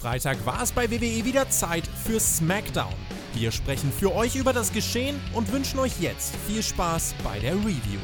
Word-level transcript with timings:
Freitag 0.00 0.46
war 0.46 0.62
es 0.62 0.72
bei 0.72 0.90
WWE 0.90 1.26
wieder 1.26 1.50
Zeit 1.50 1.86
für 1.86 2.18
SmackDown. 2.18 2.94
Wir 3.34 3.52
sprechen 3.52 3.92
für 3.92 4.14
euch 4.14 4.34
über 4.34 4.54
das 4.54 4.72
Geschehen 4.72 5.20
und 5.34 5.52
wünschen 5.52 5.78
euch 5.78 6.00
jetzt 6.00 6.34
viel 6.46 6.62
Spaß 6.62 7.14
bei 7.22 7.38
der 7.38 7.52
Review. 7.56 8.00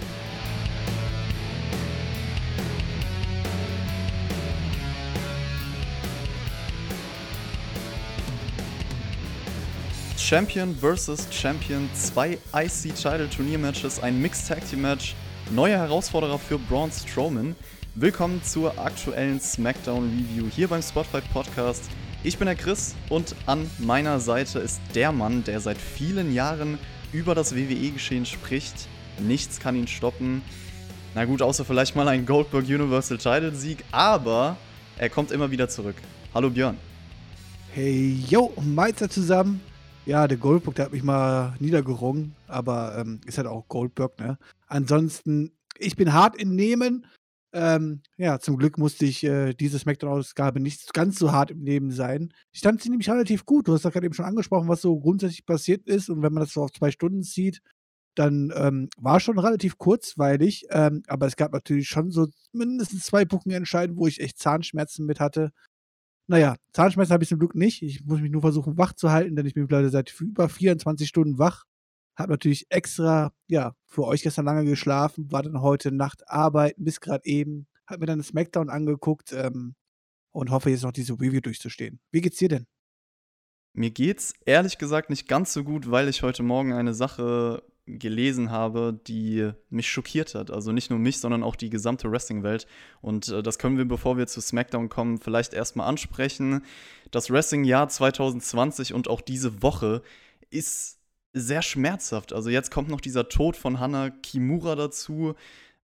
Champion 10.19 10.77
vs. 10.77 11.29
Champion, 11.31 11.89
zwei 11.95 12.37
IC 12.55 12.95
Title 12.95 13.31
Turniermatches, 13.31 14.03
ein 14.03 14.21
Mixed 14.21 14.49
Tag 14.49 14.69
Team 14.69 14.83
Match, 14.83 15.15
neue 15.51 15.79
Herausforderer 15.79 16.39
für 16.39 16.59
Braun 16.59 16.93
Strowman. 16.93 17.57
Willkommen 17.99 18.43
zur 18.43 18.79
aktuellen 18.79 19.41
SmackDown 19.41 20.11
Review 20.11 20.51
hier 20.55 20.69
beim 20.69 20.83
Spotify 20.83 21.23
Podcast. 21.33 21.85
Ich 22.27 22.39
bin 22.39 22.47
der 22.47 22.57
Chris 22.57 22.97
und 23.09 23.37
an 23.47 23.71
meiner 23.79 24.19
Seite 24.19 24.59
ist 24.59 24.81
der 24.97 25.13
Mann, 25.13 25.45
der 25.45 25.61
seit 25.61 25.79
vielen 25.79 26.35
Jahren 26.35 26.77
über 27.13 27.37
das 27.37 27.55
WWE-Geschehen 27.55 28.27
spricht. 28.27 28.89
Nichts 29.21 29.61
kann 29.61 29.77
ihn 29.77 29.87
stoppen. 29.87 30.43
Na 31.15 31.25
gut, 31.25 31.41
außer 31.41 31.65
vielleicht 31.65 31.95
mal 31.95 32.09
ein 32.09 32.27
Goldberg 32.27 32.65
Universal 32.65 33.19
Title 33.19 33.55
Sieg, 33.55 33.85
aber 33.93 34.57
er 34.99 35.09
kommt 35.09 35.31
immer 35.31 35.53
wieder 35.53 35.69
zurück. 35.69 35.95
Hallo 36.35 36.51
Björn. 36.51 36.77
Hey, 37.73 38.19
yo, 38.29 38.53
Meister 38.61 39.09
zusammen. 39.09 39.61
Ja, 40.05 40.27
der 40.27 40.37
Goldberg, 40.37 40.75
der 40.75 40.87
hat 40.87 40.93
mich 40.93 41.05
mal 41.05 41.55
niedergerungen, 41.61 42.35
aber 42.49 42.97
ähm, 42.99 43.21
ist 43.25 43.39
halt 43.39 43.47
auch 43.47 43.69
Goldberg, 43.69 44.19
ne? 44.19 44.37
Ansonsten, 44.67 45.53
ich 45.79 45.95
bin 45.95 46.13
hart 46.13 46.35
im 46.35 46.57
Nehmen. 46.57 47.07
Ähm, 47.53 48.03
ja, 48.17 48.39
zum 48.39 48.57
Glück 48.59 48.77
musste 48.77 49.07
ich 49.07 49.25
äh, 49.25 49.55
diese 49.55 49.79
Smackdown-Ausgabe 49.79 50.61
nicht 50.61 50.93
ganz 50.93 51.19
so 51.19 51.33
hart 51.33 51.51
im 51.51 51.63
Nehmen 51.63 51.91
sein. 51.91 52.33
Ich 52.53 52.59
stand 52.59 52.83
sie 52.83 52.91
nämlich 52.91 53.09
relativ 53.09 53.47
gut. 53.47 53.69
Du 53.69 53.73
hast 53.73 53.85
ja 53.85 53.91
gerade 53.91 54.07
eben 54.07 54.15
schon 54.15 54.27
angesprochen, 54.27 54.69
was 54.69 54.83
so 54.83 54.99
grundsätzlich 54.99 55.47
passiert 55.47 55.87
ist. 55.87 56.11
Und 56.11 56.23
wenn 56.23 56.33
man 56.33 56.43
das 56.43 56.53
so 56.53 56.63
auf 56.63 56.73
zwei 56.73 56.91
Stunden 56.91 57.23
zieht, 57.23 57.63
dann 58.15 58.53
ähm, 58.57 58.89
war 58.99 59.21
schon 59.21 59.39
relativ 59.39 59.79
kurzweilig. 59.79 60.67
Ähm, 60.71 61.03
aber 61.07 61.27
es 61.27 61.37
gab 61.37 61.53
natürlich 61.53 61.89
schon 61.89 62.11
so 62.11 62.27
mindestens 62.53 63.05
zwei 63.05 63.25
Punkte 63.25 63.51
wo 63.97 64.07
ich 64.07 64.21
echt 64.21 64.39
Zahnschmerzen 64.39 65.07
mit 65.07 65.21
hatte. 65.21 65.53
Naja, 66.29 66.57
Zahnschmerzen 66.73 67.13
habe 67.13 67.23
ich 67.23 67.29
zum 67.29 67.39
Glück 67.39 67.55
nicht. 67.55 67.83
Ich 67.83 68.05
muss 68.05 68.21
mich 68.21 68.33
nur 68.33 68.41
versuchen, 68.41 68.77
wach 68.79 68.93
zu 68.95 69.13
halten, 69.13 69.37
denn 69.37 69.47
ich 69.47 69.55
bin 69.55 69.63
mittlerweile 69.65 69.91
seit 69.91 70.13
über 70.21 70.49
24 70.49 71.09
Stunden 71.09 71.39
wach. 71.39 71.65
Habe 72.17 72.33
natürlich 72.33 72.67
extra, 72.71 73.33
ja, 73.47 73.75
für 73.85 74.05
euch 74.05 74.23
gestern 74.23 74.47
lange 74.47 74.65
geschlafen, 74.65 75.31
war 75.31 75.43
dann 75.43 75.61
heute 75.61 75.93
Nacht 75.93 76.29
arbeiten 76.29 76.85
bis 76.85 77.01
gerade 77.01 77.25
eben, 77.27 77.67
habe 77.87 78.01
mir 78.01 78.07
dann 78.07 78.19
das 78.19 78.29
Smackdown 78.29 78.71
angeguckt 78.71 79.33
ähm, 79.33 79.75
und 80.33 80.51
hoffe 80.51 80.71
jetzt 80.71 80.83
noch 80.83 80.93
diese 80.93 81.15
Review 81.15 81.41
durchzustehen. 81.41 82.01
Wie 82.11 82.21
geht's 82.21 82.39
dir 82.39 82.49
denn? 82.49 82.67
Mir 83.75 83.91
geht's 83.91 84.33
ehrlich 84.47 84.79
gesagt 84.79 85.11
nicht 85.11 85.29
ganz 85.29 85.53
so 85.53 85.63
gut, 85.63 85.91
weil 85.91 86.09
ich 86.09 86.23
heute 86.23 86.43
Morgen 86.43 86.73
eine 86.73 86.95
Sache 86.95 87.63
gelesen 87.87 88.51
habe, 88.51 88.99
die 89.07 89.51
mich 89.71 89.89
schockiert 89.89 90.35
hat. 90.35 90.51
Also 90.51 90.73
nicht 90.73 90.91
nur 90.91 90.99
mich, 90.99 91.21
sondern 91.21 91.43
auch 91.43 91.57
die 91.57 91.71
gesamte 91.71 92.11
Wrestling-Welt. 92.11 92.67
Und 93.01 93.29
äh, 93.29 93.43
das 93.43 93.59
können 93.59 93.79
wir, 93.79 93.87
bevor 93.87 94.17
wir 94.17 94.27
zu 94.27 94.41
SmackDown 94.41 94.89
kommen, 94.89 95.19
vielleicht 95.19 95.55
erstmal 95.55 95.89
ansprechen. 95.89 96.65
Das 97.11 97.31
Wrestling-Jahr 97.31 97.89
2020 97.89 98.93
und 98.93 99.09
auch 99.09 99.21
diese 99.21 99.63
Woche 99.63 100.03
ist 100.51 100.96
sehr 101.37 101.63
schmerzhaft. 101.63 102.33
Also 102.33 102.51
jetzt 102.51 102.71
kommt 102.71 102.89
noch 102.89 103.01
dieser 103.01 103.29
Tod 103.29 103.57
von 103.57 103.79
Hana 103.79 104.11
Kimura 104.11 104.75
dazu. 104.75 105.35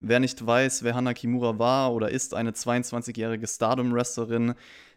Wer 0.00 0.18
nicht 0.18 0.44
weiß, 0.44 0.82
wer 0.82 0.94
Hana 0.94 1.14
Kimura 1.14 1.58
war 1.58 1.92
oder 1.92 2.10
ist, 2.10 2.34
eine 2.34 2.50
22-jährige 2.50 3.46
Stardom-Wrestlerin, 3.46 4.54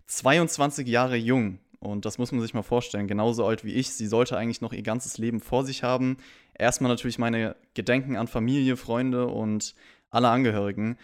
22 0.08 0.88
Jahre 0.88 1.16
jung. 1.16 1.60
Und 1.80 2.06
das 2.06 2.18
muss 2.18 2.32
man 2.32 2.42
sich 2.42 2.54
mal 2.54 2.64
vorstellen, 2.64 3.08
genauso 3.08 3.46
alt 3.46 3.64
wie 3.64 3.74
ich. 3.74 3.92
Sie 3.92 4.08
sollte 4.08 4.38
eigentlich 4.38 4.62
noch 4.62 4.74
ihr 4.74 4.82
ganzes 4.82 5.18
Leben 5.18 5.42
vor 5.42 5.64
sich 5.66 5.84
haben. 5.84 6.18
Erstmal 6.58 6.90
natürlich 6.90 7.20
meine 7.20 7.56
Gedenken 7.76 8.16
an 8.16 8.28
Familie, 8.28 8.78
Freunde 8.78 9.28
und 9.28 9.76
alle 10.10 10.30
Angehörigen. 10.30 10.98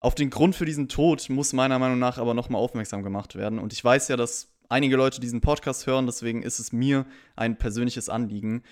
Auf 0.00 0.14
den 0.14 0.30
Grund 0.30 0.56
für 0.56 0.64
diesen 0.64 0.88
Tod 0.88 1.28
muss 1.28 1.52
meiner 1.52 1.78
Meinung 1.78 1.98
nach 1.98 2.18
aber 2.18 2.34
nochmal 2.34 2.60
aufmerksam 2.60 3.02
gemacht 3.02 3.36
werden. 3.36 3.58
Und 3.58 3.72
ich 3.72 3.84
weiß 3.84 4.08
ja, 4.08 4.16
dass 4.16 4.50
einige 4.68 4.96
Leute 4.96 5.20
diesen 5.20 5.40
Podcast 5.40 5.86
hören, 5.86 6.06
deswegen 6.06 6.42
ist 6.42 6.58
es 6.58 6.72
mir 6.72 7.06
ein 7.36 7.56
persönliches 7.56 8.08
Anliegen. 8.08 8.62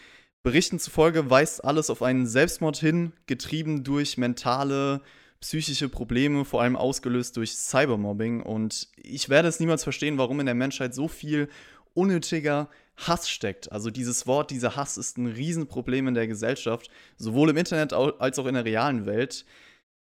Berichten 0.42 0.80
zufolge 0.80 1.30
weist 1.30 1.64
alles 1.64 1.88
auf 1.88 2.02
einen 2.02 2.26
Selbstmord 2.26 2.76
hin, 2.76 3.12
getrieben 3.26 3.84
durch 3.84 4.18
mentale, 4.18 5.00
psychische 5.40 5.88
Probleme, 5.88 6.44
vor 6.44 6.62
allem 6.62 6.74
ausgelöst 6.74 7.36
durch 7.36 7.52
Cybermobbing. 7.52 8.42
Und 8.42 8.88
ich 8.96 9.28
werde 9.28 9.48
es 9.48 9.60
niemals 9.60 9.84
verstehen, 9.84 10.18
warum 10.18 10.40
in 10.40 10.46
der 10.46 10.56
Menschheit 10.56 10.94
so 10.94 11.06
viel 11.06 11.48
unnötiger 11.94 12.68
Hass 12.96 13.28
steckt. 13.28 13.70
Also 13.70 13.90
dieses 13.90 14.26
Wort, 14.26 14.50
dieser 14.50 14.74
Hass 14.74 14.96
ist 14.96 15.16
ein 15.16 15.26
Riesenproblem 15.26 16.08
in 16.08 16.14
der 16.14 16.26
Gesellschaft, 16.26 16.90
sowohl 17.16 17.50
im 17.50 17.56
Internet 17.56 17.92
als 17.92 18.38
auch 18.38 18.46
in 18.46 18.54
der 18.54 18.64
realen 18.64 19.06
Welt. 19.06 19.44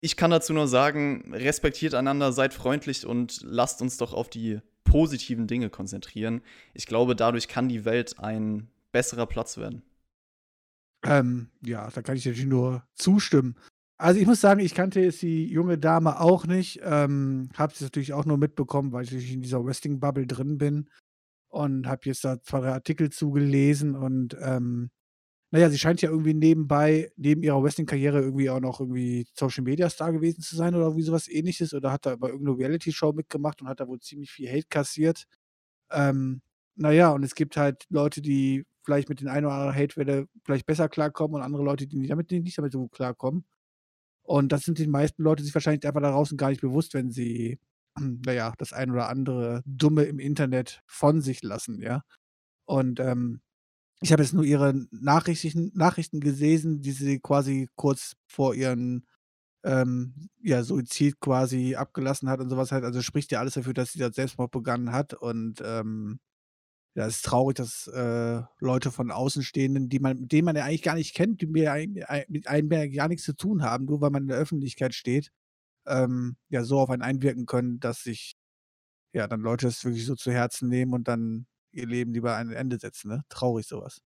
Ich 0.01 0.17
kann 0.17 0.31
dazu 0.31 0.53
nur 0.53 0.67
sagen, 0.67 1.33
respektiert 1.33 1.93
einander, 1.93 2.31
seid 2.31 2.53
freundlich 2.53 3.05
und 3.05 3.41
lasst 3.43 3.81
uns 3.81 3.97
doch 3.97 4.13
auf 4.13 4.29
die 4.29 4.59
positiven 4.83 5.45
Dinge 5.45 5.69
konzentrieren. 5.69 6.41
Ich 6.73 6.87
glaube, 6.87 7.15
dadurch 7.15 7.47
kann 7.47 7.69
die 7.69 7.85
Welt 7.85 8.19
ein 8.19 8.69
besserer 8.91 9.25
Platz 9.25 9.57
werden. 9.57 9.83
Ähm, 11.05 11.49
ja, 11.63 11.89
da 11.93 12.01
kann 12.01 12.17
ich 12.17 12.25
natürlich 12.25 12.47
nur 12.47 12.83
zustimmen. 12.95 13.55
Also 13.97 14.19
ich 14.19 14.27
muss 14.27 14.41
sagen, 14.41 14.59
ich 14.59 14.73
kannte 14.73 14.99
jetzt 14.99 15.21
die 15.21 15.45
junge 15.47 15.77
Dame 15.77 16.19
auch 16.19 16.45
nicht. 16.47 16.81
Ähm, 16.83 17.49
habe 17.55 17.73
es 17.73 17.81
natürlich 17.81 18.13
auch 18.13 18.25
nur 18.25 18.37
mitbekommen, 18.37 18.91
weil 18.91 19.05
ich 19.05 19.33
in 19.33 19.41
dieser 19.41 19.63
Wrestling-Bubble 19.63 20.27
drin 20.27 20.57
bin 20.57 20.89
und 21.49 21.87
habe 21.87 22.01
jetzt 22.05 22.25
da 22.25 22.41
zwei 22.41 22.67
Artikel 22.69 23.09
zugelesen 23.11 23.95
und 23.95 24.35
ähm, 24.41 24.89
naja, 25.51 25.69
sie 25.69 25.77
scheint 25.79 26.01
ja 26.01 26.09
irgendwie 26.09 26.33
nebenbei, 26.33 27.11
neben 27.15 27.43
ihrer 27.43 27.63
Wrestling-Karriere 27.63 28.19
irgendwie 28.19 28.49
auch 28.49 28.59
noch 28.59 28.81
irgendwie 28.81 29.25
Social-Media-Star 29.35 30.11
gewesen 30.11 30.41
zu 30.41 30.55
sein 30.57 30.75
oder 30.75 30.85
irgendwie 30.85 31.03
sowas 31.03 31.29
ähnliches 31.29 31.73
oder 31.73 31.91
hat 31.93 32.05
da 32.05 32.15
bei 32.17 32.29
irgendeiner 32.29 32.57
Reality-Show 32.57 33.13
mitgemacht 33.13 33.61
und 33.61 33.69
hat 33.69 33.79
da 33.79 33.87
wohl 33.87 33.99
ziemlich 34.01 34.31
viel 34.31 34.49
Hate 34.49 34.67
kassiert. 34.69 35.25
Ähm, 35.91 36.41
naja, 36.75 37.11
und 37.11 37.23
es 37.23 37.35
gibt 37.35 37.57
halt 37.57 37.85
Leute, 37.89 38.21
die 38.21 38.65
vielleicht 38.85 39.09
mit 39.09 39.21
den 39.21 39.27
ein 39.27 39.45
oder 39.45 39.55
anderen 39.55 39.75
Hate-Welle 39.75 40.27
vielleicht 40.43 40.65
besser 40.65 40.89
klarkommen 40.89 41.35
und 41.35 41.41
andere 41.41 41.63
Leute, 41.63 41.87
die 41.87 42.07
damit 42.07 42.31
nicht 42.31 42.57
damit 42.57 42.71
so 42.71 42.81
gut 42.81 42.91
klarkommen. 42.93 43.45
Und 44.23 44.51
das 44.51 44.63
sind 44.63 44.79
den 44.79 44.91
meisten 44.91 45.23
Leute 45.23 45.43
sich 45.43 45.53
wahrscheinlich 45.53 45.85
einfach 45.85 46.01
da 46.01 46.11
draußen 46.11 46.37
gar 46.37 46.49
nicht 46.49 46.61
bewusst, 46.61 46.93
wenn 46.93 47.11
sie, 47.11 47.59
naja, 47.99 48.53
das 48.57 48.73
ein 48.73 48.91
oder 48.91 49.09
andere 49.09 49.61
Dumme 49.65 50.03
im 50.03 50.19
Internet 50.19 50.81
von 50.87 51.21
sich 51.21 51.43
lassen, 51.43 51.81
ja. 51.81 52.03
Und 52.65 52.99
ähm, 52.99 53.41
ich 54.01 54.11
habe 54.11 54.23
jetzt 54.23 54.33
nur 54.33 54.43
ihre 54.43 54.73
Nachrichten, 54.91 55.71
Nachrichten 55.75 56.19
gelesen, 56.19 56.81
die 56.81 56.91
sie 56.91 57.19
quasi 57.19 57.69
kurz 57.75 58.15
vor 58.27 58.55
ihren 58.55 59.05
ähm, 59.63 60.29
ja, 60.41 60.63
Suizid 60.63 61.19
quasi 61.19 61.75
abgelassen 61.75 62.29
hat 62.29 62.39
und 62.39 62.49
sowas 62.49 62.71
halt. 62.71 62.83
Also 62.83 63.01
spricht 63.01 63.31
ja 63.31 63.39
alles 63.39 63.55
dafür, 63.55 63.73
dass 63.73 63.93
sie 63.93 63.99
das 63.99 64.15
Selbstmord 64.15 64.51
begangen 64.51 64.91
hat. 64.91 65.13
Und 65.13 65.61
ähm, 65.65 66.19
ja, 66.95 67.05
es 67.05 67.17
ist 67.17 67.25
traurig, 67.25 67.57
dass 67.57 67.87
äh, 67.87 68.41
Leute 68.59 68.89
von 68.89 69.11
Außenstehenden, 69.11 69.89
die 69.89 69.99
man, 69.99 70.21
mit 70.21 70.31
denen 70.31 70.45
man 70.45 70.55
ja 70.55 70.63
eigentlich 70.63 70.81
gar 70.81 70.95
nicht 70.95 71.13
kennt, 71.13 71.41
die 71.41 71.45
mir 71.45 71.75
mit 72.29 72.47
einem 72.47 72.69
gar 72.93 73.09
nichts 73.09 73.25
zu 73.25 73.33
tun 73.35 73.63
haben, 73.63 73.85
nur 73.85 73.99
weil 73.99 74.11
man 74.11 74.23
in 74.23 74.29
der 74.29 74.37
Öffentlichkeit 74.37 74.93
steht, 74.95 75.29
ähm, 75.85 76.37
ja, 76.49 76.63
so 76.63 76.79
auf 76.79 76.89
einen 76.89 77.01
einwirken 77.01 77.45
können, 77.45 77.79
dass 77.81 78.03
sich 78.03 78.35
ja 79.13 79.27
dann 79.27 79.41
Leute 79.41 79.67
das 79.67 79.83
wirklich 79.85 80.05
so 80.05 80.15
zu 80.15 80.31
Herzen 80.31 80.69
nehmen 80.69 80.93
und 80.93 81.07
dann 81.07 81.47
ihr 81.71 81.87
Leben 81.87 82.13
lieber 82.13 82.35
ein 82.37 82.51
Ende 82.51 82.79
setzen. 82.79 83.09
Ne? 83.09 83.23
Traurig 83.29 83.67
sowas. 83.67 84.01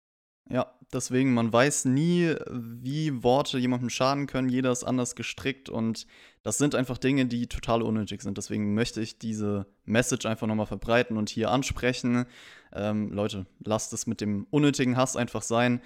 Ja, 0.50 0.72
deswegen, 0.92 1.34
man 1.34 1.52
weiß 1.52 1.84
nie, 1.84 2.34
wie 2.50 3.22
Worte 3.22 3.58
jemandem 3.58 3.90
schaden 3.90 4.26
können. 4.26 4.48
Jeder 4.48 4.72
ist 4.72 4.84
anders 4.84 5.14
gestrickt 5.14 5.68
und 5.68 6.06
das 6.42 6.56
sind 6.56 6.74
einfach 6.74 6.96
Dinge, 6.96 7.26
die 7.26 7.46
total 7.46 7.82
unnötig 7.82 8.22
sind. 8.22 8.38
Deswegen 8.38 8.72
möchte 8.72 9.02
ich 9.02 9.18
diese 9.18 9.66
Message 9.84 10.24
einfach 10.24 10.46
nochmal 10.46 10.66
verbreiten 10.66 11.18
und 11.18 11.28
hier 11.28 11.50
ansprechen. 11.50 12.24
Ähm, 12.72 13.12
Leute, 13.12 13.46
lasst 13.62 13.92
es 13.92 14.06
mit 14.06 14.22
dem 14.22 14.46
unnötigen 14.50 14.96
Hass 14.96 15.16
einfach 15.16 15.42
sein. 15.42 15.82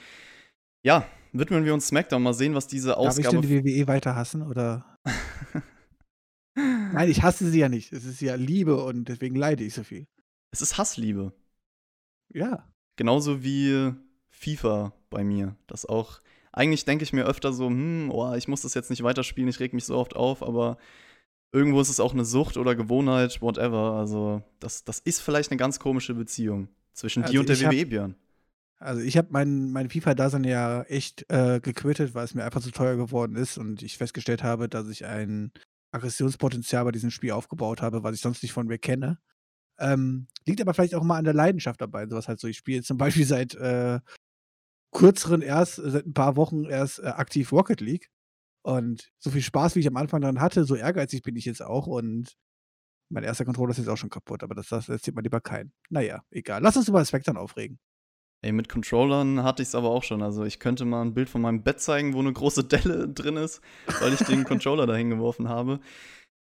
Ja, 0.85 1.07
widmen 1.33 1.65
wir 1.65 1.75
uns 1.75 1.89
SmackDown. 1.89 2.23
Mal 2.23 2.35
sehen, 2.35 2.55
was 2.55 2.69
diese 2.69 2.97
Ausgabe. 2.97 3.23
Darf 3.23 3.45
ich 3.45 3.49
denn 3.51 3.65
die 3.65 3.83
WWE 3.83 3.87
weiter 3.89 4.15
hassen 4.15 4.43
oder? 4.43 4.99
Nein, 6.55 7.09
ich 7.09 7.23
hasse 7.23 7.51
sie 7.51 7.59
ja 7.59 7.69
nicht. 7.69 7.93
Es 7.93 8.05
ist 8.05 8.21
ja 8.21 8.37
Liebe 8.37 8.85
und 8.85 9.09
deswegen 9.09 9.35
leide 9.35 9.65
ich 9.65 9.75
so 9.75 9.83
viel. 9.83 10.07
Es 10.53 10.61
ist 10.61 10.79
Hassliebe. 10.79 11.33
Ja. 12.33 12.69
Genauso 12.97 13.43
wie 13.43 13.95
FIFA 14.43 14.93
bei 15.11 15.25
mir. 15.25 15.57
Das 15.67 15.87
auch, 15.87 16.21
eigentlich 16.53 16.85
denke 16.85 17.05
ich 17.05 17.13
mir 17.13 17.25
öfter 17.25 17.53
so, 17.53 17.69
hm, 17.69 18.11
oh, 18.11 18.35
ich 18.35 18.49
muss 18.49 18.63
das 18.63 18.75
jetzt 18.75 18.91
nicht 18.91 19.03
weiterspielen, 19.03 19.49
ich 19.49 19.61
reg 19.61 19.73
mich 19.73 19.85
so 19.85 19.97
oft 19.97 20.17
auf, 20.17 20.43
aber 20.43 20.79
irgendwo 21.53 21.81
ist 21.81 21.89
es 21.89 22.01
auch 22.01 22.13
eine 22.13 22.25
Sucht 22.25 22.57
oder 22.57 22.75
Gewohnheit, 22.75 23.41
whatever. 23.41 23.93
Also, 23.93 24.43
das, 24.61 24.85
das 24.85 24.99
ist 24.99 25.21
vielleicht 25.21 25.51
eine 25.51 25.59
ganz 25.59 25.79
komische 25.79 26.15
Beziehung 26.15 26.69
zwischen 26.93 27.23
also 27.23 27.33
dir 27.33 27.41
und 27.41 27.49
der 27.49 27.61
WWE, 27.61 27.87
Björn. 27.87 28.17
Also 28.79 29.01
ich 29.01 29.17
habe 29.17 29.29
mein, 29.31 29.71
mein 29.71 29.89
FIFA-Dasein 29.89 30.43
ja 30.43 30.83
echt 30.83 31.25
äh, 31.31 31.61
gequittet, 31.61 32.15
weil 32.15 32.25
es 32.25 32.35
mir 32.35 32.45
einfach 32.45 32.61
zu 32.61 32.73
teuer 32.73 32.97
geworden 32.97 33.37
ist 33.37 33.57
und 33.57 33.81
ich 33.81 33.97
festgestellt 33.97 34.43
habe, 34.43 34.69
dass 34.69 34.89
ich 34.89 35.07
ein 35.07 35.53
Aggressionspotenzial 35.93 36.85
bei 36.85 36.91
diesem 36.91 37.13
Spiel 37.13 37.31
aufgebaut 37.31 37.81
habe, 37.81 38.03
was 38.03 38.17
ich 38.17 38.21
sonst 38.21 38.43
nicht 38.43 38.53
von 38.53 38.67
mir 38.67 38.79
kenne. 38.79 39.19
Ähm, 39.79 40.27
liegt 40.47 40.61
aber 40.61 40.75
vielleicht 40.75 40.97
auch 40.97 41.05
mal 41.05 41.19
an 41.19 41.25
der 41.25 41.35
Leidenschaft 41.35 41.81
dabei. 41.81 42.07
Sowas 42.09 42.27
halt 42.27 42.41
so. 42.41 42.49
Ich 42.49 42.57
spiele 42.57 42.83
zum 42.83 42.99
Beispiel 42.99 43.25
seit 43.25 43.55
äh, 43.55 44.01
kürzeren 44.93 45.43
erst, 45.43 45.77
seit 45.77 46.07
ein 46.07 46.15
paar 46.15 46.37
Wochen 46.37 46.65
erst 46.65 47.01
äh, 47.01 47.07
aktiv 47.07 47.53
Rocket 47.53 47.81
League. 47.81 48.11
Und 48.65 49.11
so 49.19 49.31
viel 49.31 49.43
Spaß, 49.43 49.75
wie 49.75 49.81
ich 49.81 49.89
am 49.89 49.97
Anfang 49.97 50.21
daran 50.21 50.41
hatte, 50.41 50.65
so 50.65 50.77
ehrgeizig 50.77 51.23
bin 51.23 51.35
ich 51.35 51.47
jetzt 51.47 51.63
auch. 51.63 51.87
Und 51.89 52.37
mein 53.11 53.25
erster 53.25 53.45
Controller 53.45 53.73
ist 53.73 53.79
jetzt 53.79 53.89
auch 53.89 53.97
schon 53.97 54.11
kaputt, 54.11 54.43
aber 54.43 54.55
das, 54.55 54.69
das 54.69 54.89
erzählt 54.89 55.17
man 55.17 55.25
lieber 55.25 55.41
keinen. 55.41 55.73
Naja, 55.91 56.23
egal. 56.31 56.63
Lass 56.63 56.77
uns 56.77 56.89
über 56.89 57.05
Spectrum 57.05 57.37
aufregen. 57.37 57.81
Ey, 58.45 58.51
mit 58.51 58.69
Controllern 58.69 59.45
hatte 59.45 59.63
ich 59.63 59.69
es 59.69 59.75
aber 59.75 59.91
auch 59.91 60.03
schon. 60.03 60.21
Also 60.21 60.45
ich 60.45 60.59
könnte 60.59 60.85
mal 60.85 61.03
ein 61.03 61.15
Bild 61.15 61.29
von 61.29 61.41
meinem 61.41 61.63
Bett 61.63 61.81
zeigen, 61.81 62.13
wo 62.13 62.19
eine 62.19 62.33
große 62.33 62.65
Delle 62.65 63.09
drin 63.09 63.37
ist, 63.37 63.61
weil 64.01 64.13
ich 64.13 64.21
den 64.21 64.45
Controller 64.45 64.87
dahin 64.87 65.11
geworfen 65.11 65.49
habe. 65.49 65.81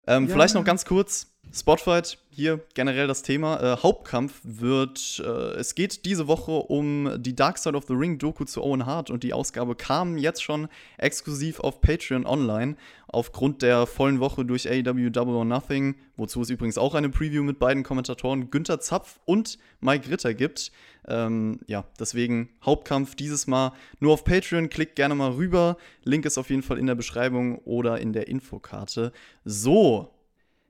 Ähm, 0.08 0.28
ja. 0.28 0.34
Vielleicht 0.34 0.56
noch 0.56 0.64
ganz 0.64 0.86
kurz, 0.86 1.32
Spotfight, 1.54 2.18
hier 2.30 2.62
generell 2.76 3.08
das 3.08 3.24
Thema. 3.24 3.60
Äh, 3.60 3.78
Hauptkampf 3.84 4.40
wird, 4.44 5.22
äh, 5.26 5.56
es 5.60 5.76
geht 5.76 6.06
diese 6.06 6.28
Woche 6.28 6.52
um 6.52 7.22
die 7.22 7.36
Dark 7.36 7.58
Side 7.58 7.76
of 7.76 7.86
the 7.88 7.94
Ring 7.94 8.18
Doku 8.18 8.46
zu 8.46 8.64
Owen 8.64 8.86
Hart 8.86 9.10
und 9.10 9.24
die 9.24 9.34
Ausgabe 9.34 9.76
kam 9.76 10.18
jetzt 10.18 10.42
schon 10.42 10.70
exklusiv 10.98 11.60
auf 11.60 11.82
Patreon 11.82 12.26
online. 12.26 12.78
Aufgrund 13.08 13.62
der 13.62 13.86
vollen 13.86 14.22
Woche 14.22 14.46
durch 14.46 14.70
AEW 14.70 15.10
Double 15.10 15.36
or 15.36 15.44
Nothing, 15.44 15.96
wozu 16.16 16.42
es 16.42 16.50
übrigens 16.50 16.78
auch 16.78 16.96
eine 16.96 17.10
Preview 17.10 17.44
mit 17.44 17.60
beiden 17.60 17.84
Kommentatoren 17.84 18.50
Günther 18.50 18.80
Zapf 18.80 19.20
und 19.26 19.58
Mike 19.82 20.10
Ritter 20.10 20.34
gibt. 20.34 20.72
Ähm, 21.08 21.60
ja, 21.68 21.86
deswegen 22.00 22.50
Hauptkampf 22.64 23.16
dieses 23.16 23.48
Mal 23.48 23.74
nur 24.00 24.14
auf 24.14 24.24
Patreon. 24.24 24.70
Klickt 24.70 24.96
gerne 24.96 25.16
mal 25.16 25.32
rüber. 25.32 25.78
Link 26.04 26.26
ist 26.26 26.38
auf 26.38 26.50
jeden 26.50 26.64
Fall 26.64 26.78
in 26.78 26.88
der 26.88 26.96
Beschreibung 26.96 27.58
oder 27.60 28.00
in 28.00 28.14
der 28.14 28.28
Infokarte. 28.28 29.12
So, 29.44 30.14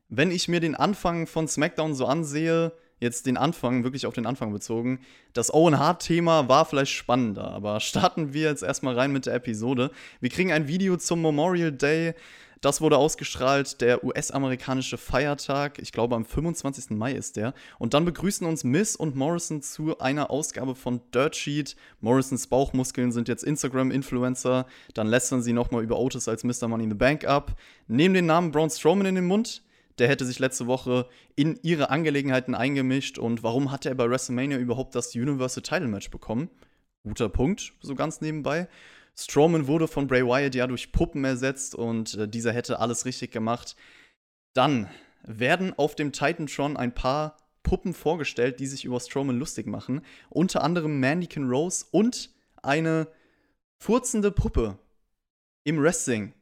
wenn 0.10 0.32
ich 0.32 0.48
mir 0.48 0.60
den 0.60 0.76
Anfang 0.76 1.28
von 1.28 1.48
SmackDown 1.48 1.96
so 1.96 2.06
ansehe, 2.06 2.74
jetzt 3.00 3.26
den 3.26 3.38
Anfang, 3.38 3.84
wirklich 3.84 4.06
auf 4.06 4.14
den 4.14 4.26
Anfang 4.26 4.54
bezogen, 4.54 5.00
das 5.34 5.54
Owen 5.54 5.80
Hart-Thema 5.80 6.48
war 6.48 6.66
vielleicht 6.66 6.92
spannender, 6.92 7.50
aber 7.52 7.80
starten 7.80 8.34
wir 8.34 8.44
jetzt 8.44 8.64
erstmal 8.64 8.96
rein 8.98 9.12
mit 9.12 9.26
der 9.26 9.34
Episode. 9.34 9.92
Wir 10.20 10.30
kriegen 10.30 10.52
ein 10.52 10.68
Video 10.68 10.98
zum 10.98 11.22
Memorial 11.22 11.72
Day. 11.72 12.14
Das 12.62 12.80
wurde 12.80 12.98
ausgestrahlt, 12.98 13.82
der 13.82 14.04
US-amerikanische 14.04 15.00
Feiertag. 15.00 15.80
Ich 15.80 15.92
glaube, 15.92 16.16
am 16.16 16.26
25. 16.26 16.92
Mai 16.92 17.14
ist 17.14 17.36
der. 17.36 17.56
Und 17.80 17.96
dann 17.96 18.06
begrüßen 18.06 18.46
uns 18.46 18.64
Miss 18.64 18.96
und 18.96 19.16
Morrison 19.16 19.64
zu 19.64 19.98
einer 19.98 20.30
Ausgabe 20.30 20.76
von 20.76 21.02
Dirt 21.12 21.36
Sheet. 21.36 21.76
Morrisons 22.02 22.46
Bauchmuskeln 22.46 23.12
sind 23.12 23.28
jetzt 23.28 23.44
Instagram-Influencer. 23.44 24.68
Dann 24.94 25.08
lästern 25.08 25.42
sie 25.42 25.54
nochmal 25.54 25.84
über 25.84 25.98
Otis 26.00 26.28
als 26.28 26.44
Mr. 26.44 26.68
Money 26.68 26.84
in 26.84 26.92
the 26.92 26.96
Bank 26.96 27.26
ab. 27.26 27.56
Nehmen 27.88 28.14
den 28.14 28.28
Namen 28.28 28.52
Braun 28.52 28.70
Strowman 28.70 29.08
in 29.08 29.16
den 29.16 29.26
Mund 29.26 29.64
der 30.02 30.10
hätte 30.10 30.26
sich 30.26 30.40
letzte 30.40 30.66
Woche 30.66 31.08
in 31.36 31.60
ihre 31.62 31.92
Angelegenheiten 31.92 32.56
eingemischt 32.56 33.20
und 33.20 33.44
warum 33.44 33.72
hat 33.72 33.86
er 33.86 33.94
bei 33.94 34.10
WrestleMania 34.10 34.58
überhaupt 34.58 34.96
das 34.96 35.14
Universal 35.14 35.62
Title 35.62 35.90
Match 35.90 36.10
bekommen? 36.10 36.50
Guter 37.04 37.30
Punkt, 37.30 37.74
so 37.82 37.94
ganz 37.94 38.20
nebenbei. 38.20 38.68
Strowman 39.24 39.68
wurde 39.68 39.88
von 39.88 40.08
Bray 40.08 40.26
Wyatt 40.26 40.56
ja 40.56 40.68
durch 40.68 40.92
Puppen 40.92 41.24
ersetzt 41.24 41.76
und 41.76 42.16
äh, 42.16 42.28
dieser 42.28 42.54
hätte 42.54 42.80
alles 42.80 43.06
richtig 43.06 43.32
gemacht. 43.32 43.76
Dann 44.54 44.90
werden 45.24 45.74
auf 45.78 45.96
dem 45.96 46.12
Titantron 46.12 46.78
ein 46.78 46.94
paar 46.94 47.38
Puppen 47.64 47.94
vorgestellt, 47.94 48.60
die 48.60 48.68
sich 48.68 48.86
über 48.86 49.00
Strowman 49.00 49.38
lustig 49.38 49.68
machen. 49.68 50.02
Unter 50.30 50.64
anderem 50.64 51.00
Mannequin 51.00 51.48
Rose 51.50 51.86
und 51.92 52.32
eine 52.64 53.08
furzende 53.78 54.32
Puppe 54.32 54.78
im 55.64 55.82
Wrestling. 55.82 56.34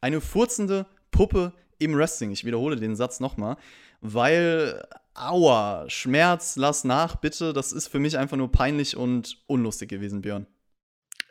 Eine 0.00 0.20
furzende 0.20 0.86
Puppe 1.10 1.52
im 1.78 1.96
Wrestling. 1.96 2.30
Ich 2.30 2.44
wiederhole 2.44 2.76
den 2.76 2.96
Satz 2.96 3.20
nochmal, 3.20 3.56
weil, 4.00 4.86
aua, 5.14 5.88
Schmerz, 5.88 6.56
lass 6.56 6.84
nach, 6.84 7.16
bitte. 7.16 7.52
Das 7.52 7.72
ist 7.72 7.88
für 7.88 7.98
mich 7.98 8.18
einfach 8.18 8.36
nur 8.36 8.52
peinlich 8.52 8.96
und 8.96 9.42
unlustig 9.46 9.88
gewesen, 9.88 10.20
Björn. 10.20 10.46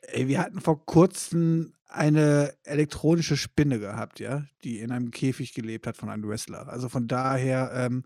Ey, 0.07 0.27
wir 0.27 0.39
hatten 0.39 0.59
vor 0.59 0.85
kurzem 0.85 1.73
eine 1.87 2.55
elektronische 2.63 3.37
Spinne 3.37 3.79
gehabt, 3.79 4.19
ja, 4.19 4.45
die 4.63 4.79
in 4.79 4.91
einem 4.91 5.11
Käfig 5.11 5.53
gelebt 5.53 5.87
hat 5.87 5.95
von 5.95 6.09
einem 6.09 6.27
Wrestler. 6.27 6.67
Also 6.67 6.89
von 6.89 7.07
daher, 7.07 7.71
ähm, 7.73 8.03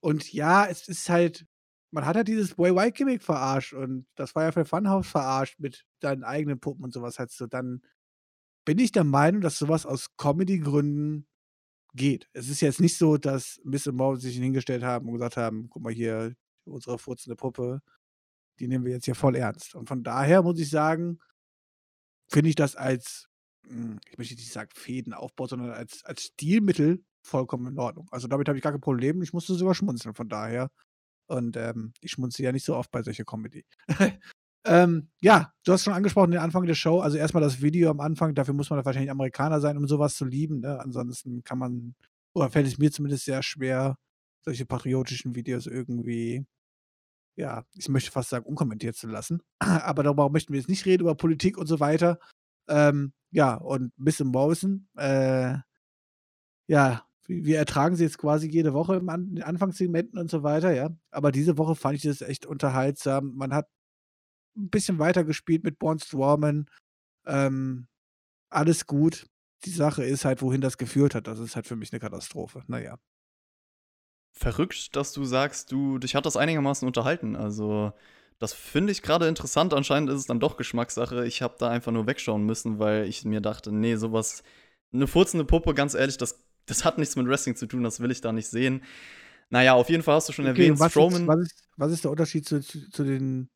und 0.00 0.32
ja, 0.32 0.66
es 0.66 0.88
ist 0.88 1.08
halt, 1.08 1.46
man 1.90 2.06
hat 2.06 2.16
halt 2.16 2.28
dieses 2.28 2.54
Boy 2.54 2.74
White 2.74 2.92
Gimmick 2.92 3.22
verarscht 3.22 3.72
und 3.72 4.06
das 4.16 4.34
war 4.34 4.44
ja 4.44 4.52
für 4.52 4.64
Funhouse 4.64 5.08
verarscht 5.08 5.58
mit 5.58 5.86
deinen 6.00 6.24
eigenen 6.24 6.60
Puppen 6.60 6.84
und 6.84 6.92
sowas 6.92 7.18
halt 7.18 7.30
so. 7.30 7.46
Dann 7.46 7.82
bin 8.64 8.78
ich 8.78 8.92
der 8.92 9.04
Meinung, 9.04 9.40
dass 9.40 9.58
sowas 9.58 9.86
aus 9.86 10.16
Comedy-Gründen 10.16 11.26
geht. 11.94 12.28
Es 12.32 12.48
ist 12.48 12.60
jetzt 12.60 12.80
nicht 12.80 12.96
so, 12.96 13.16
dass 13.16 13.60
Miss 13.64 13.86
und 13.86 13.96
Mo 13.96 14.16
sich 14.16 14.36
hingestellt 14.36 14.82
haben 14.82 15.06
und 15.06 15.14
gesagt 15.14 15.36
haben, 15.36 15.68
guck 15.70 15.82
mal 15.82 15.92
hier, 15.92 16.34
unsere 16.64 16.98
furzende 16.98 17.36
Puppe, 17.36 17.82
die 18.58 18.68
nehmen 18.68 18.84
wir 18.84 18.92
jetzt 18.92 19.06
hier 19.06 19.14
voll 19.14 19.36
ernst. 19.36 19.74
Und 19.74 19.88
von 19.88 20.02
daher 20.04 20.42
muss 20.42 20.58
ich 20.60 20.70
sagen, 20.70 21.18
finde 22.32 22.50
ich 22.50 22.56
das 22.56 22.76
als, 22.76 23.28
hm, 23.66 24.00
ich 24.10 24.18
möchte 24.18 24.34
nicht 24.34 24.52
sagen 24.52 24.70
Fädenaufbau, 24.74 25.46
sondern 25.46 25.70
als, 25.70 26.04
als 26.04 26.22
Stilmittel 26.22 27.04
vollkommen 27.22 27.72
in 27.72 27.78
Ordnung. 27.78 28.08
Also 28.10 28.28
damit 28.28 28.48
habe 28.48 28.58
ich 28.58 28.64
gar 28.64 28.72
kein 28.72 28.80
Problem. 28.80 29.22
Ich 29.22 29.32
musste 29.32 29.54
sogar 29.54 29.74
schmunzeln, 29.74 30.14
von 30.14 30.28
daher. 30.28 30.70
Und 31.28 31.56
ähm, 31.56 31.92
ich 32.00 32.12
schmunze 32.12 32.42
ja 32.42 32.52
nicht 32.52 32.64
so 32.64 32.76
oft 32.76 32.90
bei 32.90 33.02
solcher 33.02 33.24
Comedy. 33.24 33.64
Ähm, 34.64 35.08
ja, 35.20 35.52
du 35.64 35.72
hast 35.72 35.82
schon 35.84 35.92
angesprochen, 35.92 36.30
den 36.30 36.40
Anfang 36.40 36.66
der 36.66 36.74
Show. 36.74 37.00
Also 37.00 37.18
erstmal 37.18 37.42
das 37.42 37.62
Video 37.62 37.90
am 37.90 38.00
Anfang, 38.00 38.34
dafür 38.34 38.54
muss 38.54 38.70
man 38.70 38.84
wahrscheinlich 38.84 39.10
Amerikaner 39.10 39.60
sein, 39.60 39.76
um 39.76 39.88
sowas 39.88 40.14
zu 40.14 40.24
lieben. 40.24 40.60
Ne? 40.60 40.78
Ansonsten 40.80 41.42
kann 41.42 41.58
man, 41.58 41.94
oder 42.32 42.48
fällt 42.48 42.68
es 42.68 42.78
mir 42.78 42.92
zumindest 42.92 43.24
sehr 43.24 43.42
schwer, 43.42 43.96
solche 44.44 44.64
patriotischen 44.64 45.34
Videos 45.34 45.66
irgendwie, 45.66 46.46
ja, 47.36 47.64
ich 47.74 47.88
möchte 47.88 48.10
fast 48.10 48.30
sagen, 48.30 48.46
unkommentiert 48.46 48.96
zu 48.96 49.06
lassen. 49.08 49.42
Aber 49.58 50.02
darüber 50.02 50.28
möchten 50.30 50.52
wir 50.52 50.60
jetzt 50.60 50.68
nicht 50.68 50.86
reden, 50.86 51.02
über 51.02 51.14
Politik 51.14 51.58
und 51.58 51.66
so 51.66 51.80
weiter. 51.80 52.18
Ähm, 52.68 53.12
ja, 53.30 53.54
und 53.54 53.92
Miss 53.96 54.20
Morrison, 54.20 54.88
äh, 54.96 55.56
ja, 56.68 57.06
wir 57.26 57.58
ertragen 57.58 57.96
sie 57.96 58.04
jetzt 58.04 58.18
quasi 58.18 58.48
jede 58.48 58.74
Woche 58.74 58.96
in 58.96 59.06
den 59.34 59.42
Anfangssegmenten 59.42 60.18
und 60.18 60.30
so 60.30 60.42
weiter, 60.42 60.72
ja. 60.72 60.90
Aber 61.10 61.32
diese 61.32 61.56
Woche 61.58 61.74
fand 61.74 61.96
ich 61.96 62.02
das 62.02 62.20
echt 62.20 62.46
unterhaltsam. 62.46 63.34
Man 63.34 63.54
hat 63.54 63.68
ein 64.56 64.70
bisschen 64.70 64.98
weitergespielt 64.98 65.64
mit 65.64 65.78
Born 65.78 65.98
Strowman. 65.98 66.68
Ähm, 67.26 67.86
alles 68.50 68.86
gut. 68.86 69.26
Die 69.64 69.70
Sache 69.70 70.04
ist 70.04 70.24
halt, 70.24 70.42
wohin 70.42 70.60
das 70.60 70.76
geführt 70.78 71.14
hat. 71.14 71.26
Das 71.26 71.38
ist 71.38 71.56
halt 71.56 71.66
für 71.66 71.76
mich 71.76 71.92
eine 71.92 72.00
Katastrophe. 72.00 72.64
Naja. 72.66 72.98
Verrückt, 74.32 74.96
dass 74.96 75.12
du 75.12 75.24
sagst, 75.24 75.72
du, 75.72 75.98
dich 75.98 76.14
hat 76.14 76.26
das 76.26 76.36
einigermaßen 76.36 76.86
unterhalten. 76.86 77.36
Also, 77.36 77.92
das 78.38 78.52
finde 78.52 78.92
ich 78.92 79.02
gerade 79.02 79.28
interessant. 79.28 79.74
Anscheinend 79.74 80.10
ist 80.10 80.18
es 80.18 80.26
dann 80.26 80.40
doch 80.40 80.56
Geschmackssache. 80.56 81.26
Ich 81.26 81.42
habe 81.42 81.54
da 81.58 81.68
einfach 81.68 81.92
nur 81.92 82.06
wegschauen 82.06 82.44
müssen, 82.44 82.78
weil 82.78 83.06
ich 83.06 83.24
mir 83.24 83.40
dachte, 83.40 83.72
nee, 83.72 83.96
sowas, 83.96 84.42
eine 84.92 85.06
furzende 85.06 85.44
Puppe, 85.44 85.74
ganz 85.74 85.94
ehrlich, 85.94 86.16
das, 86.16 86.44
das 86.66 86.84
hat 86.84 86.98
nichts 86.98 87.16
mit 87.16 87.26
Wrestling 87.28 87.56
zu 87.56 87.66
tun, 87.66 87.84
das 87.84 88.00
will 88.00 88.10
ich 88.10 88.20
da 88.20 88.32
nicht 88.32 88.48
sehen. 88.48 88.82
Naja, 89.50 89.74
auf 89.74 89.90
jeden 89.90 90.02
Fall 90.02 90.16
hast 90.16 90.28
du 90.28 90.32
schon 90.32 90.46
okay, 90.46 90.62
erwähnt, 90.62 90.80
was 90.80 90.92
Strowman. 90.92 91.22
Ist, 91.22 91.28
was, 91.28 91.40
ist, 91.40 91.68
was 91.76 91.92
ist 91.92 92.04
der 92.04 92.10
Unterschied 92.10 92.46
zu, 92.46 92.60
zu, 92.60 92.90
zu 92.90 93.04
den 93.04 93.48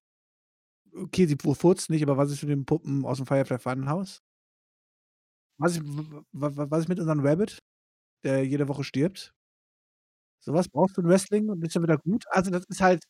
okay, 0.96 1.26
sie 1.26 1.36
furzt 1.36 1.90
nicht, 1.90 2.02
aber 2.02 2.16
was 2.16 2.30
ist 2.30 2.42
mit 2.42 2.50
den 2.50 2.64
Puppen 2.64 3.04
aus 3.04 3.18
dem 3.18 3.26
Firefly 3.26 3.58
Funhouse? 3.58 4.22
Was 5.58 5.76
ist, 5.76 5.82
was 6.32 6.80
ist 6.80 6.88
mit 6.88 6.98
unserem 6.98 7.20
Rabbit, 7.20 7.58
der 8.24 8.44
jede 8.44 8.68
Woche 8.68 8.84
stirbt? 8.84 9.34
Sowas 10.40 10.68
brauchst 10.68 10.96
du 10.96 11.02
in 11.02 11.08
Wrestling 11.08 11.48
und 11.50 11.64
ist 11.64 11.74
ja 11.74 11.82
wieder 11.82 11.98
gut. 11.98 12.24
Also, 12.30 12.50
das 12.50 12.64
ist 12.66 12.80
halt 12.80 13.04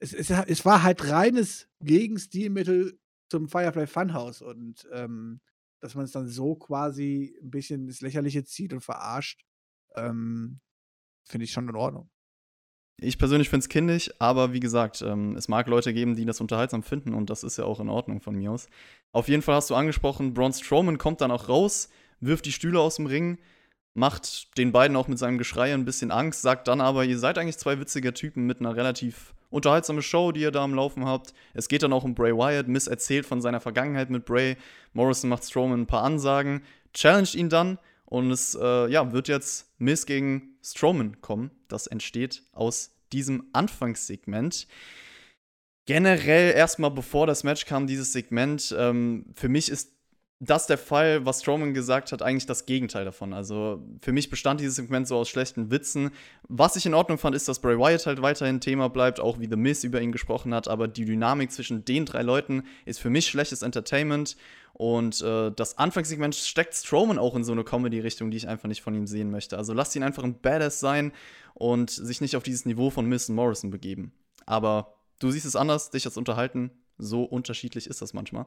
es 0.00 0.12
es 0.12 0.30
es 0.30 0.64
war 0.64 0.82
halt 0.82 1.08
reines 1.10 1.68
Gegenstilmittel 1.80 2.98
zum 3.30 3.48
Firefly 3.48 3.86
Funhouse 3.86 4.42
und, 4.42 4.86
ähm, 4.92 5.40
dass 5.80 5.94
man 5.94 6.04
es 6.04 6.12
dann 6.12 6.28
so 6.28 6.54
quasi 6.56 7.36
ein 7.42 7.50
bisschen 7.50 7.86
ins 7.86 8.00
Lächerliche 8.00 8.44
zieht 8.44 8.72
und 8.72 8.80
verarscht, 8.82 9.42
ähm, 9.96 10.60
finde 11.28 11.44
ich 11.44 11.52
schon 11.52 11.68
in 11.68 11.76
Ordnung. 11.76 12.10
Ich 12.98 13.18
persönlich 13.18 13.50
finde 13.50 13.64
es 13.64 13.68
kindisch, 13.68 14.10
aber 14.20 14.54
wie 14.54 14.60
gesagt, 14.60 15.02
ähm, 15.02 15.36
es 15.36 15.48
mag 15.48 15.66
Leute 15.66 15.92
geben, 15.92 16.16
die 16.16 16.24
das 16.24 16.40
unterhaltsam 16.40 16.82
finden 16.82 17.12
und 17.12 17.28
das 17.28 17.44
ist 17.44 17.58
ja 17.58 17.64
auch 17.64 17.78
in 17.80 17.90
Ordnung 17.90 18.20
von 18.22 18.34
mir 18.36 18.52
aus. 18.52 18.68
Auf 19.12 19.28
jeden 19.28 19.42
Fall 19.42 19.56
hast 19.56 19.68
du 19.68 19.74
angesprochen, 19.74 20.32
Braun 20.32 20.52
Strowman 20.54 20.96
kommt 20.96 21.20
dann 21.20 21.30
auch 21.30 21.48
raus, 21.48 21.90
wirft 22.20 22.46
die 22.46 22.52
Stühle 22.52 22.80
aus 22.80 22.96
dem 22.96 23.06
Ring, 23.06 23.38
macht 23.96 24.56
den 24.58 24.72
beiden 24.72 24.96
auch 24.96 25.08
mit 25.08 25.18
seinem 25.18 25.38
Geschrei 25.38 25.72
ein 25.72 25.84
bisschen 25.84 26.10
Angst, 26.10 26.42
sagt 26.42 26.68
dann 26.68 26.80
aber, 26.80 27.04
ihr 27.04 27.18
seid 27.18 27.38
eigentlich 27.38 27.58
zwei 27.58 27.80
witzige 27.80 28.12
Typen 28.12 28.44
mit 28.44 28.60
einer 28.60 28.76
relativ 28.76 29.34
unterhaltsamen 29.48 30.02
Show, 30.02 30.32
die 30.32 30.40
ihr 30.40 30.50
da 30.50 30.62
am 30.62 30.74
Laufen 30.74 31.06
habt. 31.06 31.32
Es 31.54 31.68
geht 31.68 31.82
dann 31.82 31.92
auch 31.92 32.04
um 32.04 32.14
Bray 32.14 32.32
Wyatt, 32.32 32.68
Miss 32.68 32.86
erzählt 32.86 33.24
von 33.24 33.40
seiner 33.40 33.60
Vergangenheit 33.60 34.10
mit 34.10 34.26
Bray, 34.26 34.56
Morrison 34.92 35.30
macht 35.30 35.44
Strowman 35.44 35.82
ein 35.82 35.86
paar 35.86 36.02
Ansagen, 36.02 36.62
challenged 36.92 37.34
ihn 37.34 37.48
dann 37.48 37.78
und 38.04 38.30
es 38.30 38.54
äh, 38.54 38.90
ja, 38.90 39.12
wird 39.12 39.28
jetzt 39.28 39.72
Miss 39.78 40.04
gegen 40.04 40.56
Strowman 40.62 41.20
kommen. 41.22 41.50
Das 41.68 41.86
entsteht 41.86 42.42
aus 42.52 42.90
diesem 43.12 43.44
Anfangssegment. 43.52 44.66
Generell 45.86 46.52
erstmal, 46.52 46.90
bevor 46.90 47.26
das 47.26 47.44
Match 47.44 47.64
kam, 47.64 47.86
dieses 47.86 48.12
Segment, 48.12 48.74
ähm, 48.76 49.26
für 49.34 49.48
mich 49.48 49.70
ist 49.70 49.95
das 50.38 50.66
der 50.66 50.76
Fall, 50.76 51.24
was 51.24 51.40
Strowman 51.40 51.72
gesagt 51.72 52.12
hat, 52.12 52.20
eigentlich 52.20 52.44
das 52.44 52.66
Gegenteil 52.66 53.06
davon. 53.06 53.32
Also 53.32 53.82
für 54.02 54.12
mich 54.12 54.28
bestand 54.28 54.60
dieses 54.60 54.76
Segment 54.76 55.08
so 55.08 55.16
aus 55.16 55.30
schlechten 55.30 55.70
Witzen. 55.70 56.10
Was 56.46 56.76
ich 56.76 56.84
in 56.84 56.92
Ordnung 56.92 57.16
fand, 57.16 57.34
ist, 57.34 57.48
dass 57.48 57.60
Bray 57.60 57.78
Wyatt 57.78 58.04
halt 58.04 58.20
weiterhin 58.20 58.60
Thema 58.60 58.88
bleibt, 58.88 59.18
auch 59.18 59.40
wie 59.40 59.48
The 59.48 59.56
Miz 59.56 59.82
über 59.82 60.00
ihn 60.02 60.12
gesprochen 60.12 60.52
hat. 60.52 60.68
Aber 60.68 60.88
die 60.88 61.06
Dynamik 61.06 61.52
zwischen 61.52 61.86
den 61.86 62.04
drei 62.04 62.20
Leuten 62.20 62.64
ist 62.84 63.00
für 63.00 63.08
mich 63.08 63.26
schlechtes 63.28 63.62
Entertainment. 63.62 64.36
Und 64.74 65.22
äh, 65.22 65.50
das 65.52 65.78
Anfangssegment 65.78 66.34
steckt 66.34 66.74
Strowman 66.74 67.18
auch 67.18 67.34
in 67.34 67.44
so 67.44 67.52
eine 67.52 67.64
Comedy-Richtung, 67.64 68.30
die 68.30 68.36
ich 68.36 68.46
einfach 68.46 68.68
nicht 68.68 68.82
von 68.82 68.94
ihm 68.94 69.06
sehen 69.06 69.30
möchte. 69.30 69.56
Also 69.56 69.72
lasst 69.72 69.96
ihn 69.96 70.02
einfach 70.02 70.22
ein 70.22 70.38
Badass 70.38 70.80
sein 70.80 71.12
und 71.54 71.88
sich 71.88 72.20
nicht 72.20 72.36
auf 72.36 72.42
dieses 72.42 72.66
Niveau 72.66 72.90
von 72.90 73.06
Miz 73.06 73.30
und 73.30 73.36
Morrison 73.36 73.70
begeben. 73.70 74.12
Aber 74.44 74.98
du 75.18 75.30
siehst 75.30 75.46
es 75.46 75.56
anders, 75.56 75.88
dich 75.88 76.04
jetzt 76.04 76.18
unterhalten. 76.18 76.70
So 76.98 77.24
unterschiedlich 77.24 77.86
ist 77.86 78.02
das 78.02 78.12
manchmal. 78.12 78.46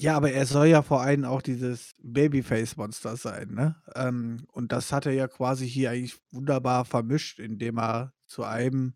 Ja, 0.00 0.16
aber 0.16 0.30
er 0.30 0.46
soll 0.46 0.68
ja 0.68 0.82
vor 0.82 1.02
allem 1.02 1.24
auch 1.24 1.42
dieses 1.42 1.94
Babyface-Monster 1.98 3.16
sein, 3.16 3.50
ne? 3.50 3.74
Ähm, 3.96 4.46
und 4.52 4.70
das 4.70 4.92
hat 4.92 5.06
er 5.06 5.12
ja 5.12 5.26
quasi 5.26 5.68
hier 5.68 5.90
eigentlich 5.90 6.16
wunderbar 6.30 6.84
vermischt, 6.84 7.40
indem 7.40 7.78
er 7.78 8.12
zu 8.26 8.44
einem, 8.44 8.94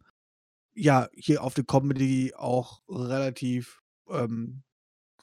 ja, 0.75 1.09
hier 1.15 1.43
auf 1.45 1.55
die 1.55 1.65
Comedy 1.65 2.35
auch 2.37 2.83
relativ, 2.89 3.83
ähm, 4.11 4.63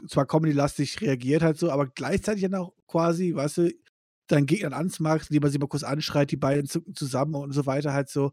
zwar 0.09 0.27
comedy-lastig 0.27 1.01
reagiert 1.01 1.43
halt 1.43 1.57
so, 1.59 1.71
aber 1.71 1.87
gleichzeitig 1.87 2.43
dann 2.43 2.55
auch 2.55 2.73
quasi, 2.87 3.35
weißt 3.35 3.57
du, 3.59 3.73
deinen 4.27 4.47
Gegnern 4.47 4.73
ansmagst, 4.73 5.31
indem 5.31 5.43
man 5.43 5.51
sie 5.51 5.59
mal 5.59 5.67
kurz 5.67 5.83
anschreit, 5.83 6.31
die 6.31 6.37
beiden 6.37 6.67
zucken 6.67 6.95
zusammen 6.95 7.35
und 7.35 7.53
so 7.53 7.65
weiter 7.67 7.93
halt 7.93 8.09
so 8.09 8.31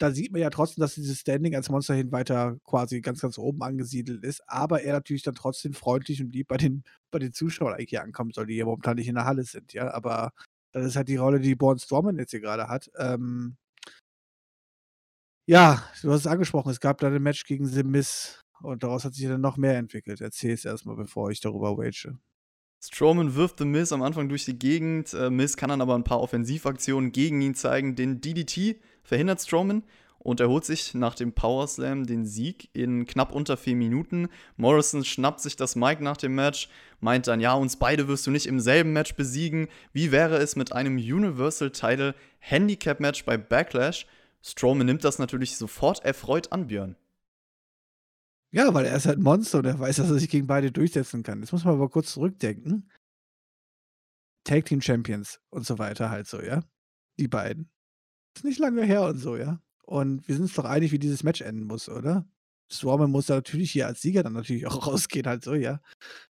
da 0.00 0.10
sieht 0.12 0.32
man 0.32 0.40
ja 0.40 0.48
trotzdem, 0.50 0.80
dass 0.80 0.94
dieses 0.94 1.20
Standing 1.20 1.54
als 1.54 1.68
Monster 1.68 1.94
hin 1.94 2.10
weiter 2.10 2.56
quasi 2.64 3.02
ganz, 3.02 3.20
ganz 3.20 3.36
oben 3.38 3.62
angesiedelt 3.62 4.24
ist, 4.24 4.42
aber 4.48 4.82
er 4.82 4.94
natürlich 4.94 5.22
dann 5.22 5.34
trotzdem 5.34 5.74
freundlich 5.74 6.22
und 6.22 6.32
lieb 6.34 6.48
bei 6.48 6.56
den, 6.56 6.84
bei 7.10 7.18
den 7.18 7.32
Zuschauern 7.34 7.74
eigentlich 7.74 7.90
hier 7.90 8.02
ankommen 8.02 8.30
soll, 8.32 8.46
die 8.46 8.56
ja 8.56 8.64
momentan 8.64 8.96
nicht 8.96 9.08
in 9.08 9.16
der 9.16 9.26
Halle 9.26 9.44
sind, 9.44 9.74
ja. 9.74 9.92
Aber 9.92 10.32
das 10.72 10.86
ist 10.86 10.96
halt 10.96 11.08
die 11.08 11.16
Rolle, 11.16 11.40
die 11.40 11.54
Born 11.54 11.78
Strowman 11.78 12.18
jetzt 12.18 12.30
hier 12.30 12.40
gerade 12.40 12.68
hat. 12.68 12.90
Ähm 12.98 13.56
ja, 15.46 15.82
du 16.02 16.12
hast 16.12 16.20
es 16.20 16.26
angesprochen, 16.26 16.70
es 16.70 16.80
gab 16.80 16.98
da 16.98 17.08
ein 17.08 17.22
Match 17.22 17.44
gegen 17.44 17.66
The 17.66 17.82
Miz 17.82 18.40
und 18.62 18.82
daraus 18.82 19.04
hat 19.04 19.14
sich 19.14 19.26
dann 19.26 19.40
noch 19.40 19.56
mehr 19.58 19.76
entwickelt. 19.76 20.20
Erzähl 20.20 20.52
es 20.54 20.64
erstmal, 20.64 20.96
bevor 20.96 21.30
ich 21.30 21.40
darüber 21.40 21.76
wage. 21.76 22.16
Strowman 22.82 23.34
wirft 23.34 23.58
The 23.58 23.66
Miz 23.66 23.92
am 23.92 24.02
Anfang 24.02 24.30
durch 24.30 24.46
die 24.46 24.58
Gegend. 24.58 25.12
Äh, 25.12 25.28
Miz 25.28 25.56
kann 25.56 25.68
dann 25.68 25.82
aber 25.82 25.94
ein 25.94 26.04
paar 26.04 26.20
Offensivaktionen 26.20 27.12
gegen 27.12 27.42
ihn 27.42 27.54
zeigen. 27.54 27.94
Den 27.94 28.22
DDT 28.22 28.80
verhindert 29.02 29.42
Strowman 29.42 29.82
und 30.18 30.40
er 30.40 30.48
holt 30.48 30.64
sich 30.64 30.94
nach 30.94 31.14
dem 31.14 31.32
Power 31.32 31.66
Slam 31.66 32.06
den 32.06 32.24
Sieg 32.24 32.70
in 32.72 33.04
knapp 33.04 33.32
unter 33.32 33.58
vier 33.58 33.76
Minuten. 33.76 34.28
Morrison 34.56 35.04
schnappt 35.04 35.40
sich 35.40 35.56
das 35.56 35.76
Mic 35.76 36.02
nach 36.02 36.16
dem 36.16 36.34
Match, 36.34 36.68
meint 37.00 37.26
dann, 37.26 37.40
ja, 37.40 37.52
uns 37.52 37.76
beide 37.76 38.08
wirst 38.08 38.26
du 38.26 38.30
nicht 38.30 38.46
im 38.46 38.60
selben 38.60 38.92
Match 38.94 39.14
besiegen. 39.14 39.68
Wie 39.92 40.10
wäre 40.10 40.36
es 40.36 40.56
mit 40.56 40.72
einem 40.72 40.96
Universal 40.96 41.70
Title 41.70 42.14
Handicap 42.38 42.98
Match 43.00 43.26
bei 43.26 43.36
Backlash? 43.36 44.06
Strowman 44.42 44.86
nimmt 44.86 45.04
das 45.04 45.18
natürlich 45.18 45.56
sofort 45.56 46.02
erfreut 46.04 46.50
an, 46.50 46.66
Björn. 46.66 46.96
Ja, 48.52 48.74
weil 48.74 48.84
er 48.86 48.96
ist 48.96 49.06
halt 49.06 49.18
ein 49.18 49.22
Monster 49.22 49.58
und 49.58 49.66
er 49.66 49.78
weiß, 49.78 49.96
dass 49.96 50.10
er 50.10 50.18
sich 50.18 50.28
gegen 50.28 50.46
beide 50.46 50.72
durchsetzen 50.72 51.22
kann. 51.22 51.40
Jetzt 51.40 51.52
muss 51.52 51.64
man 51.64 51.74
aber 51.74 51.88
kurz 51.88 52.12
zurückdenken. 52.12 52.90
Tag 54.44 54.64
Team 54.64 54.80
Champions 54.80 55.40
und 55.50 55.66
so 55.66 55.78
weiter 55.78 56.10
halt 56.10 56.26
so, 56.26 56.40
ja? 56.42 56.62
Die 57.18 57.28
beiden. 57.28 57.70
Ist 58.36 58.44
nicht 58.44 58.58
lange 58.58 58.84
her 58.84 59.04
und 59.04 59.18
so, 59.18 59.36
ja? 59.36 59.60
Und 59.84 60.26
wir 60.28 60.36
sind 60.36 60.44
uns 60.44 60.54
doch 60.54 60.64
einig, 60.64 60.92
wie 60.92 60.98
dieses 60.98 61.24
Match 61.24 61.42
enden 61.42 61.64
muss, 61.64 61.88
oder? 61.88 62.26
Strowman 62.72 63.10
muss 63.10 63.26
da 63.26 63.36
natürlich 63.36 63.72
hier 63.72 63.86
als 63.88 64.02
Sieger 64.02 64.22
dann 64.22 64.34
natürlich 64.34 64.66
auch 64.68 64.86
rausgehen, 64.86 65.26
halt 65.26 65.44
so, 65.44 65.54
ja? 65.54 65.80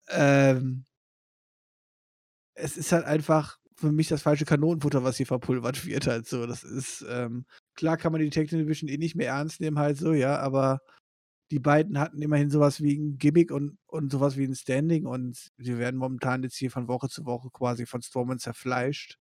Ähm 0.09 0.85
es 2.55 2.77
ist 2.77 2.91
halt 2.91 3.05
einfach 3.05 3.57
für 3.75 3.91
mich 3.91 4.07
das 4.07 4.21
falsche 4.21 4.45
Kanonenfutter, 4.45 5.03
was 5.03 5.17
hier 5.17 5.25
verpulvert 5.25 5.85
wird, 5.85 6.07
halt 6.07 6.27
so. 6.27 6.45
Das 6.47 6.63
ist, 6.63 7.05
ähm 7.09 7.45
klar 7.75 7.97
kann 7.97 8.11
man 8.13 8.21
die 8.21 8.29
Tag 8.29 8.47
Team 8.47 8.59
Division 8.59 8.89
eh 8.89 8.97
nicht 8.97 9.15
mehr 9.15 9.27
ernst 9.29 9.59
nehmen, 9.59 9.79
halt 9.79 9.97
so, 9.97 10.13
ja, 10.13 10.39
aber 10.39 10.79
die 11.51 11.59
beiden 11.59 11.99
hatten 11.99 12.21
immerhin 12.21 12.49
sowas 12.49 12.81
wie 12.81 12.97
ein 12.97 13.17
Gimmick 13.17 13.51
und, 13.51 13.77
und 13.87 14.11
sowas 14.11 14.37
wie 14.37 14.45
ein 14.45 14.55
Standing 14.55 15.05
und 15.05 15.51
sie 15.57 15.77
werden 15.77 15.97
momentan 15.97 16.43
jetzt 16.43 16.57
hier 16.57 16.71
von 16.71 16.87
Woche 16.87 17.09
zu 17.09 17.25
Woche 17.25 17.49
quasi 17.51 17.85
von 17.85 18.01
Strowman 18.01 18.39
zerfleischt. 18.39 19.17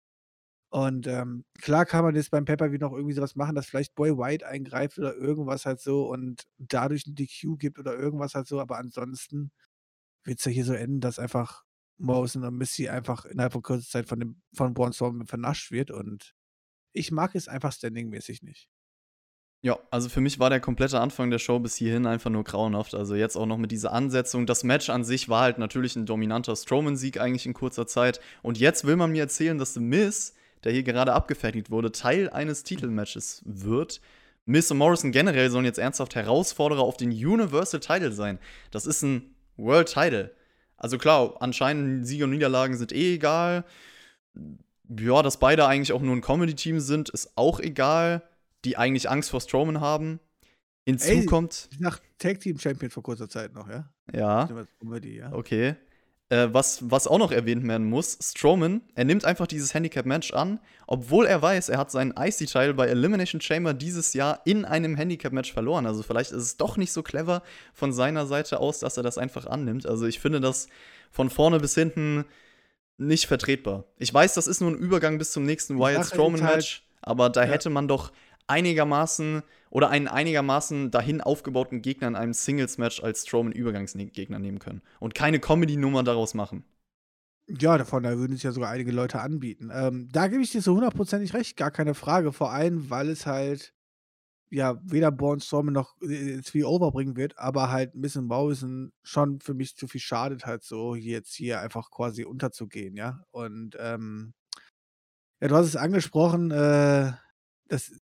Und 0.69 1.05
ähm, 1.07 1.43
klar 1.61 1.85
kann 1.85 2.05
man 2.05 2.15
jetzt 2.15 2.31
beim 2.31 2.45
Pepper 2.45 2.71
wie 2.71 2.77
noch 2.77 2.93
irgendwie 2.93 3.13
sowas 3.13 3.35
machen, 3.35 3.55
dass 3.55 3.67
vielleicht 3.67 3.93
Boy 3.95 4.17
White 4.17 4.47
eingreift 4.47 4.97
oder 4.99 5.15
irgendwas 5.15 5.65
halt 5.65 5.81
so 5.81 6.09
und 6.09 6.43
dadurch 6.59 7.05
ein 7.07 7.15
DQ 7.15 7.57
gibt 7.57 7.77
oder 7.79 7.97
irgendwas 7.97 8.35
halt 8.35 8.47
so, 8.47 8.59
aber 8.61 8.77
ansonsten 8.77 9.51
wird 10.25 10.39
es 10.39 10.45
ja 10.45 10.51
hier 10.51 10.65
so 10.65 10.73
enden, 10.73 11.01
dass 11.01 11.19
einfach 11.19 11.63
Morrison 11.97 12.43
und 12.45 12.57
Missy 12.57 12.89
einfach 12.89 13.25
innerhalb 13.25 13.53
von 13.53 13.63
kurzer 13.63 13.87
Zeit 13.87 14.07
von 14.09 14.19
dem 14.19 14.41
von 14.55 14.73
Braun 14.73 14.93
Strowman 14.93 15.27
vernascht 15.27 15.71
wird 15.71 15.91
und 15.91 16.33
ich 16.93 17.11
mag 17.11 17.35
es 17.35 17.47
einfach 17.47 17.73
standingmäßig 17.73 18.43
nicht. 18.43 18.69
Ja, 19.63 19.77
also 19.91 20.09
für 20.09 20.21
mich 20.21 20.39
war 20.39 20.49
der 20.49 20.59
komplette 20.59 20.99
Anfang 20.99 21.29
der 21.29 21.37
Show 21.37 21.59
bis 21.59 21.75
hierhin 21.75 22.07
einfach 22.07 22.31
nur 22.31 22.43
grauenhaft. 22.43 22.95
Also 22.95 23.13
jetzt 23.13 23.35
auch 23.35 23.45
noch 23.45 23.59
mit 23.59 23.71
dieser 23.71 23.93
Ansetzung. 23.93 24.47
Das 24.47 24.63
Match 24.63 24.89
an 24.89 25.03
sich 25.03 25.29
war 25.29 25.41
halt 25.41 25.59
natürlich 25.59 25.95
ein 25.95 26.07
dominanter 26.07 26.55
Strowman-Sieg 26.55 27.19
eigentlich 27.21 27.45
in 27.45 27.53
kurzer 27.53 27.85
Zeit. 27.85 28.19
Und 28.41 28.57
jetzt 28.57 28.85
will 28.85 28.95
man 28.95 29.11
mir 29.11 29.21
erzählen, 29.21 29.59
dass 29.59 29.75
The 29.75 29.79
Miz, 29.79 30.33
der 30.63 30.71
hier 30.71 30.81
gerade 30.81 31.13
abgefertigt 31.13 31.69
wurde, 31.69 31.91
Teil 31.91 32.31
eines 32.31 32.63
Titelmatches 32.63 33.43
wird. 33.45 34.01
Miz 34.45 34.71
und 34.71 34.79
Morrison 34.79 35.11
generell 35.11 35.51
sollen 35.51 35.65
jetzt 35.65 35.77
ernsthaft 35.77 36.15
Herausforderer 36.15 36.81
auf 36.81 36.97
den 36.97 37.11
Universal 37.11 37.81
Title 37.81 38.13
sein. 38.13 38.39
Das 38.71 38.87
ist 38.87 39.03
ein 39.03 39.35
World 39.57 39.93
Title. 39.93 40.35
Also 40.75 40.97
klar, 40.97 41.35
anscheinend 41.39 42.07
Siege 42.07 42.23
und 42.23 42.31
Niederlagen 42.31 42.77
sind 42.77 42.91
eh 42.91 43.13
egal. 43.13 43.63
Ja, 44.89 45.21
dass 45.21 45.37
beide 45.37 45.67
eigentlich 45.67 45.93
auch 45.93 46.01
nur 46.01 46.15
ein 46.15 46.21
Comedy-Team 46.21 46.79
sind, 46.79 47.09
ist 47.09 47.37
auch 47.37 47.59
egal 47.59 48.23
die 48.65 48.77
eigentlich 48.77 49.09
Angst 49.09 49.29
vor 49.29 49.41
Strowman 49.41 49.81
haben. 49.81 50.19
Hinzu 50.85 51.09
Ey, 51.09 51.25
kommt. 51.25 51.69
Nach 51.79 51.99
Tag 52.17 52.39
Team 52.39 52.57
Champion 52.57 52.89
vor 52.89 53.03
kurzer 53.03 53.29
Zeit 53.29 53.53
noch, 53.53 53.69
ja? 53.69 53.89
Ja. 54.13 54.47
Okay. 55.31 55.75
Äh, 56.31 56.53
was, 56.53 56.89
was 56.89 57.07
auch 57.07 57.17
noch 57.17 57.33
erwähnt 57.33 57.67
werden 57.67 57.89
muss, 57.89 58.17
Strowman, 58.21 58.81
er 58.95 59.03
nimmt 59.03 59.25
einfach 59.25 59.47
dieses 59.47 59.73
Handicap-Match 59.73 60.31
an, 60.33 60.61
obwohl 60.87 61.25
er 61.25 61.41
weiß, 61.41 61.67
er 61.67 61.77
hat 61.77 61.91
seinen 61.91 62.13
IC-Teil 62.17 62.73
bei 62.73 62.87
Elimination 62.87 63.41
Chamber 63.41 63.73
dieses 63.73 64.13
Jahr 64.13 64.39
in 64.45 64.63
einem 64.63 64.95
Handicap-Match 64.95 65.51
verloren. 65.51 65.85
Also 65.85 66.03
vielleicht 66.03 66.31
ist 66.31 66.43
es 66.43 66.55
doch 66.55 66.77
nicht 66.77 66.93
so 66.93 67.03
clever 67.03 67.43
von 67.73 67.91
seiner 67.91 68.27
Seite 68.27 68.61
aus, 68.61 68.79
dass 68.79 68.95
er 68.95 69.03
das 69.03 69.17
einfach 69.17 69.45
annimmt. 69.45 69.85
Also 69.85 70.05
ich 70.05 70.21
finde 70.21 70.39
das 70.39 70.69
von 71.11 71.29
vorne 71.29 71.59
bis 71.59 71.75
hinten 71.75 72.23
nicht 72.97 73.27
vertretbar. 73.27 73.83
Ich 73.97 74.13
weiß, 74.13 74.33
das 74.33 74.47
ist 74.47 74.61
nur 74.61 74.71
ein 74.71 74.77
Übergang 74.77 75.17
bis 75.17 75.31
zum 75.31 75.43
nächsten 75.43 75.79
Wyatt-Strowman-Match, 75.79 76.83
halt, 76.85 77.01
aber 77.01 77.29
da 77.29 77.43
ja. 77.43 77.51
hätte 77.51 77.69
man 77.69 77.89
doch 77.89 78.13
einigermaßen 78.51 79.43
oder 79.69 79.89
einen 79.89 80.07
einigermaßen 80.07 80.91
dahin 80.91 81.21
aufgebauten 81.21 81.81
Gegner 81.81 82.09
in 82.09 82.15
einem 82.15 82.33
Singles-Match 82.33 83.01
als 83.01 83.23
Strowman-Übergangsgegner 83.23 84.39
nehmen 84.39 84.59
können 84.59 84.81
und 84.99 85.15
keine 85.15 85.39
Comedy-Nummer 85.39 86.03
daraus 86.03 86.33
machen. 86.33 86.65
Ja, 87.47 87.77
davon 87.77 88.03
da 88.03 88.17
würden 88.17 88.33
es 88.33 88.43
ja 88.43 88.51
sogar 88.51 88.69
einige 88.69 88.91
Leute 88.91 89.19
anbieten. 89.19 89.71
Ähm, 89.73 90.09
da 90.11 90.27
gebe 90.27 90.43
ich 90.43 90.51
dir 90.51 90.61
so 90.61 90.75
hundertprozentig 90.75 91.33
recht, 91.33 91.57
gar 91.57 91.71
keine 91.71 91.95
Frage. 91.95 92.31
Vor 92.31 92.51
allem, 92.51 92.89
weil 92.89 93.09
es 93.09 93.25
halt 93.25 93.73
ja 94.51 94.79
weder 94.83 95.11
Born 95.11 95.39
Strowman 95.39 95.73
noch 95.73 95.95
äh, 96.01 96.41
viel 96.43 96.65
overbringen 96.65 97.15
wird, 97.15 97.37
aber 97.39 97.71
halt 97.71 97.95
ein 97.95 98.01
bisschen 98.01 98.25
Morrison 98.25 98.91
schon 99.03 99.39
für 99.39 99.53
mich 99.53 99.75
zu 99.75 99.87
viel 99.87 100.01
schadet, 100.01 100.45
halt 100.45 100.63
so 100.63 100.95
jetzt 100.95 101.33
hier 101.33 101.61
einfach 101.61 101.89
quasi 101.89 102.25
unterzugehen, 102.25 102.95
ja. 102.95 103.23
Und 103.31 103.77
ähm, 103.79 104.33
ja, 105.41 105.47
du 105.47 105.55
hast 105.55 105.67
es 105.67 105.75
angesprochen, 105.75 106.51
äh, 106.51 107.13
das 107.67 108.00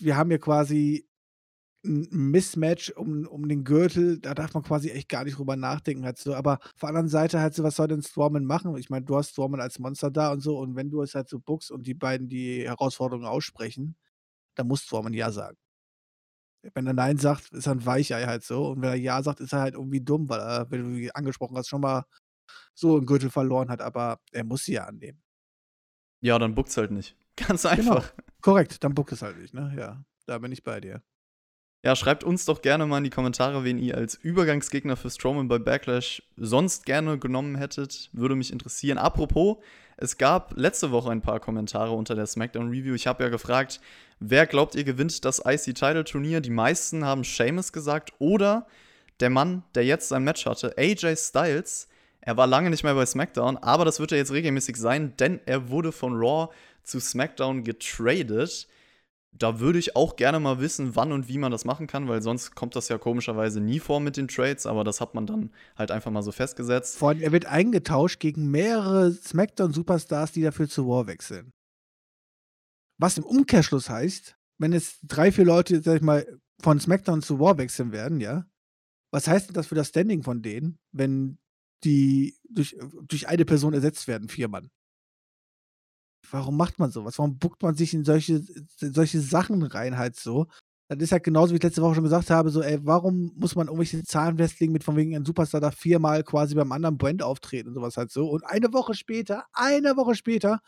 wir 0.00 0.16
haben 0.16 0.30
ja 0.30 0.38
quasi 0.38 1.08
ein 1.84 2.08
Mismatch 2.10 2.90
um, 2.96 3.26
um 3.26 3.48
den 3.48 3.64
Gürtel, 3.64 4.18
da 4.20 4.34
darf 4.34 4.52
man 4.54 4.62
quasi 4.64 4.90
echt 4.90 5.08
gar 5.08 5.24
nicht 5.24 5.38
drüber 5.38 5.56
nachdenken. 5.56 6.04
Halt 6.04 6.18
so. 6.18 6.34
Aber 6.34 6.58
auf 6.60 6.80
der 6.80 6.88
anderen 6.90 7.08
Seite 7.08 7.40
halt 7.40 7.54
so, 7.54 7.62
was 7.62 7.76
soll 7.76 7.88
denn 7.88 8.02
Strowman 8.02 8.44
machen? 8.44 8.76
Ich 8.76 8.90
meine, 8.90 9.04
du 9.06 9.16
hast 9.16 9.30
Strowman 9.30 9.60
als 9.60 9.78
Monster 9.78 10.10
da 10.10 10.32
und 10.32 10.40
so, 10.40 10.58
und 10.58 10.76
wenn 10.76 10.90
du 10.90 11.02
es 11.02 11.14
halt 11.14 11.28
so 11.28 11.38
bookst 11.40 11.70
und 11.70 11.86
die 11.86 11.94
beiden 11.94 12.28
die 12.28 12.64
Herausforderungen 12.66 13.26
aussprechen, 13.26 13.96
dann 14.56 14.68
muss 14.68 14.82
Strowman 14.84 15.14
Ja 15.14 15.30
sagen. 15.32 15.56
Wenn 16.74 16.86
er 16.86 16.92
Nein 16.92 17.18
sagt, 17.18 17.52
ist 17.52 17.66
er 17.66 17.72
ein 17.72 17.86
Weichei 17.86 18.24
halt 18.26 18.42
so. 18.42 18.70
Und 18.70 18.82
wenn 18.82 18.90
er 18.90 18.96
Ja 18.96 19.22
sagt, 19.22 19.40
ist 19.40 19.52
er 19.52 19.60
halt 19.60 19.74
irgendwie 19.74 20.00
dumm, 20.00 20.28
weil 20.28 20.40
er, 20.40 20.70
wenn 20.70 20.92
du 20.94 21.14
angesprochen 21.14 21.56
hast, 21.56 21.68
schon 21.68 21.80
mal 21.80 22.04
so 22.74 22.96
einen 22.96 23.06
Gürtel 23.06 23.30
verloren 23.30 23.70
hat, 23.70 23.80
aber 23.80 24.20
er 24.32 24.44
muss 24.44 24.64
sie 24.64 24.74
ja 24.74 24.84
annehmen. 24.84 25.22
Ja, 26.20 26.38
dann 26.38 26.54
bookt's 26.54 26.76
halt 26.76 26.90
nicht. 26.90 27.16
Ganz 27.46 27.62
genau. 27.62 27.74
einfach. 27.74 28.10
Genau. 28.10 28.28
Korrekt, 28.40 28.84
dann 28.84 28.94
bookt 28.94 29.12
es 29.12 29.22
halt 29.22 29.38
nicht, 29.38 29.54
ne? 29.54 29.74
Ja, 29.76 30.02
da 30.26 30.38
bin 30.38 30.52
ich 30.52 30.62
bei 30.62 30.80
dir. 30.80 31.02
Ja, 31.84 31.94
schreibt 31.94 32.24
uns 32.24 32.44
doch 32.44 32.60
gerne 32.60 32.86
mal 32.86 32.98
in 32.98 33.04
die 33.04 33.10
Kommentare, 33.10 33.62
wen 33.62 33.78
ihr 33.78 33.96
als 33.96 34.16
Übergangsgegner 34.16 34.96
für 34.96 35.10
Strowman 35.10 35.46
bei 35.46 35.60
Backlash 35.60 36.22
sonst 36.36 36.86
gerne 36.86 37.18
genommen 37.18 37.54
hättet. 37.54 38.10
Würde 38.12 38.34
mich 38.34 38.52
interessieren. 38.52 38.98
Apropos, 38.98 39.58
es 39.96 40.18
gab 40.18 40.56
letzte 40.56 40.90
Woche 40.90 41.10
ein 41.10 41.22
paar 41.22 41.38
Kommentare 41.38 41.92
unter 41.92 42.16
der 42.16 42.26
SmackDown 42.26 42.68
Review. 42.68 42.94
Ich 42.94 43.06
habe 43.06 43.22
ja 43.22 43.30
gefragt, 43.30 43.80
wer 44.18 44.46
glaubt 44.46 44.74
ihr 44.74 44.82
gewinnt 44.82 45.24
das 45.24 45.40
IC 45.44 45.74
Title 45.76 46.04
Turnier? 46.04 46.40
Die 46.40 46.50
meisten 46.50 47.04
haben 47.04 47.22
Seamus 47.22 47.72
gesagt 47.72 48.12
oder 48.18 48.66
der 49.20 49.30
Mann, 49.30 49.62
der 49.74 49.84
jetzt 49.84 50.08
sein 50.08 50.24
Match 50.24 50.46
hatte, 50.46 50.76
AJ 50.76 51.16
Styles. 51.16 51.88
Er 52.20 52.36
war 52.36 52.46
lange 52.48 52.70
nicht 52.70 52.82
mehr 52.82 52.94
bei 52.94 53.06
SmackDown, 53.06 53.56
aber 53.56 53.84
das 53.84 54.00
wird 54.00 54.12
er 54.12 54.18
jetzt 54.18 54.32
regelmäßig 54.32 54.76
sein, 54.76 55.16
denn 55.16 55.40
er 55.46 55.70
wurde 55.70 55.92
von 55.92 56.14
Raw 56.14 56.52
zu 56.88 57.00
SmackDown 57.00 57.64
getradet. 57.64 58.68
Da 59.32 59.60
würde 59.60 59.78
ich 59.78 59.94
auch 59.94 60.16
gerne 60.16 60.40
mal 60.40 60.58
wissen, 60.58 60.96
wann 60.96 61.12
und 61.12 61.28
wie 61.28 61.38
man 61.38 61.52
das 61.52 61.64
machen 61.64 61.86
kann, 61.86 62.08
weil 62.08 62.22
sonst 62.22 62.54
kommt 62.54 62.74
das 62.74 62.88
ja 62.88 62.98
komischerweise 62.98 63.60
nie 63.60 63.78
vor 63.78 64.00
mit 64.00 64.16
den 64.16 64.26
Trades, 64.26 64.66
aber 64.66 64.84
das 64.84 65.00
hat 65.00 65.14
man 65.14 65.26
dann 65.26 65.50
halt 65.76 65.90
einfach 65.90 66.10
mal 66.10 66.22
so 66.22 66.32
festgesetzt. 66.32 66.96
Vor 66.96 67.10
allem, 67.10 67.20
er 67.20 67.30
wird 67.30 67.46
eingetauscht 67.46 68.20
gegen 68.20 68.50
mehrere 68.50 69.12
SmackDown-Superstars, 69.12 70.32
die 70.32 70.42
dafür 70.42 70.68
zu 70.68 70.88
War 70.88 71.06
wechseln. 71.06 71.52
Was 72.98 73.18
im 73.18 73.24
Umkehrschluss 73.24 73.90
heißt, 73.90 74.36
wenn 74.58 74.72
es 74.72 74.98
drei, 75.02 75.30
vier 75.30 75.44
Leute, 75.44 75.82
sag 75.82 75.96
ich 75.96 76.02
mal, 76.02 76.26
von 76.60 76.80
SmackDown 76.80 77.22
zu 77.22 77.38
War 77.38 77.58
wechseln 77.58 77.92
werden, 77.92 78.20
ja, 78.20 78.44
was 79.12 79.28
heißt 79.28 79.48
denn 79.48 79.54
das 79.54 79.68
für 79.68 79.74
das 79.74 79.88
Standing 79.88 80.22
von 80.22 80.42
denen, 80.42 80.78
wenn 80.92 81.38
die 81.84 82.36
durch, 82.48 82.76
durch 83.02 83.28
eine 83.28 83.44
Person 83.44 83.74
ersetzt 83.74 84.08
werden, 84.08 84.28
vier 84.28 84.48
Mann? 84.48 84.70
Warum 86.30 86.56
macht 86.56 86.78
man 86.78 86.90
sowas? 86.90 87.18
Warum 87.18 87.38
buckt 87.38 87.62
man 87.62 87.74
sich 87.74 87.94
in 87.94 88.04
solche, 88.04 88.42
solche 88.76 89.20
Sachen 89.20 89.62
rein 89.62 89.96
halt 89.96 90.16
so? 90.16 90.46
Das 90.88 90.98
ist 91.00 91.12
halt 91.12 91.24
genauso, 91.24 91.52
wie 91.52 91.56
ich 91.56 91.62
letzte 91.62 91.82
Woche 91.82 91.96
schon 91.96 92.04
gesagt 92.04 92.30
habe, 92.30 92.50
so, 92.50 92.62
ey, 92.62 92.78
warum 92.82 93.32
muss 93.36 93.54
man 93.54 93.66
irgendwelche 93.66 94.02
Zahlen 94.04 94.38
festlegen 94.38 94.72
mit 94.72 94.84
von 94.84 94.96
wegen 94.96 95.14
ein 95.14 95.24
Superstar 95.24 95.60
da 95.60 95.70
viermal 95.70 96.24
quasi 96.24 96.54
beim 96.54 96.72
anderen 96.72 96.96
Brand 96.96 97.22
auftreten 97.22 97.68
und 97.68 97.74
sowas 97.74 97.98
halt 97.98 98.10
so. 98.10 98.28
Und 98.28 98.44
eine 98.44 98.72
Woche 98.72 98.94
später, 98.94 99.44
eine 99.52 99.96
Woche 99.96 100.14
später, 100.14 100.60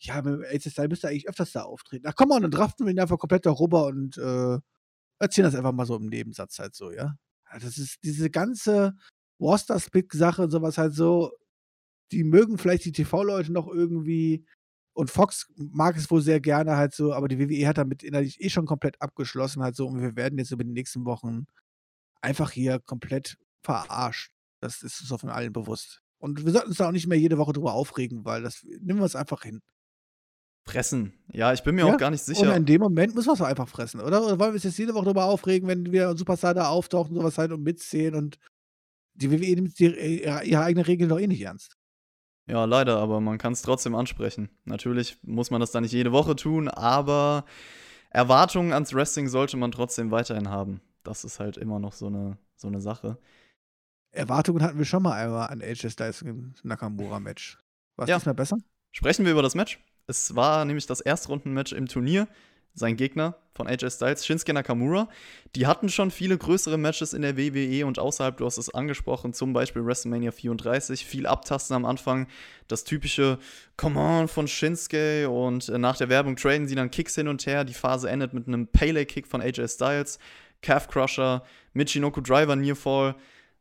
ja, 0.00 0.20
mit 0.22 0.62
Styles 0.62 0.88
müsste 0.90 1.08
eigentlich 1.08 1.28
öfters 1.28 1.52
da 1.52 1.62
auftreten. 1.62 2.06
Ach 2.08 2.14
komm 2.16 2.28
mal, 2.28 2.40
dann 2.40 2.50
draften 2.50 2.86
wir 2.86 2.92
ihn 2.92 3.00
einfach 3.00 3.18
komplett 3.18 3.46
darüber 3.46 3.86
und 3.86 4.18
äh, 4.18 4.58
erzählen 5.20 5.46
das 5.46 5.54
einfach 5.54 5.72
mal 5.72 5.86
so 5.86 5.96
im 5.96 6.06
Nebensatz 6.06 6.58
halt 6.58 6.74
so, 6.74 6.92
ja. 6.92 7.14
das 7.52 7.78
ist 7.78 7.98
diese 8.04 8.30
ganze 8.30 8.94
Roster-Split-Sache 9.40 10.42
und 10.42 10.50
sowas 10.50 10.78
halt 10.78 10.94
so, 10.94 11.32
die 12.12 12.24
mögen 12.24 12.58
vielleicht 12.58 12.84
die 12.84 12.92
TV-Leute 12.92 13.52
noch 13.52 13.68
irgendwie 13.68 14.46
und 14.96 15.10
Fox 15.10 15.46
mag 15.56 15.96
es 15.96 16.10
wohl 16.10 16.22
sehr 16.22 16.40
gerne 16.40 16.76
halt 16.76 16.94
so, 16.94 17.12
aber 17.12 17.28
die 17.28 17.38
WWE 17.38 17.68
hat 17.68 17.76
damit 17.76 18.02
innerlich 18.02 18.40
eh 18.40 18.48
schon 18.48 18.64
komplett 18.64 19.00
abgeschlossen 19.02 19.62
halt 19.62 19.76
so 19.76 19.86
und 19.86 20.00
wir 20.00 20.16
werden 20.16 20.38
jetzt 20.38 20.52
über 20.52 20.64
die 20.64 20.72
nächsten 20.72 21.04
Wochen 21.04 21.44
einfach 22.22 22.50
hier 22.50 22.80
komplett 22.80 23.36
verarscht. 23.62 24.32
Das 24.60 24.82
ist 24.82 25.00
uns 25.00 25.20
von 25.20 25.28
allen 25.28 25.52
bewusst. 25.52 26.00
Und 26.18 26.46
wir 26.46 26.52
sollten 26.52 26.68
uns 26.68 26.78
da 26.78 26.88
auch 26.88 26.92
nicht 26.92 27.06
mehr 27.06 27.18
jede 27.18 27.36
Woche 27.36 27.52
drüber 27.52 27.74
aufregen, 27.74 28.24
weil 28.24 28.42
das 28.42 28.64
nehmen 28.64 29.00
wir 29.00 29.04
es 29.04 29.16
einfach 29.16 29.42
hin. 29.42 29.60
Fressen. 30.64 31.12
Ja, 31.30 31.52
ich 31.52 31.62
bin 31.62 31.74
mir 31.74 31.86
ja, 31.86 31.94
auch 31.94 31.98
gar 31.98 32.10
nicht 32.10 32.24
sicher. 32.24 32.48
Und 32.48 32.56
in 32.56 32.64
dem 32.64 32.80
Moment 32.80 33.14
müssen 33.14 33.28
wir 33.28 33.34
es 33.34 33.42
einfach 33.42 33.68
fressen, 33.68 34.00
oder? 34.00 34.24
Oder 34.24 34.38
wollen 34.38 34.52
wir 34.52 34.54
uns 34.54 34.64
jetzt 34.64 34.78
jede 34.78 34.94
Woche 34.94 35.04
drüber 35.04 35.26
aufregen, 35.26 35.68
wenn 35.68 35.86
ein 35.86 36.16
Superstar 36.16 36.54
da 36.54 36.68
auftaucht 36.68 37.10
und 37.10 37.16
sowas 37.16 37.36
halt 37.36 37.52
und 37.52 37.62
mitzählen 37.62 38.14
und 38.14 38.38
die 39.12 39.30
WWE 39.30 39.56
nimmt 39.56 39.78
die, 39.78 40.22
ihre 40.22 40.64
eigene 40.64 40.86
Regel 40.86 41.08
doch 41.08 41.20
eh 41.20 41.26
nicht 41.26 41.42
ernst. 41.42 41.76
Ja, 42.48 42.64
leider, 42.64 42.98
aber 42.98 43.20
man 43.20 43.38
kann 43.38 43.52
es 43.52 43.62
trotzdem 43.62 43.94
ansprechen. 43.94 44.48
Natürlich 44.64 45.18
muss 45.22 45.50
man 45.50 45.60
das 45.60 45.72
dann 45.72 45.82
nicht 45.82 45.92
jede 45.92 46.12
Woche 46.12 46.36
tun, 46.36 46.68
aber 46.68 47.44
Erwartungen 48.10 48.72
ans 48.72 48.94
Wrestling 48.94 49.28
sollte 49.28 49.56
man 49.56 49.72
trotzdem 49.72 50.10
weiterhin 50.10 50.48
haben. 50.48 50.80
Das 51.02 51.24
ist 51.24 51.40
halt 51.40 51.56
immer 51.56 51.80
noch 51.80 51.92
so 51.92 52.06
eine, 52.06 52.38
so 52.56 52.68
eine 52.68 52.80
Sache. 52.80 53.18
Erwartungen 54.12 54.62
hatten 54.62 54.78
wir 54.78 54.84
schon 54.84 55.02
mal 55.02 55.12
einmal 55.12 55.48
an 55.48 55.60
AJ 55.60 55.90
Styles 55.90 56.22
im 56.22 56.54
Nakamura-Match. 56.62 57.58
War 57.96 58.04
es 58.04 58.10
ja. 58.10 58.16
diesmal 58.16 58.34
besser? 58.34 58.58
Sprechen 58.92 59.24
wir 59.24 59.32
über 59.32 59.42
das 59.42 59.54
Match. 59.54 59.80
Es 60.06 60.34
war 60.36 60.64
nämlich 60.64 60.86
das 60.86 61.00
Erstrunden-Match 61.00 61.72
im 61.72 61.86
Turnier 61.86 62.28
sein 62.76 62.96
Gegner 62.96 63.34
von 63.54 63.66
AJ 63.66 63.90
Styles, 63.90 64.24
Shinsuke 64.24 64.52
Nakamura. 64.52 65.08
Die 65.56 65.66
hatten 65.66 65.88
schon 65.88 66.10
viele 66.10 66.36
größere 66.36 66.76
Matches 66.76 67.14
in 67.14 67.22
der 67.22 67.36
WWE 67.36 67.86
und 67.86 67.98
außerhalb, 67.98 68.36
du 68.36 68.44
hast 68.44 68.58
es 68.58 68.72
angesprochen, 68.72 69.32
zum 69.32 69.52
Beispiel 69.54 69.84
WrestleMania 69.84 70.30
34, 70.30 71.04
viel 71.04 71.26
Abtasten 71.26 71.74
am 71.74 71.86
Anfang, 71.86 72.28
das 72.68 72.84
typische 72.84 73.38
Come 73.76 73.98
on 73.98 74.28
von 74.28 74.46
Shinsuke 74.46 75.28
und 75.28 75.68
äh, 75.70 75.78
nach 75.78 75.96
der 75.96 76.10
Werbung 76.10 76.36
traden 76.36 76.68
sie 76.68 76.74
dann 76.74 76.90
Kicks 76.90 77.14
hin 77.14 77.28
und 77.28 77.44
her. 77.46 77.64
Die 77.64 77.74
Phase 77.74 78.10
endet 78.10 78.34
mit 78.34 78.46
einem 78.46 78.68
Pele-Kick 78.68 79.26
von 79.26 79.40
AJ 79.40 79.68
Styles, 79.68 80.18
Calf 80.60 80.88
Crusher, 80.88 81.42
Michinoku 81.72 82.20
Driver 82.20 82.56
Nearfall, 82.56 83.16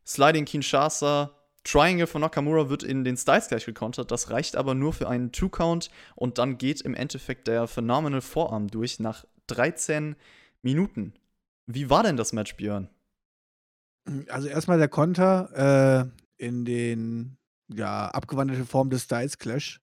Sliding 0.06 0.46
Kinshasa, 0.46 1.32
Triangle 1.66 2.08
von 2.08 2.22
Nakamura 2.22 2.70
wird 2.70 2.84
in 2.84 3.04
den 3.04 3.18
Styles 3.18 3.48
gleich 3.48 3.66
gekontert. 3.66 4.12
Das 4.12 4.30
reicht 4.30 4.56
aber 4.56 4.76
nur 4.76 4.94
für 4.94 5.10
einen 5.10 5.32
Two-Count 5.32 5.90
und 6.16 6.38
dann 6.38 6.58
geht 6.58 6.82
im 6.82 6.94
Endeffekt 6.94 7.48
der 7.48 7.68
Phenomenal 7.68 8.22
Vorarm 8.22 8.68
durch 8.68 9.00
nach 9.00 9.26
13 9.48 10.16
Minuten. 10.62 11.14
Wie 11.66 11.90
war 11.90 12.04
denn 12.04 12.18
das 12.18 12.34
Match, 12.34 12.56
Björn? 12.56 12.90
Also 14.30 14.48
erstmal 14.48 14.78
der 14.78 14.88
Konter 14.88 16.12
äh, 16.40 16.46
in 16.46 16.66
den 16.66 17.38
ja 17.68 18.10
abgewandelte 18.10 18.66
Form 18.66 18.92
des 18.92 19.04
Styles 19.04 19.40
Clash 19.40 19.82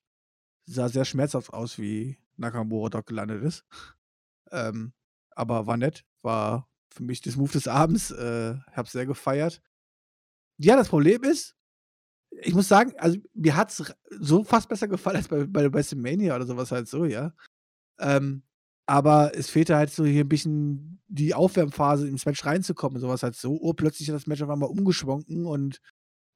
sah 0.66 0.88
sehr 0.88 1.05
schmerzhaft 1.05 1.53
aus, 1.53 1.79
wie 1.79 2.16
Nakamura 2.37 2.90
dort 2.90 3.07
gelandet 3.07 3.42
ist. 3.42 3.64
ähm, 4.53 4.92
aber 5.35 5.66
war 5.66 5.77
nett, 5.77 6.05
war 6.23 6.68
für 6.90 7.03
mich 7.03 7.21
das 7.23 7.35
Move 7.35 7.51
des 7.51 7.66
Abends. 7.66 8.12
Äh, 8.12 8.55
hab's 8.73 8.92
sehr 8.92 9.07
gefeiert. 9.07 9.61
Ja, 10.59 10.77
das 10.77 10.88
Problem 10.88 11.25
ist, 11.25 11.57
ich 12.44 12.55
muss 12.55 12.68
sagen, 12.68 12.92
also 12.98 13.18
mir 13.35 13.57
hat 13.57 13.70
es 13.70 13.94
so 14.11 14.44
fast 14.44 14.68
besser 14.68 14.88
gefallen 14.88 15.16
als 15.16 15.28
bei, 15.28 15.44
bei 15.46 15.72
WrestleMania 15.72 16.35
oder 16.37 16.46
sowas 16.46 16.70
halt 16.72 16.88
so, 16.88 17.05
ja. 17.05 17.33
Ähm, 17.98 18.42
aber 18.87 19.33
es 19.35 19.48
fehlte 19.50 19.76
halt 19.76 19.90
so 19.90 20.05
hier 20.05 20.24
ein 20.24 20.28
bisschen 20.28 21.00
die 21.09 21.35
Aufwärmphase 21.35 22.09
ins 22.09 22.26
Match 22.26 22.44
reinzukommen 22.44 22.96
und 22.96 23.00
sowas 23.00 23.22
halt 23.22 23.37
so. 23.37 23.59
Oh, 23.61 23.72
plötzlich 23.74 24.09
hat 24.09 24.16
das 24.16 24.26
Match 24.26 24.42
auf 24.42 24.50
einmal 24.50 24.70
umgeschwungen 24.70 25.46
und 25.46 25.78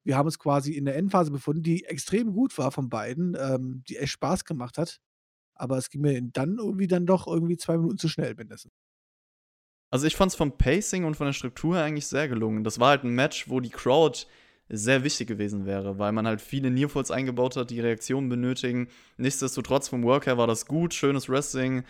wir 0.03 0.17
haben 0.17 0.27
uns 0.27 0.39
quasi 0.39 0.73
in 0.73 0.85
der 0.85 0.95
Endphase 0.95 1.31
befunden, 1.31 1.63
die 1.63 1.83
extrem 1.83 2.31
gut 2.31 2.57
war 2.57 2.71
von 2.71 2.89
beiden, 2.89 3.35
ähm, 3.39 3.83
die 3.89 3.97
echt 3.97 4.13
Spaß 4.13 4.45
gemacht 4.45 4.77
hat. 4.77 4.99
Aber 5.55 5.77
es 5.77 5.89
ging 5.89 6.01
mir 6.01 6.21
dann 6.21 6.57
irgendwie 6.57 6.87
dann 6.87 7.05
doch 7.05 7.27
irgendwie 7.27 7.57
zwei 7.57 7.77
Minuten 7.77 7.97
zu 7.97 8.07
schnell 8.07 8.33
mindestens. 8.35 8.71
Also 9.89 10.05
ich 10.05 10.15
fand 10.15 10.31
es 10.31 10.37
vom 10.37 10.57
Pacing 10.57 11.03
und 11.05 11.15
von 11.15 11.25
der 11.25 11.33
Struktur 11.33 11.77
eigentlich 11.77 12.07
sehr 12.07 12.27
gelungen. 12.27 12.63
Das 12.63 12.79
war 12.79 12.89
halt 12.89 13.03
ein 13.03 13.15
Match, 13.15 13.49
wo 13.49 13.59
die 13.59 13.69
Crowd 13.69 14.25
sehr 14.69 15.03
wichtig 15.03 15.27
gewesen 15.27 15.65
wäre, 15.65 15.97
weil 15.97 16.11
man 16.11 16.27
halt 16.27 16.41
viele 16.41 16.69
Nearfalls 16.69 17.11
eingebaut 17.11 17.55
hat, 17.55 17.69
die 17.69 17.79
Reaktionen 17.79 18.29
benötigen. 18.29 18.89
Nichtsdestotrotz 19.17 19.87
vom 19.87 20.03
Work 20.03 20.25
her 20.25 20.37
war 20.37 20.47
das 20.47 20.65
gut, 20.65 20.93
schönes 20.93 21.29
Wrestling. 21.29 21.83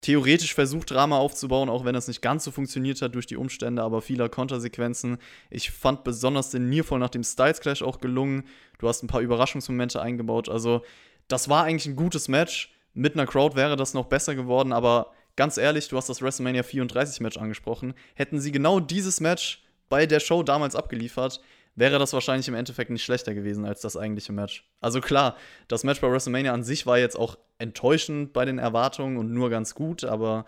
Theoretisch 0.00 0.54
versucht, 0.54 0.92
Drama 0.92 1.18
aufzubauen, 1.18 1.68
auch 1.68 1.84
wenn 1.84 1.94
das 1.94 2.06
nicht 2.06 2.22
ganz 2.22 2.44
so 2.44 2.52
funktioniert 2.52 3.02
hat 3.02 3.16
durch 3.16 3.26
die 3.26 3.36
Umstände, 3.36 3.82
aber 3.82 4.00
vieler 4.00 4.28
Kontersequenzen. 4.28 5.18
Ich 5.50 5.72
fand 5.72 6.04
besonders 6.04 6.50
den 6.50 6.68
Nearfall 6.68 7.00
nach 7.00 7.10
dem 7.10 7.24
Styles 7.24 7.60
Clash 7.60 7.82
auch 7.82 7.98
gelungen. 7.98 8.44
Du 8.78 8.86
hast 8.86 9.02
ein 9.02 9.08
paar 9.08 9.22
Überraschungsmomente 9.22 10.00
eingebaut. 10.00 10.48
Also, 10.48 10.82
das 11.26 11.48
war 11.48 11.64
eigentlich 11.64 11.86
ein 11.86 11.96
gutes 11.96 12.28
Match. 12.28 12.72
Mit 12.94 13.14
einer 13.14 13.26
Crowd 13.26 13.56
wäre 13.56 13.74
das 13.74 13.92
noch 13.92 14.06
besser 14.06 14.36
geworden, 14.36 14.72
aber 14.72 15.12
ganz 15.34 15.56
ehrlich, 15.56 15.88
du 15.88 15.96
hast 15.96 16.08
das 16.08 16.22
WrestleMania 16.22 16.62
34 16.62 17.20
Match 17.20 17.36
angesprochen. 17.36 17.94
Hätten 18.14 18.40
sie 18.40 18.52
genau 18.52 18.78
dieses 18.78 19.20
Match 19.20 19.64
bei 19.88 20.06
der 20.06 20.20
Show 20.20 20.42
damals 20.42 20.76
abgeliefert, 20.76 21.40
wäre 21.78 21.98
das 21.98 22.12
wahrscheinlich 22.12 22.48
im 22.48 22.54
Endeffekt 22.54 22.90
nicht 22.90 23.04
schlechter 23.04 23.34
gewesen 23.34 23.64
als 23.64 23.80
das 23.80 23.96
eigentliche 23.96 24.32
Match. 24.32 24.68
Also 24.80 25.00
klar, 25.00 25.36
das 25.68 25.84
Match 25.84 26.00
bei 26.00 26.10
WrestleMania 26.10 26.52
an 26.52 26.64
sich 26.64 26.86
war 26.86 26.98
jetzt 26.98 27.16
auch 27.16 27.38
enttäuschend 27.58 28.32
bei 28.32 28.44
den 28.44 28.58
Erwartungen 28.58 29.16
und 29.16 29.32
nur 29.32 29.50
ganz 29.50 29.74
gut, 29.74 30.04
aber 30.04 30.44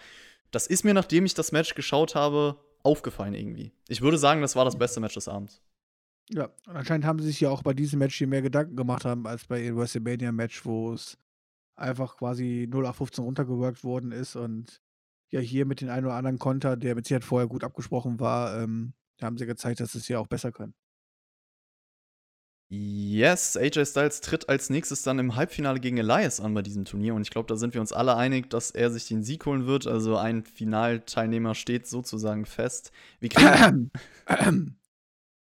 das 0.50 0.66
ist 0.66 0.84
mir, 0.84 0.94
nachdem 0.94 1.26
ich 1.26 1.34
das 1.34 1.52
Match 1.52 1.74
geschaut 1.74 2.14
habe, 2.14 2.56
aufgefallen 2.82 3.34
irgendwie. 3.34 3.72
Ich 3.88 4.00
würde 4.00 4.18
sagen, 4.18 4.40
das 4.40 4.56
war 4.56 4.64
das 4.64 4.78
beste 4.78 5.00
Match 5.00 5.14
des 5.14 5.28
Abends. 5.28 5.62
Ja, 6.30 6.48
und 6.66 6.76
anscheinend 6.76 7.06
haben 7.06 7.18
sie 7.18 7.26
sich 7.26 7.40
ja 7.40 7.50
auch 7.50 7.62
bei 7.62 7.74
diesem 7.74 7.98
Match 7.98 8.16
hier 8.16 8.28
mehr 8.28 8.42
Gedanken 8.42 8.76
gemacht 8.76 9.04
haben 9.04 9.26
als 9.26 9.46
bei 9.46 9.60
dem 9.62 9.76
WrestleMania-Match, 9.76 10.64
wo 10.64 10.92
es 10.92 11.18
einfach 11.76 12.16
quasi 12.16 12.68
0815 12.70 13.24
runtergeworkt 13.24 13.82
worden 13.84 14.12
ist 14.12 14.36
und 14.36 14.80
ja 15.30 15.40
hier 15.40 15.66
mit 15.66 15.80
den 15.80 15.90
einen 15.90 16.06
oder 16.06 16.14
anderen 16.14 16.38
Konter, 16.38 16.76
der 16.76 16.94
mit 16.94 17.06
Sicherheit 17.06 17.24
vorher 17.24 17.48
gut 17.48 17.64
abgesprochen 17.64 18.20
war, 18.20 18.60
ähm, 18.60 18.92
haben 19.20 19.38
sie 19.38 19.46
gezeigt, 19.46 19.80
dass 19.80 19.92
sie 19.92 19.98
es 19.98 20.08
ja 20.08 20.18
auch 20.18 20.26
besser 20.26 20.52
können. 20.52 20.74
Yes, 22.72 23.56
AJ 23.56 23.84
Styles 23.86 24.20
tritt 24.20 24.48
als 24.48 24.70
nächstes 24.70 25.02
dann 25.02 25.18
im 25.18 25.34
Halbfinale 25.34 25.80
gegen 25.80 25.98
Elias 25.98 26.38
an 26.38 26.54
bei 26.54 26.62
diesem 26.62 26.84
Turnier 26.84 27.16
und 27.16 27.22
ich 27.22 27.30
glaube, 27.30 27.48
da 27.48 27.56
sind 27.56 27.74
wir 27.74 27.80
uns 27.80 27.92
alle 27.92 28.16
einig, 28.16 28.48
dass 28.48 28.70
er 28.70 28.92
sich 28.92 29.08
den 29.08 29.24
Sieg 29.24 29.44
holen 29.44 29.66
wird. 29.66 29.88
Also 29.88 30.16
ein 30.16 30.44
Finalteilnehmer 30.44 31.56
steht 31.56 31.88
sozusagen 31.88 32.46
fest. 32.46 32.92
Wie 33.18 33.28
kriegen 33.28 33.90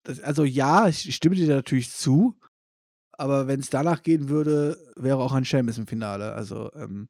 das, 0.04 0.22
also 0.22 0.46
ja, 0.46 0.88
ich 0.88 1.14
stimme 1.14 1.36
dir 1.36 1.54
natürlich 1.54 1.92
zu, 1.92 2.40
aber 3.12 3.48
wenn 3.48 3.60
es 3.60 3.70
danach 3.70 4.02
gehen 4.02 4.30
würde, 4.30 4.78
wäre 4.96 5.18
auch 5.18 5.34
ein 5.34 5.44
Sheamus 5.44 5.78
im 5.78 5.88
Finale. 5.88 6.32
Also 6.32 6.72
ähm, 6.74 7.10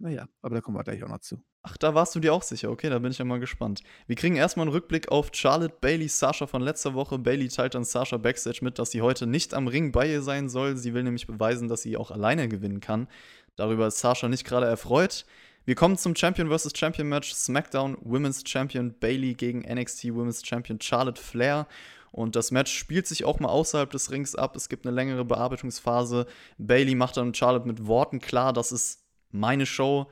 naja, 0.00 0.26
aber 0.40 0.54
da 0.54 0.60
kommen 0.62 0.78
wir 0.78 0.82
gleich 0.82 1.04
auch 1.04 1.08
noch 1.08 1.18
zu. 1.18 1.42
Ach, 1.62 1.76
da 1.76 1.94
warst 1.94 2.14
du 2.14 2.20
dir 2.20 2.32
auch 2.32 2.42
sicher. 2.42 2.70
Okay, 2.70 2.88
da 2.88 2.98
bin 2.98 3.10
ich 3.10 3.18
ja 3.18 3.24
mal 3.26 3.38
gespannt. 3.38 3.82
Wir 4.06 4.16
kriegen 4.16 4.34
erstmal 4.34 4.64
einen 4.64 4.72
Rückblick 4.72 5.10
auf 5.10 5.28
Charlotte 5.34 5.76
Bailey 5.78 6.08
Sasha 6.08 6.46
von 6.46 6.62
letzter 6.62 6.94
Woche. 6.94 7.18
Bailey 7.18 7.48
teilt 7.48 7.74
dann 7.74 7.84
Sasha 7.84 8.16
Backstage 8.16 8.60
mit, 8.62 8.78
dass 8.78 8.92
sie 8.92 9.02
heute 9.02 9.26
nicht 9.26 9.52
am 9.52 9.68
Ring 9.68 9.92
bei 9.92 10.10
ihr 10.10 10.22
sein 10.22 10.48
soll. 10.48 10.78
Sie 10.78 10.94
will 10.94 11.02
nämlich 11.02 11.26
beweisen, 11.26 11.68
dass 11.68 11.82
sie 11.82 11.98
auch 11.98 12.10
alleine 12.10 12.48
gewinnen 12.48 12.80
kann. 12.80 13.08
Darüber 13.56 13.88
ist 13.88 13.98
Sasha 13.98 14.26
nicht 14.28 14.46
gerade 14.46 14.64
erfreut. 14.64 15.26
Wir 15.66 15.74
kommen 15.74 15.98
zum 15.98 16.16
Champion 16.16 16.48
vs. 16.48 16.70
Champion 16.74 17.06
Match. 17.06 17.34
SmackDown 17.34 17.98
Women's 18.00 18.42
Champion 18.46 18.98
Bailey 18.98 19.34
gegen 19.34 19.60
NXT 19.60 20.14
Women's 20.14 20.46
Champion 20.46 20.80
Charlotte 20.80 21.20
Flair. 21.20 21.66
Und 22.10 22.36
das 22.36 22.50
Match 22.52 22.72
spielt 22.72 23.06
sich 23.06 23.26
auch 23.26 23.38
mal 23.38 23.50
außerhalb 23.50 23.90
des 23.90 24.10
Rings 24.10 24.34
ab. 24.34 24.56
Es 24.56 24.70
gibt 24.70 24.86
eine 24.86 24.94
längere 24.94 25.26
Bearbeitungsphase. 25.26 26.26
Bailey 26.56 26.94
macht 26.94 27.18
dann 27.18 27.34
Charlotte 27.34 27.68
mit 27.68 27.86
Worten 27.86 28.18
klar, 28.18 28.54
das 28.54 28.72
ist 28.72 28.99
meine 29.30 29.66
Show. 29.66 30.10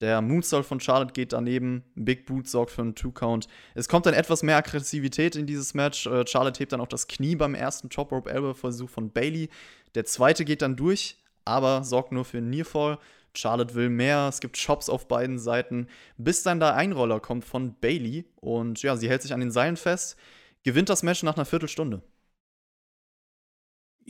Der 0.00 0.22
Moonsault 0.22 0.64
von 0.64 0.80
Charlotte 0.80 1.12
geht 1.12 1.32
daneben. 1.32 1.84
Big 1.94 2.24
Boot 2.24 2.48
sorgt 2.48 2.70
für 2.70 2.80
einen 2.80 2.94
Two-Count. 2.94 3.48
Es 3.74 3.88
kommt 3.88 4.06
dann 4.06 4.14
etwas 4.14 4.42
mehr 4.42 4.56
Aggressivität 4.56 5.36
in 5.36 5.46
dieses 5.46 5.74
Match. 5.74 6.06
Äh, 6.06 6.26
Charlotte 6.26 6.58
hebt 6.58 6.72
dann 6.72 6.80
auch 6.80 6.88
das 6.88 7.06
Knie 7.06 7.36
beim 7.36 7.54
ersten 7.54 7.90
Top 7.90 8.10
Rope 8.12 8.30
Elbow 8.30 8.54
Versuch 8.54 8.88
von 8.88 9.10
Bailey. 9.10 9.50
Der 9.94 10.06
zweite 10.06 10.44
geht 10.46 10.62
dann 10.62 10.76
durch, 10.76 11.18
aber 11.44 11.84
sorgt 11.84 12.12
nur 12.12 12.24
für 12.24 12.38
einen 12.38 12.50
Nearfall. 12.50 12.98
Charlotte 13.34 13.74
will 13.74 13.90
mehr, 13.90 14.26
es 14.28 14.40
gibt 14.40 14.56
Shops 14.56 14.88
auf 14.88 15.06
beiden 15.06 15.38
Seiten, 15.38 15.86
bis 16.16 16.42
dann 16.42 16.60
da 16.60 16.74
ein 16.74 16.92
Roller 16.92 17.20
kommt 17.20 17.44
von 17.44 17.74
Bailey 17.80 18.24
und 18.36 18.82
ja, 18.82 18.96
sie 18.96 19.08
hält 19.08 19.22
sich 19.22 19.32
an 19.32 19.40
den 19.40 19.52
Seilen 19.52 19.76
fest, 19.76 20.16
gewinnt 20.64 20.88
das 20.88 21.02
Match 21.02 21.22
nach 21.22 21.36
einer 21.36 21.44
Viertelstunde. 21.44 22.02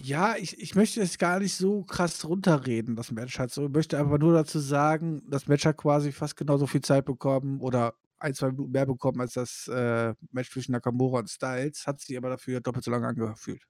Ja, 0.02 0.36
ich, 0.36 0.58
ich 0.58 0.74
möchte 0.74 1.00
es 1.02 1.18
gar 1.18 1.40
nicht 1.40 1.54
so 1.54 1.82
krass 1.84 2.24
runterreden, 2.24 2.96
das 2.96 3.10
Match 3.12 3.38
halt 3.38 3.50
so. 3.50 3.66
Ich 3.66 3.72
möchte 3.72 3.98
aber 3.98 4.18
nur 4.18 4.32
dazu 4.32 4.58
sagen, 4.58 5.22
das 5.28 5.46
Match 5.46 5.66
hat 5.66 5.76
quasi 5.76 6.10
fast 6.12 6.36
genauso 6.36 6.66
viel 6.66 6.80
Zeit 6.80 7.04
bekommen 7.04 7.60
oder 7.60 7.94
ein, 8.18 8.32
zwei 8.34 8.50
Minuten 8.50 8.70
mehr 8.70 8.86
bekommen 8.86 9.20
als 9.20 9.34
das 9.34 9.68
äh, 9.68 10.14
Match 10.32 10.50
zwischen 10.52 10.72
Nakamura 10.72 11.18
und 11.20 11.28
Styles, 11.30 11.86
hat 11.86 12.00
sich 12.00 12.16
aber 12.16 12.30
dafür 12.30 12.60
doppelt 12.60 12.84
so 12.84 12.90
lange 12.90 13.08
angefühlt. 13.08 13.62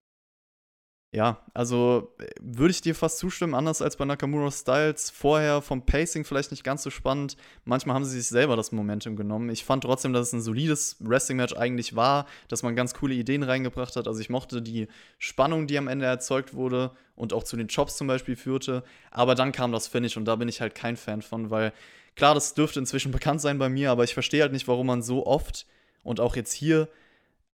Ja, 1.12 1.44
also 1.54 2.14
äh, 2.20 2.26
würde 2.40 2.70
ich 2.70 2.82
dir 2.82 2.94
fast 2.94 3.18
zustimmen, 3.18 3.54
anders 3.54 3.82
als 3.82 3.96
bei 3.96 4.04
Nakamura 4.04 4.52
Styles. 4.52 5.10
Vorher 5.10 5.60
vom 5.60 5.84
Pacing 5.84 6.24
vielleicht 6.24 6.52
nicht 6.52 6.62
ganz 6.62 6.84
so 6.84 6.90
spannend. 6.90 7.36
Manchmal 7.64 7.96
haben 7.96 8.04
sie 8.04 8.20
sich 8.20 8.28
selber 8.28 8.54
das 8.54 8.70
Momentum 8.70 9.16
genommen. 9.16 9.50
Ich 9.50 9.64
fand 9.64 9.82
trotzdem, 9.82 10.12
dass 10.12 10.28
es 10.28 10.32
ein 10.32 10.40
solides 10.40 10.96
Wrestling-Match 11.00 11.56
eigentlich 11.56 11.96
war, 11.96 12.26
dass 12.46 12.62
man 12.62 12.76
ganz 12.76 12.94
coole 12.94 13.14
Ideen 13.14 13.42
reingebracht 13.42 13.96
hat. 13.96 14.06
Also 14.06 14.20
ich 14.20 14.30
mochte 14.30 14.62
die 14.62 14.86
Spannung, 15.18 15.66
die 15.66 15.78
am 15.78 15.88
Ende 15.88 16.06
erzeugt 16.06 16.54
wurde 16.54 16.92
und 17.16 17.32
auch 17.32 17.42
zu 17.42 17.56
den 17.56 17.66
Chops 17.66 17.96
zum 17.96 18.06
Beispiel 18.06 18.36
führte. 18.36 18.84
Aber 19.10 19.34
dann 19.34 19.50
kam 19.50 19.72
das 19.72 19.88
Finish 19.88 20.16
und 20.16 20.26
da 20.26 20.36
bin 20.36 20.48
ich 20.48 20.60
halt 20.60 20.76
kein 20.76 20.96
Fan 20.96 21.22
von, 21.22 21.50
weil 21.50 21.72
klar, 22.14 22.34
das 22.34 22.54
dürfte 22.54 22.78
inzwischen 22.78 23.10
bekannt 23.10 23.40
sein 23.40 23.58
bei 23.58 23.68
mir, 23.68 23.90
aber 23.90 24.04
ich 24.04 24.14
verstehe 24.14 24.42
halt 24.42 24.52
nicht, 24.52 24.68
warum 24.68 24.86
man 24.86 25.02
so 25.02 25.26
oft 25.26 25.66
und 26.04 26.20
auch 26.20 26.36
jetzt 26.36 26.52
hier 26.52 26.88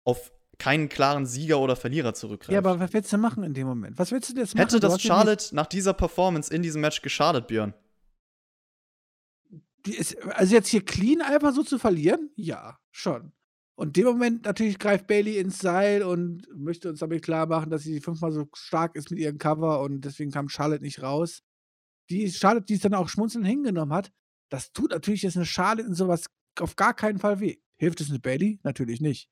auf 0.05 0.31
keinen 0.57 0.89
klaren 0.89 1.25
Sieger 1.25 1.59
oder 1.59 1.75
Verlierer 1.75 2.13
zurückgreift. 2.13 2.51
Ja, 2.51 2.59
aber 2.59 2.79
was 2.79 2.93
willst 2.93 3.11
du 3.11 3.17
machen 3.17 3.43
in 3.43 3.53
dem 3.53 3.67
Moment? 3.67 3.97
Was 3.97 4.11
willst 4.11 4.29
du 4.29 4.39
jetzt 4.39 4.55
machen? 4.55 4.65
Hätte 4.65 4.79
das 4.79 5.01
Charlotte 5.01 5.53
nach 5.55 5.67
dieser 5.67 5.93
Performance 5.93 6.53
in 6.53 6.61
diesem 6.61 6.81
Match 6.81 7.01
geschadet, 7.01 7.47
Björn? 7.47 7.73
Ist, 9.85 10.21
also 10.23 10.55
jetzt 10.55 10.69
hier 10.69 10.85
clean 10.85 11.21
einfach 11.21 11.53
so 11.53 11.63
zu 11.63 11.77
verlieren? 11.77 12.29
Ja, 12.35 12.79
schon. 12.91 13.33
Und 13.75 13.87
in 13.87 13.93
dem 13.93 14.05
Moment 14.05 14.45
natürlich 14.45 14.77
greift 14.79 15.07
Bailey 15.07 15.39
ins 15.39 15.59
Seil 15.59 16.03
und 16.03 16.47
möchte 16.55 16.89
uns 16.89 16.99
damit 16.99 17.23
klar 17.23 17.47
machen, 17.47 17.69
dass 17.69 17.81
sie 17.81 17.99
fünfmal 17.99 18.31
so 18.31 18.47
stark 18.53 18.95
ist 18.95 19.09
mit 19.09 19.19
ihrem 19.19 19.39
Cover 19.39 19.81
und 19.81 20.01
deswegen 20.01 20.31
kam 20.31 20.47
Charlotte 20.47 20.83
nicht 20.83 21.01
raus. 21.01 21.41
Die 22.09 22.31
Charlotte, 22.31 22.65
die 22.65 22.75
es 22.75 22.81
dann 22.81 22.93
auch 22.93 23.09
schmunzelnd 23.09 23.47
hingenommen 23.47 23.93
hat, 23.93 24.11
das 24.49 24.71
tut 24.71 24.91
natürlich 24.91 25.23
jetzt 25.23 25.35
eine 25.35 25.45
Charlotte 25.45 25.87
in 25.87 25.95
sowas 25.95 26.27
auf 26.59 26.75
gar 26.75 26.93
keinen 26.93 27.17
Fall 27.17 27.39
weh. 27.39 27.57
Hilft 27.75 28.01
es 28.01 28.09
eine 28.09 28.19
Bailey? 28.19 28.59
Natürlich 28.63 29.01
nicht. 29.01 29.29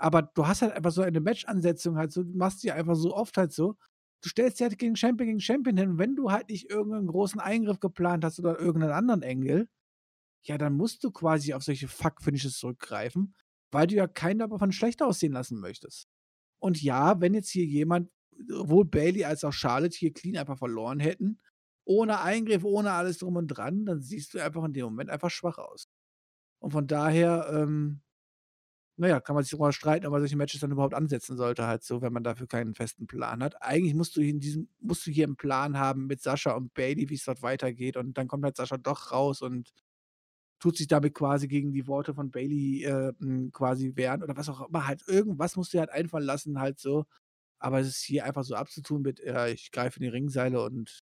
Aber 0.00 0.22
du 0.22 0.46
hast 0.46 0.62
halt 0.62 0.72
einfach 0.72 0.92
so 0.92 1.02
eine 1.02 1.20
Match-Ansetzung 1.20 1.96
halt 1.96 2.10
so, 2.10 2.22
du 2.22 2.34
machst 2.36 2.62
die 2.62 2.72
einfach 2.72 2.94
so 2.94 3.14
oft 3.14 3.36
halt 3.36 3.52
so. 3.52 3.76
Du 4.22 4.30
stellst 4.30 4.58
dich 4.58 4.66
halt 4.66 4.78
gegen 4.78 4.96
Champion 4.96 5.28
gegen 5.28 5.40
Champion 5.40 5.76
hin. 5.76 5.98
Wenn 5.98 6.16
du 6.16 6.30
halt 6.32 6.48
nicht 6.48 6.70
irgendeinen 6.70 7.06
großen 7.06 7.38
Eingriff 7.38 7.80
geplant 7.80 8.24
hast 8.24 8.38
oder 8.38 8.58
irgendeinen 8.58 8.94
anderen 8.94 9.22
Engel, 9.22 9.68
ja, 10.46 10.56
dann 10.56 10.74
musst 10.74 11.04
du 11.04 11.10
quasi 11.10 11.52
auf 11.52 11.62
solche 11.62 11.86
Fuck-Finishes 11.86 12.58
zurückgreifen, 12.58 13.34
weil 13.70 13.86
du 13.88 13.96
ja 13.96 14.06
keinen 14.06 14.38
davon 14.38 14.72
schlechter 14.72 15.06
aussehen 15.06 15.32
lassen 15.32 15.60
möchtest. 15.60 16.08
Und 16.60 16.82
ja, 16.82 17.20
wenn 17.20 17.34
jetzt 17.34 17.50
hier 17.50 17.66
jemand, 17.66 18.10
sowohl 18.48 18.86
Bailey 18.86 19.24
als 19.24 19.44
auch 19.44 19.52
Charlotte 19.52 19.96
hier 19.96 20.14
clean 20.14 20.38
einfach 20.38 20.56
verloren 20.56 20.98
hätten, 20.98 21.40
ohne 21.84 22.20
Eingriff, 22.20 22.64
ohne 22.64 22.92
alles 22.92 23.18
drum 23.18 23.36
und 23.36 23.48
dran, 23.48 23.84
dann 23.84 24.00
siehst 24.00 24.32
du 24.32 24.38
einfach 24.42 24.64
in 24.64 24.72
dem 24.72 24.84
Moment 24.84 25.10
einfach 25.10 25.30
schwach 25.30 25.58
aus. 25.58 25.88
Und 26.58 26.70
von 26.70 26.86
daher, 26.86 27.50
ähm, 27.52 28.00
naja, 29.00 29.18
kann 29.20 29.34
man 29.34 29.42
sich 29.44 29.52
darüber 29.52 29.72
streiten, 29.72 30.04
ob 30.06 30.12
man 30.12 30.20
solche 30.20 30.36
Matches 30.36 30.60
dann 30.60 30.72
überhaupt 30.72 30.94
ansetzen 30.94 31.36
sollte, 31.38 31.66
halt 31.66 31.82
so, 31.82 32.02
wenn 32.02 32.12
man 32.12 32.22
dafür 32.22 32.46
keinen 32.46 32.74
festen 32.74 33.06
Plan 33.06 33.42
hat. 33.42 33.62
Eigentlich 33.62 33.94
musst 33.94 34.14
du 34.16 34.20
in 34.20 34.40
diesem, 34.40 34.68
musst 34.80 35.06
du 35.06 35.10
hier 35.10 35.24
einen 35.26 35.36
Plan 35.36 35.78
haben 35.78 36.06
mit 36.06 36.20
Sascha 36.22 36.52
und 36.52 36.74
Bailey, 36.74 37.08
wie 37.08 37.14
es 37.14 37.24
dort 37.24 37.42
weitergeht. 37.42 37.96
Und 37.96 38.18
dann 38.18 38.28
kommt 38.28 38.44
halt 38.44 38.56
Sascha 38.56 38.76
doch 38.76 39.10
raus 39.12 39.40
und 39.40 39.72
tut 40.60 40.76
sich 40.76 40.86
damit 40.88 41.14
quasi 41.14 41.48
gegen 41.48 41.72
die 41.72 41.86
Worte 41.86 42.14
von 42.14 42.30
Bailey 42.30 42.84
äh, 42.84 43.12
quasi 43.52 43.92
wehren 43.96 44.22
oder 44.22 44.36
was 44.36 44.48
auch 44.50 44.68
immer. 44.68 44.86
Halt, 44.86 45.02
irgendwas 45.08 45.56
musst 45.56 45.74
du 45.74 45.78
halt 45.78 45.90
einfallen 45.90 46.26
lassen, 46.26 46.60
halt 46.60 46.78
so. 46.78 47.06
Aber 47.60 47.80
es 47.80 47.88
ist 47.88 48.02
hier 48.02 48.24
einfach 48.26 48.44
so 48.44 48.54
abzutun 48.56 49.02
mit, 49.02 49.20
äh, 49.20 49.52
ich 49.52 49.72
greife 49.72 49.98
in 50.00 50.04
die 50.04 50.10
Ringseile 50.10 50.62
und 50.62 51.00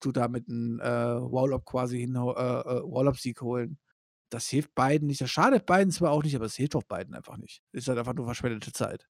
tu 0.00 0.12
damit 0.12 0.48
einen 0.48 0.80
äh, 0.80 0.84
Wall-Up 0.84 1.64
quasi 1.66 2.00
hin, 2.00 2.16
äh, 2.16 2.20
äh, 2.20 2.82
Wall-Up-Sieg 2.84 3.42
holen 3.42 3.78
das 4.34 4.48
hilft 4.48 4.74
beiden 4.74 5.06
nicht. 5.06 5.20
Das 5.20 5.30
schadet 5.30 5.64
beiden 5.64 5.92
zwar 5.92 6.10
auch 6.10 6.22
nicht, 6.22 6.34
aber 6.34 6.46
es 6.46 6.56
hilft 6.56 6.74
auch 6.74 6.82
beiden 6.82 7.14
einfach 7.14 7.36
nicht. 7.36 7.62
Ist 7.72 7.88
halt 7.88 7.98
einfach 7.98 8.14
nur 8.14 8.26
verschwendete 8.26 8.72
Zeit. 8.72 9.06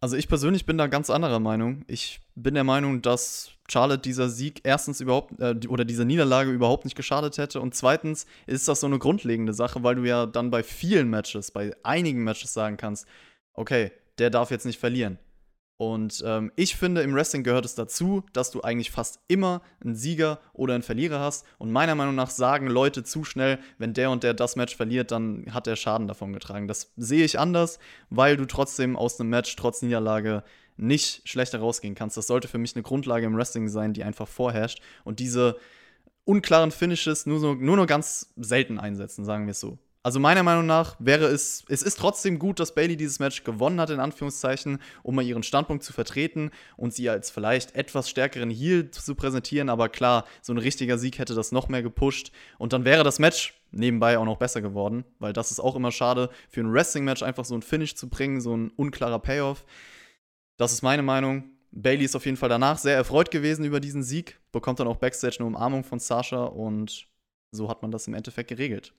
Also 0.00 0.16
ich 0.16 0.28
persönlich 0.28 0.66
bin 0.66 0.78
da 0.78 0.86
ganz 0.86 1.10
anderer 1.10 1.40
Meinung. 1.40 1.84
Ich 1.88 2.20
bin 2.34 2.54
der 2.54 2.64
Meinung, 2.64 3.02
dass 3.02 3.50
Charlotte 3.68 4.02
dieser 4.02 4.28
Sieg 4.28 4.60
erstens 4.62 5.00
überhaupt 5.00 5.40
äh, 5.40 5.56
oder 5.66 5.84
diese 5.84 6.04
Niederlage 6.04 6.50
überhaupt 6.50 6.84
nicht 6.84 6.96
geschadet 6.96 7.38
hätte 7.38 7.60
und 7.60 7.74
zweitens 7.74 8.26
ist 8.46 8.68
das 8.68 8.80
so 8.80 8.86
eine 8.86 8.98
grundlegende 8.98 9.52
Sache, 9.52 9.82
weil 9.82 9.96
du 9.96 10.04
ja 10.04 10.26
dann 10.26 10.50
bei 10.50 10.62
vielen 10.62 11.08
Matches, 11.08 11.50
bei 11.50 11.74
einigen 11.82 12.22
Matches 12.22 12.52
sagen 12.52 12.76
kannst, 12.76 13.06
okay, 13.54 13.90
der 14.18 14.30
darf 14.30 14.50
jetzt 14.50 14.66
nicht 14.66 14.78
verlieren. 14.78 15.18
Und 15.78 16.22
ähm, 16.26 16.50
ich 16.56 16.76
finde, 16.76 17.02
im 17.02 17.14
Wrestling 17.14 17.42
gehört 17.42 17.66
es 17.66 17.74
dazu, 17.74 18.24
dass 18.32 18.50
du 18.50 18.62
eigentlich 18.62 18.90
fast 18.90 19.20
immer 19.28 19.60
einen 19.84 19.94
Sieger 19.94 20.40
oder 20.54 20.74
einen 20.74 20.82
Verlierer 20.82 21.20
hast. 21.20 21.44
Und 21.58 21.70
meiner 21.70 21.94
Meinung 21.94 22.14
nach 22.14 22.30
sagen 22.30 22.66
Leute 22.66 23.04
zu 23.04 23.24
schnell, 23.24 23.58
wenn 23.76 23.92
der 23.92 24.10
und 24.10 24.22
der 24.22 24.32
das 24.32 24.56
Match 24.56 24.74
verliert, 24.74 25.10
dann 25.10 25.52
hat 25.52 25.66
der 25.66 25.76
Schaden 25.76 26.08
davon 26.08 26.32
getragen. 26.32 26.66
Das 26.66 26.92
sehe 26.96 27.24
ich 27.24 27.38
anders, 27.38 27.78
weil 28.08 28.38
du 28.38 28.46
trotzdem 28.46 28.96
aus 28.96 29.20
einem 29.20 29.28
Match 29.28 29.54
trotz 29.56 29.82
Niederlage 29.82 30.44
nicht 30.78 31.28
schlechter 31.28 31.58
rausgehen 31.58 31.94
kannst. 31.94 32.16
Das 32.16 32.26
sollte 32.26 32.48
für 32.48 32.58
mich 32.58 32.74
eine 32.74 32.82
Grundlage 32.82 33.26
im 33.26 33.36
Wrestling 33.36 33.68
sein, 33.68 33.92
die 33.92 34.04
einfach 34.04 34.28
vorherrscht. 34.28 34.80
Und 35.04 35.20
diese 35.20 35.58
unklaren 36.24 36.70
Finishes 36.70 37.26
nur, 37.26 37.38
so, 37.38 37.54
nur 37.54 37.76
noch 37.76 37.86
ganz 37.86 38.32
selten 38.36 38.78
einsetzen, 38.78 39.24
sagen 39.26 39.46
wir 39.46 39.52
es 39.52 39.60
so. 39.60 39.78
Also 40.06 40.20
meiner 40.20 40.44
Meinung 40.44 40.66
nach 40.66 40.94
wäre 41.00 41.24
es, 41.24 41.64
es 41.68 41.82
ist 41.82 41.98
trotzdem 41.98 42.38
gut, 42.38 42.60
dass 42.60 42.76
Bailey 42.76 42.96
dieses 42.96 43.18
Match 43.18 43.42
gewonnen 43.42 43.80
hat, 43.80 43.90
in 43.90 43.98
Anführungszeichen, 43.98 44.78
um 45.02 45.16
mal 45.16 45.24
ihren 45.24 45.42
Standpunkt 45.42 45.82
zu 45.82 45.92
vertreten 45.92 46.52
und 46.76 46.94
sie 46.94 47.10
als 47.10 47.32
vielleicht 47.32 47.74
etwas 47.74 48.08
stärkeren 48.08 48.48
Heal 48.52 48.88
zu 48.92 49.16
präsentieren. 49.16 49.68
Aber 49.68 49.88
klar, 49.88 50.24
so 50.42 50.52
ein 50.52 50.58
richtiger 50.58 50.96
Sieg 50.96 51.18
hätte 51.18 51.34
das 51.34 51.50
noch 51.50 51.68
mehr 51.68 51.82
gepusht. 51.82 52.30
Und 52.56 52.72
dann 52.72 52.84
wäre 52.84 53.02
das 53.02 53.18
Match 53.18 53.60
nebenbei 53.72 54.16
auch 54.16 54.24
noch 54.24 54.36
besser 54.36 54.62
geworden, 54.62 55.04
weil 55.18 55.32
das 55.32 55.50
ist 55.50 55.58
auch 55.58 55.74
immer 55.74 55.90
schade, 55.90 56.30
für 56.48 56.60
ein 56.60 56.72
Wrestling-Match 56.72 57.24
einfach 57.24 57.44
so 57.44 57.56
ein 57.56 57.62
Finish 57.62 57.96
zu 57.96 58.08
bringen, 58.08 58.40
so 58.40 58.56
ein 58.56 58.70
unklarer 58.76 59.18
Payoff. 59.18 59.64
Das 60.56 60.72
ist 60.72 60.82
meine 60.82 61.02
Meinung. 61.02 61.50
Bailey 61.72 62.04
ist 62.04 62.14
auf 62.14 62.26
jeden 62.26 62.36
Fall 62.36 62.48
danach 62.48 62.78
sehr 62.78 62.94
erfreut 62.94 63.32
gewesen 63.32 63.64
über 63.64 63.80
diesen 63.80 64.04
Sieg, 64.04 64.38
bekommt 64.52 64.78
dann 64.78 64.86
auch 64.86 64.98
Backstage 64.98 65.38
eine 65.40 65.48
Umarmung 65.48 65.82
von 65.82 65.98
Sasha 65.98 66.44
und 66.44 67.08
so 67.50 67.68
hat 67.68 67.82
man 67.82 67.90
das 67.90 68.06
im 68.06 68.14
Endeffekt 68.14 68.50
geregelt. 68.50 68.94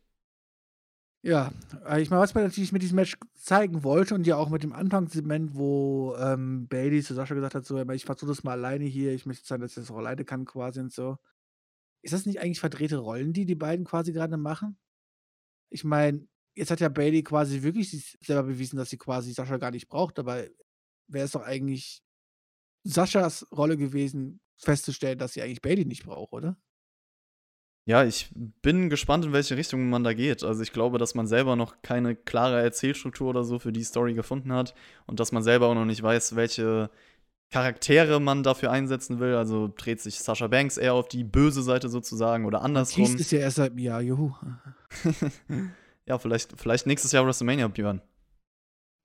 Ja, 1.24 1.52
äh, 1.86 2.02
ich 2.02 2.10
meine, 2.10 2.22
was 2.22 2.34
man 2.36 2.44
natürlich 2.44 2.72
mit 2.72 2.82
diesem 2.82 2.96
Match 2.96 3.18
zeigen 3.36 3.84
wollte 3.84 4.16
und 4.16 4.28
ja 4.28 4.38
auch 4.38 4.50
mit 4.50 4.64
dem 4.64 4.74
Anfangssegment, 4.74 5.56
wo 5.56 6.16
ähm, 6.20 6.68
Bailey 6.68 7.02
zu 7.04 7.14
Sascha 7.14 7.34
gesagt 7.36 7.56
hat, 7.56 7.66
so, 7.66 7.78
ich 7.92 8.06
versuche 8.06 8.28
das 8.28 8.44
mal 8.44 8.54
alleine 8.54 8.86
hier, 8.86 9.14
ich 9.14 9.26
möchte 9.26 9.44
zeigen, 9.44 9.62
dass 9.62 9.72
ich 9.72 9.84
das 9.84 9.92
auch 9.92 9.98
alleine 9.98 10.26
kann 10.26 10.46
quasi 10.46 10.80
und 10.80 10.94
so. 10.94 11.18
Ist 12.04 12.14
das 12.14 12.26
nicht 12.26 12.42
eigentlich 12.42 12.60
verdrehte 12.60 12.98
Rollen, 12.98 13.34
die 13.34 13.46
die 13.46 13.56
beiden 13.56 13.86
quasi 13.86 14.14
gerade 14.14 14.38
machen? 14.38 14.78
Ich 15.70 15.84
meine, 15.84 16.28
jetzt 16.56 16.72
hat 16.72 16.80
ja 16.82 16.90
Bailey 16.90 17.24
quasi 17.24 17.64
wirklich 17.64 17.92
sich 17.92 18.18
selber 18.22 18.44
bewiesen, 18.44 18.78
dass 18.78 18.90
sie 18.90 18.98
quasi 18.98 19.34
Sascha 19.34 19.58
gar 19.58 19.72
nicht 19.72 19.90
braucht, 19.90 20.20
aber 20.20 20.46
wäre 21.08 21.26
es 21.26 21.32
doch 21.32 21.44
eigentlich 21.44 22.04
Saschas 22.84 23.48
Rolle 23.52 23.78
gewesen, 23.78 24.42
festzustellen, 24.58 25.20
dass 25.20 25.34
sie 25.34 25.42
eigentlich 25.42 25.62
Bailey 25.62 25.86
nicht 25.86 26.06
braucht, 26.06 26.34
oder? 26.34 26.58
Ja, 27.88 28.04
ich 28.04 28.30
bin 28.36 28.90
gespannt, 28.90 29.24
in 29.24 29.32
welche 29.32 29.56
Richtung 29.56 29.90
man 29.90 30.04
da 30.04 30.14
geht. 30.14 30.44
Also 30.44 30.62
ich 30.62 30.74
glaube, 30.74 30.98
dass 30.98 31.16
man 31.16 31.26
selber 31.26 31.56
noch 31.56 31.82
keine 31.82 32.18
klare 32.18 32.62
Erzählstruktur 32.62 33.30
oder 33.30 33.46
so 33.46 33.60
für 33.60 33.72
die 33.72 33.84
Story 33.86 34.14
gefunden 34.14 34.52
hat 34.52 34.76
und 35.06 35.22
dass 35.22 35.32
man 35.32 35.42
selber 35.42 35.68
auch 35.68 35.74
noch 35.74 35.86
nicht 35.86 36.04
weiß, 36.04 36.36
welche 36.36 36.90
Charaktere 37.50 38.20
man 38.20 38.44
dafür 38.44 38.72
einsetzen 38.72 39.22
will. 39.22 39.36
Also 39.36 39.74
dreht 39.74 40.02
sich 40.02 40.20
Sasha 40.20 40.48
Banks 40.48 40.76
eher 40.76 40.96
auf 40.96 41.08
die 41.08 41.24
böse 41.24 41.64
Seite 41.64 41.88
sozusagen 41.88 42.44
oder 42.44 42.62
andersrum. 42.62 43.06
Dies 43.06 43.22
ist 43.22 43.32
ja 43.32 43.40
erst 43.40 43.56
seit 43.56 43.72
einem 43.72 43.80
Jahr, 43.80 44.02
juhu. 44.02 44.34
ja, 46.06 46.18
vielleicht, 46.18 46.60
vielleicht 46.60 46.88
nächstes 46.88 47.14
Jahr 47.14 47.26
WrestleMania, 47.26 47.70
Björn. 47.70 48.02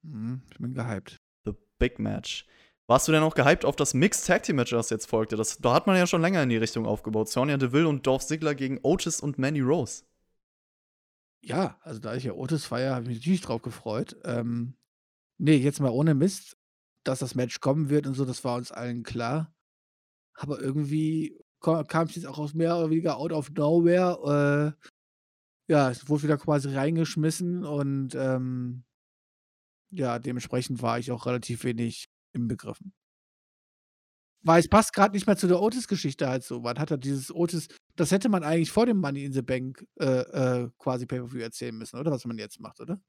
Mhm, 0.02 0.42
ich 0.50 0.58
bin 0.58 0.74
gehypt. 0.74 1.18
The 1.44 1.52
Big 1.78 2.00
Match. 2.00 2.46
Warst 2.92 3.08
du 3.08 3.12
denn 3.12 3.22
auch 3.22 3.34
gehypt 3.34 3.64
auf 3.64 3.74
das 3.74 3.94
Mixed 3.94 4.26
Tag 4.26 4.42
Team 4.42 4.56
Match, 4.56 4.70
das 4.70 4.90
jetzt 4.90 5.06
folgte? 5.08 5.34
Das, 5.36 5.56
da 5.56 5.72
hat 5.72 5.86
man 5.86 5.96
ja 5.96 6.06
schon 6.06 6.20
länger 6.20 6.42
in 6.42 6.50
die 6.50 6.58
Richtung 6.58 6.84
aufgebaut. 6.84 7.30
Sonya 7.30 7.56
Deville 7.56 7.88
und 7.88 8.06
Dolph 8.06 8.26
Ziggler 8.26 8.54
gegen 8.54 8.80
Otis 8.82 9.22
und 9.22 9.38
Mandy 9.38 9.62
Rose. 9.62 10.04
Ja, 11.40 11.78
also 11.80 12.00
da 12.00 12.14
ich 12.14 12.24
ja 12.24 12.34
Otis 12.34 12.66
feier, 12.66 12.94
habe 12.94 13.04
ich 13.04 13.08
mich 13.08 13.18
natürlich 13.20 13.40
drauf 13.40 13.62
gefreut. 13.62 14.18
Ähm, 14.24 14.74
nee, 15.38 15.56
jetzt 15.56 15.80
mal 15.80 15.88
ohne 15.88 16.12
Mist. 16.12 16.58
dass 17.02 17.20
das 17.20 17.34
Match 17.34 17.60
kommen 17.60 17.88
wird 17.88 18.06
und 18.06 18.12
so, 18.12 18.26
das 18.26 18.44
war 18.44 18.56
uns 18.56 18.70
allen 18.70 19.04
klar. 19.04 19.54
Aber 20.34 20.60
irgendwie 20.60 21.40
kam 21.60 22.08
es 22.08 22.16
jetzt 22.16 22.26
auch 22.26 22.38
aus 22.38 22.52
mehr 22.52 22.76
oder 22.76 22.90
weniger 22.90 23.16
out 23.16 23.32
of 23.32 23.50
nowhere. 23.52 24.76
Äh, 24.78 25.72
ja, 25.72 25.90
es 25.90 26.10
wurde 26.10 26.24
wieder 26.24 26.36
quasi 26.36 26.74
reingeschmissen 26.74 27.64
und 27.64 28.14
ähm, 28.16 28.84
ja, 29.90 30.18
dementsprechend 30.18 30.82
war 30.82 30.98
ich 30.98 31.10
auch 31.10 31.24
relativ 31.24 31.64
wenig 31.64 32.11
im 32.32 32.48
Begriffen. 32.48 32.92
Weil 34.44 34.60
es 34.60 34.68
passt 34.68 34.92
gerade 34.92 35.14
nicht 35.14 35.26
mehr 35.26 35.36
zu 35.36 35.46
der 35.46 35.60
Otis-Geschichte 35.60 36.28
halt 36.28 36.42
so. 36.42 36.60
Man 36.60 36.78
hat 36.78 36.90
ja 36.90 36.96
dieses 36.96 37.32
Otis, 37.32 37.68
das 37.94 38.10
hätte 38.10 38.28
man 38.28 38.42
eigentlich 38.42 38.72
vor 38.72 38.86
dem 38.86 38.98
Money 38.98 39.24
in 39.24 39.32
the 39.32 39.42
Bank 39.42 39.86
äh, 40.00 40.04
äh, 40.04 40.68
quasi 40.78 41.06
Pay-Per-View 41.06 41.40
erzählen 41.40 41.76
müssen, 41.76 41.98
oder? 41.98 42.10
Was 42.10 42.24
man 42.24 42.38
jetzt 42.38 42.58
macht, 42.58 42.80
oder? 42.80 43.00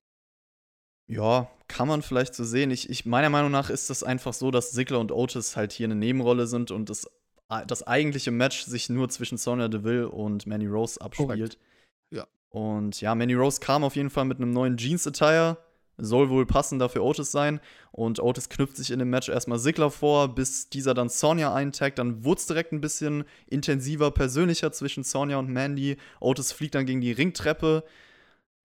Ja, 1.08 1.50
kann 1.68 1.88
man 1.88 2.02
vielleicht 2.02 2.36
so 2.36 2.44
sehen. 2.44 2.72
Ich, 2.72 2.90
ich, 2.90 3.06
meiner 3.06 3.30
Meinung 3.30 3.52
nach 3.52 3.70
ist 3.70 3.90
das 3.90 4.04
einfach 4.04 4.34
so, 4.34 4.52
dass 4.52 4.72
Ziggler 4.72 5.00
und 5.00 5.12
Otis 5.12 5.56
halt 5.56 5.74
hier 5.74 5.88
eine 5.88 5.96
Nebenrolle 5.96 6.48
sind 6.48 6.72
und 6.72 6.90
das, 6.90 7.10
das 7.68 7.84
eigentliche 7.86 8.32
Match 8.32 8.64
sich 8.64 8.90
nur 8.90 9.10
zwischen 9.10 9.38
Sonya 9.38 9.68
Deville 9.68 10.10
und 10.10 10.48
Manny 10.48 10.68
Rose 10.68 11.02
abspielt. 11.02 11.28
Korrekt. 11.28 11.58
Ja. 12.12 12.28
Und 12.50 13.02
ja, 13.02 13.16
Manny 13.16 13.34
Rose 13.34 13.60
kam 13.60 13.84
auf 13.84 13.96
jeden 13.96 14.12
Fall 14.12 14.26
mit 14.26 14.38
einem 14.38 14.52
neuen 14.52 14.78
Jeans-Attire. 14.78 15.58
Soll 15.98 16.30
wohl 16.30 16.46
passender 16.46 16.90
für 16.90 17.04
Otis 17.04 17.32
sein. 17.32 17.60
Und 17.92 18.20
Otis 18.20 18.50
knüpft 18.50 18.78
sich 18.78 18.92
in 18.92 19.00
dem 19.00 19.10
Match 19.10 19.30
erstmal 19.30 19.60
Sigler 19.60 19.92
vor, 19.92 20.34
bis 20.34 20.70
dieser 20.70 20.94
dann 20.94 21.10
Sonja 21.10 21.54
eintaggt. 21.54 22.00
Dann 22.00 22.24
wurde 22.24 22.40
es 22.40 22.48
direkt 22.48 22.72
ein 22.72 22.82
bisschen 22.82 23.26
intensiver, 23.48 24.12
persönlicher 24.12 24.72
zwischen 24.72 25.04
Sonja 25.04 25.38
und 25.38 25.50
Mandy. 25.50 25.98
Otis 26.20 26.52
fliegt 26.52 26.76
dann 26.76 26.86
gegen 26.86 27.02
die 27.02 27.12
Ringtreppe. 27.12 27.84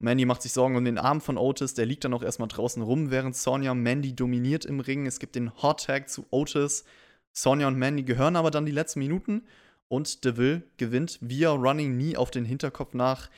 Mandy 0.00 0.24
macht 0.24 0.42
sich 0.42 0.52
Sorgen 0.52 0.76
um 0.76 0.84
den 0.84 0.96
Arm 0.96 1.20
von 1.20 1.36
Otis, 1.36 1.74
der 1.74 1.84
liegt 1.84 2.04
dann 2.04 2.14
auch 2.14 2.22
erstmal 2.22 2.46
draußen 2.46 2.82
rum, 2.82 3.10
während 3.10 3.34
Sonja 3.34 3.74
Mandy 3.74 4.14
dominiert 4.14 4.64
im 4.64 4.78
Ring. 4.78 5.06
Es 5.06 5.18
gibt 5.18 5.34
den 5.34 5.52
Hot 5.60 5.84
Tag 5.84 6.08
zu 6.08 6.24
Otis. 6.30 6.84
Sonja 7.32 7.66
und 7.66 7.76
Mandy 7.76 8.04
gehören 8.04 8.36
aber 8.36 8.52
dann 8.52 8.64
die 8.64 8.72
letzten 8.72 9.00
Minuten 9.00 9.42
und 9.88 10.24
Deville 10.24 10.62
gewinnt 10.76 11.18
via 11.20 11.50
Running 11.50 11.94
Knee 11.94 12.16
auf 12.16 12.30
den 12.30 12.44
Hinterkopf 12.44 12.94
nach. 12.94 13.28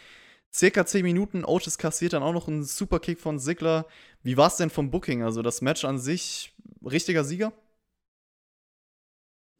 Circa 0.53 0.85
10 0.85 1.05
Minuten, 1.05 1.45
Otis 1.45 1.79
kassiert 1.79 2.13
dann 2.13 2.25
auch 2.25 2.33
noch 2.33 2.49
einen 2.49 2.65
Superkick 2.65 3.21
von 3.21 3.39
Ziggler. 3.39 3.87
Wie 4.23 4.37
war 4.37 4.49
es 4.49 4.57
denn 4.57 4.71
vom 4.71 4.91
Booking? 4.91 5.23
Also 5.23 5.43
das 5.43 5.63
Match 5.63 5.85
an 5.85 5.99
sich, 6.01 6.55
richtiger 6.85 7.23
Sieger? 7.23 7.53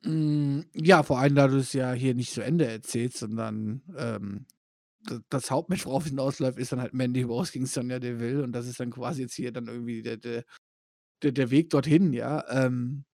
Mm, 0.03 0.63
ja, 0.75 1.03
vor 1.03 1.19
allem, 1.21 1.37
da 1.37 1.47
du 1.47 1.59
es 1.59 1.73
ja 1.73 1.93
hier 1.93 2.15
nicht 2.15 2.33
zu 2.33 2.41
Ende 2.41 2.67
erzählst, 2.67 3.19
sondern 3.19 3.83
ähm, 3.97 4.47
das 5.29 5.51
Hauptmatch, 5.51 5.87
worauf 5.87 6.05
es 6.05 6.11
hinausläuft, 6.11 6.59
ist 6.59 6.73
dann 6.73 6.81
halt 6.81 6.93
Mandy 6.95 7.23
Rose 7.23 7.53
gegen 7.53 7.67
Sonja 7.67 8.01
Deville 8.01 8.43
und 8.43 8.53
das 8.53 8.67
ist 8.67 8.81
dann 8.81 8.91
quasi 8.91 9.23
jetzt 9.23 9.35
hier 9.35 9.53
dann 9.53 9.69
irgendwie 9.69 10.03
der, 10.03 10.17
der, 10.17 10.45
der, 11.23 11.33
der 11.33 11.51
Weg 11.51 11.71
dorthin, 11.71 12.13
ja. 12.13 12.45
Ähm, 12.51 13.05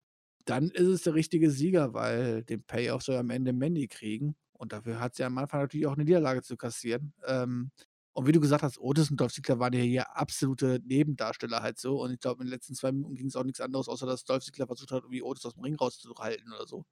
dann 0.47 0.71
ist 0.71 0.87
es 0.89 1.03
der 1.03 1.15
richtige 1.15 1.51
Sieger, 1.51 1.93
weil 1.93 2.43
den 2.45 2.63
Payoff 2.63 3.03
soll 3.03 3.17
am 3.17 3.31
Ende 3.31 3.53
Mandy 3.53 3.89
kriegen 3.89 4.37
und 4.59 4.73
dafür 4.73 5.01
hat 5.01 5.15
sie 5.15 5.25
am 5.25 5.39
Anfang 5.39 5.61
natürlich 5.61 5.87
auch 5.87 5.95
eine 5.95 6.05
Niederlage 6.05 6.43
zu 6.43 6.57
kassieren. 6.57 7.13
Ähm, 7.27 7.71
und 8.13 8.27
wie 8.27 8.33
du 8.33 8.41
gesagt 8.41 8.63
hast, 8.63 8.79
Otis 8.79 9.11
und 9.11 9.21
Dolph 9.21 9.33
Ziggler 9.33 9.59
waren 9.59 9.75
ja 9.75 9.81
hier 9.81 10.17
absolute 10.17 10.81
Nebendarsteller 10.85 11.63
halt 11.63 11.79
so. 11.79 12.03
Und 12.03 12.13
ich 12.13 12.21
glaube, 12.21 12.43
in 12.43 12.47
den 12.47 12.53
letzten 12.55 12.75
zwei 12.75 12.91
Minuten 12.93 13.15
ging 13.15 13.27
es 13.27 13.37
auch 13.37 13.45
nichts 13.45 13.61
anderes, 13.61 13.89
außer 13.89 14.07
dass 14.07 14.25
Dolph 14.25 14.45
Ziggler 14.45 14.67
versucht 14.67 14.91
hat, 14.93 15.03
irgendwie 15.03 15.23
Otis 15.23 15.45
aus 15.45 15.55
dem 15.55 15.63
Ring 15.63 15.77
rauszuhalten 15.77 16.53
oder 16.53 16.67
so. 16.67 16.85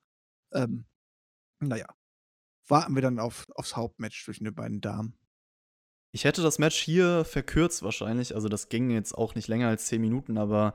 Ähm, 0.53 0.85
naja 1.61 1.87
warten 2.69 2.95
wir 2.95 3.03
dann 3.03 3.19
auf, 3.19 3.47
aufs 3.55 3.77
Hauptmatch 3.77 4.25
zwischen 4.25 4.45
den 4.45 4.55
beiden 4.55 4.81
Damen. 4.81 5.17
Ich 6.13 6.25
hätte 6.25 6.43
das 6.43 6.59
Match 6.59 6.79
hier 6.79 7.25
verkürzt 7.25 7.83
wahrscheinlich. 7.83 8.35
Also 8.35 8.49
das 8.49 8.69
ging 8.69 8.91
jetzt 8.91 9.13
auch 9.13 9.35
nicht 9.35 9.49
länger 9.49 9.69
als 9.69 9.87
10 9.87 10.01
Minuten, 10.01 10.39
aber 10.39 10.75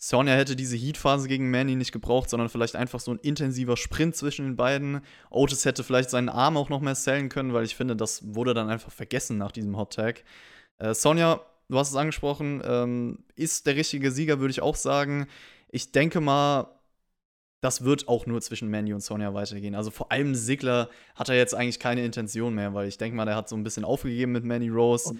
Sonja 0.00 0.34
hätte 0.34 0.54
diese 0.54 0.76
Heat-Phase 0.76 1.26
gegen 1.26 1.50
Manny 1.50 1.74
nicht 1.74 1.90
gebraucht, 1.90 2.30
sondern 2.30 2.48
vielleicht 2.48 2.76
einfach 2.76 3.00
so 3.00 3.10
ein 3.12 3.18
intensiver 3.18 3.76
Sprint 3.76 4.14
zwischen 4.14 4.44
den 4.44 4.56
beiden. 4.56 5.00
Otis 5.28 5.64
hätte 5.64 5.82
vielleicht 5.82 6.10
seinen 6.10 6.28
Arm 6.28 6.56
auch 6.56 6.68
noch 6.68 6.80
mehr 6.80 6.94
sellen 6.94 7.28
können, 7.28 7.52
weil 7.52 7.64
ich 7.64 7.74
finde, 7.74 7.96
das 7.96 8.34
wurde 8.34 8.54
dann 8.54 8.70
einfach 8.70 8.92
vergessen 8.92 9.38
nach 9.38 9.50
diesem 9.50 9.76
Hot 9.76 9.94
Tag. 9.94 10.22
Äh, 10.78 10.94
Sonja, 10.94 11.40
du 11.68 11.78
hast 11.78 11.90
es 11.90 11.96
angesprochen, 11.96 12.62
ähm, 12.64 13.24
ist 13.34 13.66
der 13.66 13.74
richtige 13.74 14.12
Sieger, 14.12 14.38
würde 14.38 14.52
ich 14.52 14.62
auch 14.62 14.76
sagen. 14.76 15.26
Ich 15.68 15.90
denke 15.90 16.20
mal, 16.20 16.78
das 17.60 17.82
wird 17.82 18.06
auch 18.06 18.26
nur 18.26 18.40
zwischen 18.40 18.68
Mandy 18.68 18.92
und 18.92 19.00
Sonja 19.00 19.34
weitergehen. 19.34 19.74
Also 19.74 19.90
vor 19.90 20.12
allem 20.12 20.36
Sigler 20.36 20.88
hat 21.16 21.28
er 21.28 21.36
jetzt 21.36 21.54
eigentlich 21.54 21.80
keine 21.80 22.04
Intention 22.04 22.54
mehr, 22.54 22.72
weil 22.72 22.86
ich 22.86 22.98
denke 22.98 23.16
mal, 23.16 23.24
der 23.24 23.34
hat 23.34 23.48
so 23.48 23.56
ein 23.56 23.64
bisschen 23.64 23.84
aufgegeben 23.84 24.30
mit 24.30 24.44
Mandy 24.44 24.68
Rose. 24.68 25.16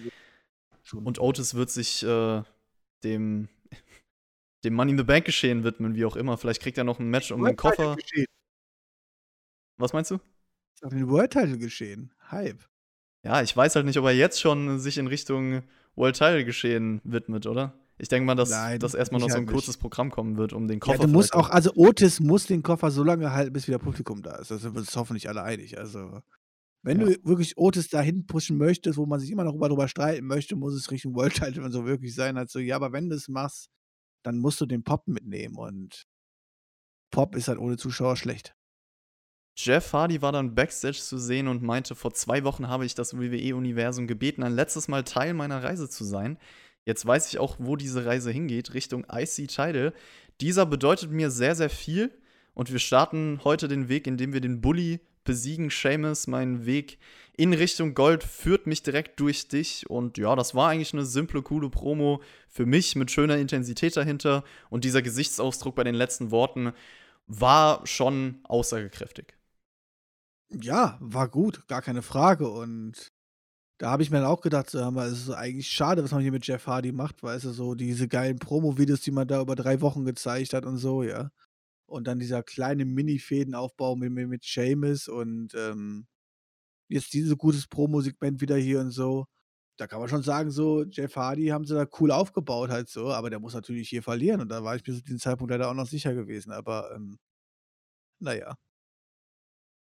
Und, 0.93 1.05
und 1.05 1.19
Otis 1.19 1.53
wird 1.53 1.69
sich 1.69 2.01
äh, 2.03 2.43
dem, 3.03 3.49
dem 4.63 4.73
Money 4.73 4.91
in 4.91 4.97
the 4.97 5.03
Bank 5.03 5.25
geschehen 5.25 5.63
widmen, 5.63 5.95
wie 5.95 6.05
auch 6.05 6.15
immer. 6.15 6.37
Vielleicht 6.37 6.61
kriegt 6.61 6.77
er 6.77 6.83
noch 6.83 6.99
ein 6.99 7.09
Match 7.09 7.31
um 7.31 7.43
den 7.43 7.55
Koffer. 7.55 7.95
Was 9.77 9.93
meinst 9.93 10.11
du? 10.11 10.19
Ist 10.73 10.83
auf 10.83 10.93
den 10.93 11.09
World 11.09 11.31
Title 11.31 11.57
geschehen. 11.57 12.13
Hype. 12.29 12.63
Ja, 13.23 13.41
ich 13.41 13.55
weiß 13.55 13.75
halt 13.75 13.85
nicht, 13.85 13.97
ob 13.97 14.05
er 14.05 14.11
jetzt 14.11 14.39
schon 14.39 14.79
sich 14.79 14.97
in 14.97 15.07
Richtung 15.07 15.63
World 15.95 16.17
Title 16.17 16.45
geschehen 16.45 17.01
widmet, 17.03 17.45
oder? 17.45 17.73
Ich 17.97 18.07
denke 18.07 18.25
mal, 18.25 18.35
dass, 18.35 18.49
Nein, 18.49 18.79
dass 18.79 18.93
erstmal 18.93 19.19
noch 19.19 19.29
so 19.29 19.35
ein 19.35 19.45
halt 19.45 19.53
kurzes 19.53 19.75
Programm 19.75 20.09
kommen 20.09 20.37
wird, 20.37 20.53
um 20.53 20.69
den 20.69 20.79
Koffer 20.79 21.01
ja, 21.01 21.05
du 21.05 21.11
musst 21.11 21.33
auch, 21.33 21.49
also 21.49 21.73
Otis 21.75 22.21
muss 22.21 22.45
den 22.45 22.63
Koffer 22.63 22.91
so 22.91 23.03
lange 23.03 23.33
halten, 23.33 23.51
bis 23.51 23.67
wieder 23.67 23.77
Publikum 23.77 24.21
da 24.21 24.37
ist. 24.37 24.51
Da 24.51 24.57
sind 24.57 24.73
wir 24.73 24.79
uns 24.79 24.95
hoffentlich 24.95 25.27
alle 25.27 25.43
einig. 25.43 25.77
Also, 25.77 26.21
wenn 26.81 27.01
ja. 27.01 27.07
du 27.07 27.25
wirklich 27.25 27.57
Otis 27.57 27.89
dahin 27.89 28.25
pushen 28.25 28.57
möchtest, 28.57 28.97
wo 28.97 29.05
man 29.05 29.19
sich 29.19 29.31
immer 29.31 29.43
noch 29.43 29.59
darüber 29.59 29.89
streiten 29.89 30.27
möchte, 30.27 30.55
muss 30.55 30.73
es 30.73 30.89
Richtung 30.91 31.13
World 31.13 31.33
Title 31.33 31.69
so 31.71 31.85
wirklich 31.85 32.15
sein. 32.15 32.37
Also, 32.37 32.59
ja, 32.59 32.77
aber 32.77 32.93
wenn 32.93 33.09
du 33.09 33.17
es 33.17 33.27
machst, 33.27 33.69
dann 34.23 34.37
musst 34.37 34.61
du 34.61 34.65
den 34.65 34.83
Pop 34.83 35.07
mitnehmen 35.07 35.55
und 35.55 36.07
Pop 37.11 37.35
ist 37.35 37.47
halt 37.47 37.59
ohne 37.59 37.77
Zuschauer 37.77 38.17
schlecht. 38.17 38.55
Jeff 39.57 39.91
Hardy 39.91 40.21
war 40.21 40.31
dann 40.31 40.55
backstage 40.55 40.99
zu 40.99 41.17
sehen 41.17 41.47
und 41.47 41.61
meinte, 41.61 41.95
vor 41.95 42.13
zwei 42.13 42.43
Wochen 42.43 42.69
habe 42.69 42.85
ich 42.85 42.95
das 42.95 43.17
WWE-Universum 43.17 44.07
gebeten, 44.07 44.43
ein 44.43 44.53
letztes 44.53 44.87
Mal 44.87 45.03
Teil 45.03 45.33
meiner 45.33 45.63
Reise 45.63 45.89
zu 45.89 46.05
sein. 46.05 46.37
Jetzt 46.85 47.05
weiß 47.05 47.27
ich 47.27 47.39
auch, 47.39 47.57
wo 47.59 47.75
diese 47.75 48.05
Reise 48.05 48.31
hingeht, 48.31 48.73
Richtung 48.73 49.05
IC 49.11 49.47
Title. 49.47 49.93
Dieser 50.39 50.65
bedeutet 50.65 51.11
mir 51.11 51.29
sehr, 51.29 51.55
sehr 51.55 51.69
viel. 51.69 52.17
Und 52.53 52.71
wir 52.71 52.79
starten 52.79 53.41
heute 53.43 53.67
den 53.67 53.89
Weg, 53.89 54.07
indem 54.07 54.33
wir 54.33 54.41
den 54.41 54.61
Bully 54.61 55.01
besiegen. 55.29 55.69
Seamus, 55.69 56.25
mein 56.25 56.65
Weg 56.65 56.97
in 57.37 57.53
Richtung 57.53 57.93
Gold 57.93 58.23
führt 58.23 58.65
mich 58.65 58.81
direkt 58.81 59.19
durch 59.19 59.47
dich. 59.47 59.87
Und 59.87 60.17
ja, 60.17 60.35
das 60.35 60.55
war 60.55 60.69
eigentlich 60.69 60.91
eine 60.91 61.05
simple, 61.05 61.43
coole 61.43 61.69
Promo 61.69 62.23
für 62.47 62.65
mich 62.65 62.95
mit 62.95 63.11
schöner 63.11 63.37
Intensität 63.37 63.95
dahinter. 63.95 64.43
Und 64.71 64.85
dieser 64.85 65.03
Gesichtsausdruck 65.03 65.75
bei 65.75 65.83
den 65.83 65.93
letzten 65.93 66.31
Worten 66.31 66.73
war 67.27 67.85
schon 67.85 68.39
aussagekräftig. 68.43 69.37
Ja, 70.49 70.97
war 70.99 71.29
gut, 71.29 71.67
gar 71.67 71.83
keine 71.83 72.01
Frage. 72.01 72.49
Und 72.49 73.11
da 73.77 73.91
habe 73.91 74.01
ich 74.01 74.09
mir 74.09 74.17
dann 74.17 74.25
auch 74.25 74.41
gedacht, 74.41 74.73
es 74.73 75.11
ist 75.11 75.29
eigentlich 75.29 75.69
schade, 75.69 76.03
was 76.03 76.11
man 76.11 76.21
hier 76.21 76.31
mit 76.31 76.47
Jeff 76.47 76.65
Hardy 76.65 76.91
macht, 76.91 77.21
weißt 77.21 77.45
du, 77.45 77.51
so 77.51 77.75
diese 77.75 78.07
geilen 78.07 78.39
Promo-Videos, 78.39 79.01
die 79.01 79.11
man 79.11 79.27
da 79.27 79.41
über 79.41 79.55
drei 79.55 79.79
Wochen 79.79 80.05
gezeigt 80.05 80.53
hat 80.53 80.65
und 80.65 80.77
so, 80.77 81.03
ja. 81.03 81.29
Und 81.89 82.07
dann 82.07 82.19
dieser 82.19 82.43
kleine 82.43 82.85
Mini-Fädenaufbau 82.85 83.95
mit, 83.95 84.11
mit, 84.11 84.29
mit 84.29 84.43
Seamus 84.43 85.07
und 85.07 85.53
ähm, 85.55 86.07
jetzt 86.89 87.13
dieses 87.13 87.37
gutes 87.37 87.67
Promo-Segment 87.67 88.41
wieder 88.41 88.57
hier 88.57 88.79
und 88.79 88.91
so. 88.91 89.25
Da 89.77 89.87
kann 89.87 89.99
man 89.99 90.09
schon 90.09 90.23
sagen, 90.23 90.51
so, 90.51 90.83
Jeff 90.83 91.15
Hardy 91.15 91.47
haben 91.47 91.65
sie 91.65 91.73
da 91.73 91.87
cool 91.99 92.11
aufgebaut 92.11 92.69
halt 92.69 92.89
so, 92.89 93.11
aber 93.13 93.29
der 93.29 93.39
muss 93.39 93.53
natürlich 93.53 93.89
hier 93.89 94.03
verlieren 94.03 94.41
und 94.41 94.49
da 94.49 94.63
war 94.63 94.75
ich 94.75 94.83
bis 94.83 94.97
zu 94.97 95.03
diesem 95.03 95.19
Zeitpunkt 95.19 95.51
leider 95.51 95.69
auch 95.69 95.73
noch 95.73 95.87
sicher 95.87 96.13
gewesen, 96.13 96.51
aber 96.51 96.93
ähm, 96.95 97.17
naja. 98.19 98.55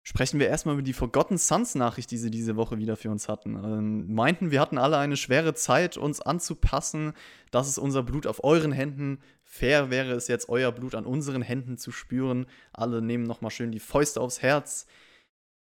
Sprechen 0.02 0.40
wir 0.40 0.48
erstmal 0.48 0.74
über 0.74 0.82
die 0.82 0.94
Forgotten 0.94 1.36
Sons 1.36 1.74
Nachricht, 1.74 2.10
die 2.10 2.16
sie 2.16 2.30
diese 2.30 2.56
Woche 2.56 2.78
wieder 2.78 2.96
für 2.96 3.10
uns 3.10 3.28
hatten. 3.28 3.56
Ähm, 3.56 4.14
meinten, 4.14 4.50
wir 4.50 4.60
hatten 4.60 4.78
alle 4.78 4.96
eine 4.96 5.18
schwere 5.18 5.52
Zeit, 5.54 5.98
uns 5.98 6.22
anzupassen. 6.22 7.12
Das 7.50 7.68
ist 7.68 7.76
unser 7.76 8.02
Blut 8.02 8.26
auf 8.26 8.42
euren 8.42 8.72
Händen. 8.72 9.18
Fair 9.50 9.88
wäre 9.88 10.12
es 10.12 10.28
jetzt, 10.28 10.50
euer 10.50 10.70
Blut 10.72 10.94
an 10.94 11.06
unseren 11.06 11.40
Händen 11.40 11.78
zu 11.78 11.90
spüren. 11.90 12.46
Alle 12.70 13.00
nehmen 13.00 13.24
nochmal 13.24 13.50
schön 13.50 13.72
die 13.72 13.80
Fäuste 13.80 14.20
aufs 14.20 14.42
Herz. 14.42 14.86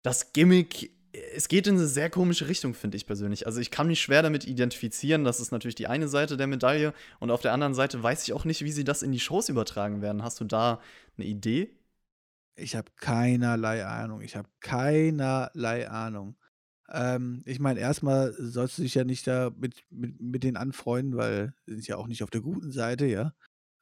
Das 0.02 0.34
Gimmick, 0.34 0.92
es 1.36 1.48
geht 1.48 1.68
in 1.68 1.76
eine 1.76 1.86
sehr 1.86 2.10
komische 2.10 2.48
Richtung, 2.48 2.74
finde 2.74 2.98
ich 2.98 3.06
persönlich. 3.06 3.46
Also 3.46 3.62
ich 3.62 3.70
kann 3.70 3.86
mich 3.86 4.02
schwer 4.02 4.24
damit 4.24 4.48
identifizieren. 4.48 5.24
Das 5.24 5.40
ist 5.40 5.52
natürlich 5.52 5.76
die 5.76 5.86
eine 5.86 6.08
Seite 6.08 6.36
der 6.36 6.48
Medaille. 6.48 6.96
Und 7.20 7.30
auf 7.30 7.42
der 7.42 7.54
anderen 7.54 7.76
Seite 7.76 8.02
weiß 8.02 8.24
ich 8.24 8.34
auch 8.34 8.44
nicht, 8.44 8.64
wie 8.64 8.72
sie 8.72 8.84
das 8.84 9.04
in 9.04 9.12
die 9.12 9.20
Shows 9.20 9.50
übertragen 9.50 10.02
werden. 10.02 10.24
Hast 10.24 10.42
du 10.42 10.46
da 10.46 10.82
eine 11.18 11.28
Idee? 11.28 11.70
Ich 12.56 12.76
habe 12.76 12.92
keinerlei 12.96 13.86
Ahnung. 13.86 14.22
Ich 14.22 14.36
habe 14.36 14.50
keinerlei 14.62 15.88
Ahnung. 15.88 16.36
Ähm, 16.90 17.44
ich 17.46 17.60
meine, 17.60 17.80
erstmal 17.80 18.34
sollst 18.34 18.80
du 18.80 18.82
dich 18.82 18.96
ja 18.96 19.04
nicht 19.04 19.28
da 19.28 19.52
mit, 19.56 19.84
mit, 19.92 20.20
mit 20.20 20.44
denen 20.44 20.58
anfreunden, 20.58 21.18
weil 21.18 21.54
sie 21.68 21.74
sind 21.76 21.88
ja 21.88 21.98
auch 21.98 22.08
nicht 22.08 22.24
auf 22.24 22.32
der 22.32 22.42
guten 22.42 22.72
Seite, 22.72 23.06
ja. 23.06 23.34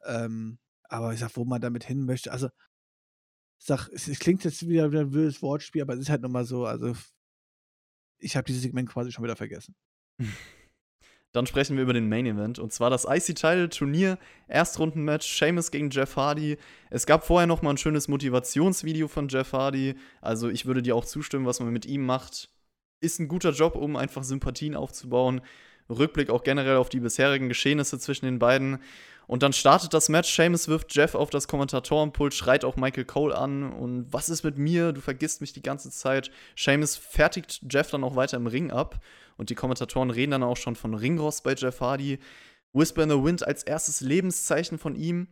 Ähm, 0.07 0.59
aber 0.89 1.13
ich 1.13 1.19
sag, 1.19 1.35
wo 1.35 1.45
man 1.45 1.61
damit 1.61 1.83
hin 1.83 2.05
möchte, 2.05 2.31
also 2.31 2.47
ich 3.59 3.65
sag, 3.65 3.89
es, 3.89 4.07
es 4.07 4.19
klingt 4.19 4.43
jetzt 4.43 4.67
wieder 4.67 4.91
wie 4.91 4.99
ein 4.99 5.13
wildes 5.13 5.41
Wortspiel, 5.41 5.81
aber 5.81 5.93
es 5.93 6.01
ist 6.01 6.09
halt 6.09 6.21
nochmal 6.21 6.45
so, 6.45 6.65
also 6.65 6.95
ich 8.19 8.35
habe 8.35 8.45
dieses 8.45 8.63
Segment 8.63 8.89
quasi 8.89 9.11
schon 9.11 9.23
wieder 9.23 9.35
vergessen. 9.35 9.75
Dann 11.33 11.45
sprechen 11.45 11.75
wir 11.75 11.83
über 11.83 11.93
den 11.93 12.09
Main 12.09 12.25
Event 12.25 12.57
und 12.57 12.71
zwar 12.71 12.89
das 12.89 13.05
IC-Title-Turnier, 13.05 14.17
Erstrundenmatch, 14.47 15.27
Sheamus 15.27 15.71
gegen 15.71 15.89
Jeff 15.89 16.15
Hardy. 16.15 16.57
Es 16.89 17.05
gab 17.05 17.25
vorher 17.25 17.47
noch 17.47 17.61
mal 17.61 17.71
ein 17.71 17.77
schönes 17.77 18.07
Motivationsvideo 18.07 19.07
von 19.07 19.27
Jeff 19.27 19.53
Hardy. 19.53 19.95
Also 20.21 20.49
ich 20.49 20.65
würde 20.65 20.81
dir 20.81 20.95
auch 20.95 21.05
zustimmen, 21.05 21.45
was 21.45 21.59
man 21.59 21.71
mit 21.71 21.85
ihm 21.85 22.05
macht. 22.05 22.49
Ist 23.01 23.19
ein 23.19 23.27
guter 23.27 23.51
Job, 23.51 23.75
um 23.75 23.97
einfach 23.97 24.23
Sympathien 24.23 24.75
aufzubauen. 24.75 25.41
Rückblick 25.89 26.29
auch 26.29 26.43
generell 26.43 26.77
auf 26.77 26.89
die 26.89 26.99
bisherigen 26.99 27.49
Geschehnisse 27.49 27.99
zwischen 27.99 28.25
den 28.25 28.39
beiden. 28.39 28.79
Und 29.27 29.43
dann 29.43 29.51
startet 29.51 29.93
das 29.93 30.07
Match. 30.07 30.33
Seamus 30.33 30.69
wirft 30.69 30.95
Jeff 30.95 31.13
auf 31.13 31.29
das 31.29 31.49
Kommentatorenpult, 31.49 32.33
schreit 32.33 32.63
auch 32.63 32.77
Michael 32.77 33.03
Cole 33.05 33.37
an. 33.37 33.73
Und 33.73 34.11
was 34.11 34.29
ist 34.29 34.43
mit 34.43 34.57
mir? 34.57 34.93
Du 34.93 35.01
vergisst 35.01 35.41
mich 35.41 35.51
die 35.51 35.61
ganze 35.61 35.91
Zeit. 35.91 36.31
Seamus 36.55 36.95
fertigt 36.95 37.61
Jeff 37.69 37.91
dann 37.91 38.05
auch 38.05 38.15
weiter 38.15 38.37
im 38.37 38.47
Ring 38.47 38.71
ab. 38.71 38.99
Und 39.35 39.49
die 39.49 39.55
Kommentatoren 39.55 40.11
reden 40.11 40.31
dann 40.31 40.43
auch 40.43 40.57
schon 40.57 40.77
von 40.77 40.93
Ringrost 40.93 41.43
bei 41.43 41.53
Jeff 41.53 41.81
Hardy. 41.81 42.19
Whisper 42.71 43.03
in 43.03 43.09
the 43.09 43.21
Wind 43.21 43.45
als 43.45 43.63
erstes 43.63 43.99
Lebenszeichen 43.99 44.77
von 44.77 44.95
ihm. 44.95 45.27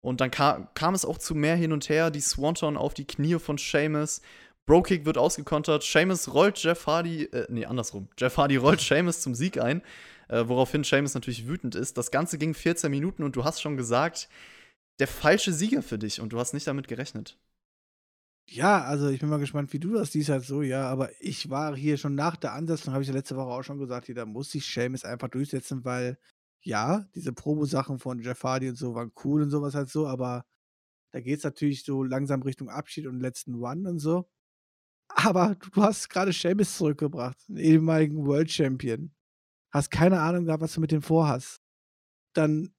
Und 0.00 0.20
dann 0.20 0.30
kam, 0.30 0.68
kam 0.74 0.94
es 0.94 1.04
auch 1.04 1.18
zu 1.18 1.34
mehr 1.34 1.56
hin 1.56 1.72
und 1.72 1.88
her. 1.88 2.10
Die 2.10 2.20
Swanton 2.20 2.76
auf 2.76 2.94
die 2.94 3.06
Knie 3.06 3.38
von 3.38 3.56
Seamus. 3.56 4.20
Bro-Kick 4.68 5.06
wird 5.06 5.16
ausgekontert. 5.16 5.82
Seamus 5.82 6.32
rollt 6.34 6.62
Jeff 6.62 6.86
Hardy, 6.86 7.24
äh, 7.24 7.46
nee, 7.48 7.64
andersrum. 7.64 8.08
Jeff 8.18 8.36
Hardy 8.36 8.56
rollt 8.56 8.80
Seamus 8.80 9.22
zum 9.22 9.34
Sieg 9.34 9.58
ein, 9.58 9.80
äh, 10.28 10.44
woraufhin 10.46 10.84
Seamus 10.84 11.14
natürlich 11.14 11.48
wütend 11.48 11.74
ist. 11.74 11.96
Das 11.96 12.10
Ganze 12.10 12.36
ging 12.36 12.52
14 12.52 12.90
Minuten 12.90 13.22
und 13.22 13.34
du 13.34 13.44
hast 13.44 13.62
schon 13.62 13.78
gesagt, 13.78 14.28
der 14.98 15.08
falsche 15.08 15.54
Sieger 15.54 15.82
für 15.82 15.98
dich 15.98 16.20
und 16.20 16.34
du 16.34 16.38
hast 16.38 16.52
nicht 16.52 16.66
damit 16.66 16.86
gerechnet. 16.86 17.38
Ja, 18.50 18.82
also 18.84 19.08
ich 19.08 19.20
bin 19.20 19.30
mal 19.30 19.38
gespannt, 19.38 19.72
wie 19.72 19.78
du 19.78 19.94
das 19.94 20.12
siehst 20.12 20.28
halt 20.28 20.44
so, 20.44 20.60
ja, 20.60 20.86
aber 20.86 21.10
ich 21.20 21.48
war 21.48 21.74
hier 21.74 21.96
schon 21.96 22.14
nach 22.14 22.36
der 22.36 22.52
Ansetzung, 22.52 22.92
habe 22.92 23.02
ich 23.02 23.08
ja 23.08 23.14
letzte 23.14 23.36
Woche 23.36 23.48
auch 23.48 23.62
schon 23.62 23.78
gesagt, 23.78 24.06
hier, 24.06 24.14
da 24.14 24.26
muss 24.26 24.50
sich 24.50 24.66
Seamus 24.66 25.04
einfach 25.04 25.28
durchsetzen, 25.28 25.84
weil 25.86 26.18
ja, 26.62 27.06
diese 27.14 27.32
Promo-Sachen 27.32 27.98
von 27.98 28.20
Jeff 28.20 28.42
Hardy 28.42 28.68
und 28.68 28.76
so 28.76 28.94
waren 28.94 29.12
cool 29.24 29.42
und 29.42 29.50
sowas 29.50 29.74
halt 29.74 29.88
so, 29.88 30.06
aber 30.06 30.44
da 31.12 31.20
geht 31.20 31.38
es 31.38 31.44
natürlich 31.44 31.84
so 31.84 32.02
langsam 32.02 32.42
Richtung 32.42 32.68
Abschied 32.68 33.06
und 33.06 33.20
letzten 33.20 33.54
One 33.54 33.88
und 33.88 33.98
so. 33.98 34.28
Aber 35.08 35.56
du 35.72 35.82
hast 35.82 36.08
gerade 36.10 36.32
Sheamus 36.32 36.76
zurückgebracht, 36.76 37.36
einen 37.48 37.58
ehemaligen 37.58 38.24
World 38.26 38.50
Champion. 38.50 39.10
Hast 39.70 39.90
keine 39.90 40.20
Ahnung 40.20 40.44
gehabt, 40.44 40.62
was 40.62 40.74
du 40.74 40.80
mit 40.80 40.92
dem 40.92 41.02
vorhast. 41.02 41.60
Dann, 42.34 42.74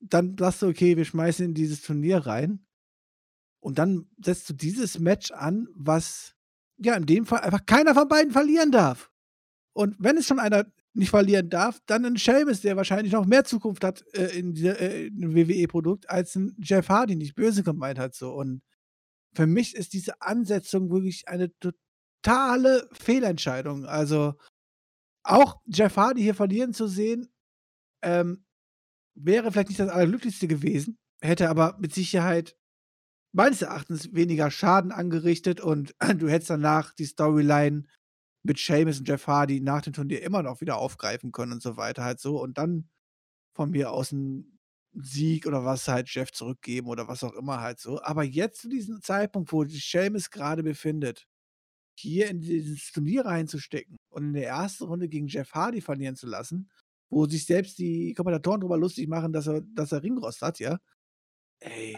dann 0.00 0.36
sagst 0.38 0.62
du, 0.62 0.68
okay, 0.68 0.96
wir 0.96 1.04
schmeißen 1.04 1.44
in 1.44 1.54
dieses 1.54 1.82
Turnier 1.82 2.26
rein. 2.26 2.66
Und 3.60 3.78
dann 3.78 4.08
setzt 4.22 4.48
du 4.48 4.54
dieses 4.54 4.98
Match 4.98 5.32
an, 5.32 5.68
was 5.74 6.34
ja 6.78 6.94
in 6.94 7.06
dem 7.06 7.26
Fall 7.26 7.40
einfach 7.40 7.66
keiner 7.66 7.94
von 7.94 8.08
beiden 8.08 8.32
verlieren 8.32 8.70
darf. 8.70 9.10
Und 9.72 9.96
wenn 9.98 10.16
es 10.16 10.26
schon 10.26 10.38
einer 10.38 10.66
nicht 10.94 11.10
verlieren 11.10 11.50
darf, 11.50 11.80
dann 11.86 12.04
ein 12.04 12.16
Sheamus, 12.16 12.62
der 12.62 12.76
wahrscheinlich 12.76 13.12
noch 13.12 13.26
mehr 13.26 13.44
Zukunft 13.44 13.84
hat 13.84 14.04
äh, 14.14 14.38
in, 14.38 14.54
dieser, 14.54 14.80
äh, 14.80 15.08
in 15.08 15.22
einem 15.22 15.34
WWE-Produkt, 15.34 16.08
als 16.08 16.34
ein 16.34 16.56
Jeff 16.58 16.88
Hardy, 16.88 17.16
nicht 17.16 17.34
böse 17.34 17.62
gemeint 17.62 17.98
hat 17.98 18.14
so. 18.14 18.32
Und 18.32 18.62
für 19.36 19.46
mich 19.46 19.76
ist 19.76 19.92
diese 19.92 20.22
Ansetzung 20.22 20.90
wirklich 20.90 21.28
eine 21.28 21.50
totale 21.60 22.88
Fehlentscheidung. 22.92 23.84
Also 23.84 24.34
auch 25.24 25.60
Jeff 25.66 25.96
Hardy 25.96 26.22
hier 26.22 26.34
verlieren 26.34 26.72
zu 26.72 26.86
sehen, 26.88 27.28
ähm, 28.02 28.46
wäre 29.14 29.52
vielleicht 29.52 29.68
nicht 29.68 29.80
das 29.80 29.90
Allerglücklichste 29.90 30.48
gewesen, 30.48 30.98
hätte 31.20 31.50
aber 31.50 31.76
mit 31.78 31.94
Sicherheit 31.94 32.56
meines 33.32 33.60
Erachtens 33.60 34.14
weniger 34.14 34.50
Schaden 34.50 34.92
angerichtet 34.92 35.60
und 35.60 35.94
du 36.18 36.28
hättest 36.28 36.50
danach 36.50 36.94
die 36.94 37.04
Storyline 37.04 37.84
mit 38.42 38.58
Seamus 38.58 39.00
und 39.00 39.08
Jeff 39.08 39.26
Hardy 39.26 39.60
nach 39.60 39.82
dem 39.82 39.92
Turnier 39.92 40.22
immer 40.22 40.42
noch 40.42 40.60
wieder 40.60 40.78
aufgreifen 40.78 41.32
können 41.32 41.52
und 41.52 41.62
so 41.62 41.76
weiter 41.76 42.04
halt 42.04 42.20
so 42.20 42.40
und 42.40 42.56
dann 42.56 42.88
von 43.54 43.70
mir 43.70 43.90
aus 43.92 44.12
ein 44.12 44.55
Sieg 45.02 45.46
oder 45.46 45.64
was 45.64 45.88
halt 45.88 46.08
Jeff 46.10 46.32
zurückgeben 46.32 46.88
oder 46.88 47.08
was 47.08 47.24
auch 47.24 47.34
immer 47.34 47.60
halt 47.60 47.80
so. 47.80 48.00
Aber 48.02 48.24
jetzt 48.24 48.62
zu 48.62 48.68
diesem 48.68 49.02
Zeitpunkt, 49.02 49.52
wo 49.52 49.64
sich 49.64 49.84
Seamus 49.88 50.30
gerade 50.30 50.62
befindet, 50.62 51.26
hier 51.98 52.28
in 52.30 52.40
dieses 52.40 52.92
Turnier 52.92 53.24
reinzustecken 53.26 53.96
und 54.10 54.24
in 54.24 54.32
der 54.34 54.48
ersten 54.48 54.84
Runde 54.84 55.08
gegen 55.08 55.28
Jeff 55.28 55.52
Hardy 55.52 55.80
verlieren 55.80 56.16
zu 56.16 56.26
lassen, 56.26 56.70
wo 57.10 57.26
sich 57.26 57.46
selbst 57.46 57.78
die 57.78 58.14
Kommentatoren 58.14 58.60
darüber 58.60 58.78
lustig 58.78 59.08
machen, 59.08 59.32
dass 59.32 59.46
er, 59.46 59.62
dass 59.62 59.92
er 59.92 60.02
Ringrost 60.02 60.42
hat, 60.42 60.58
ja. 60.58 60.78
Ey, 61.60 61.96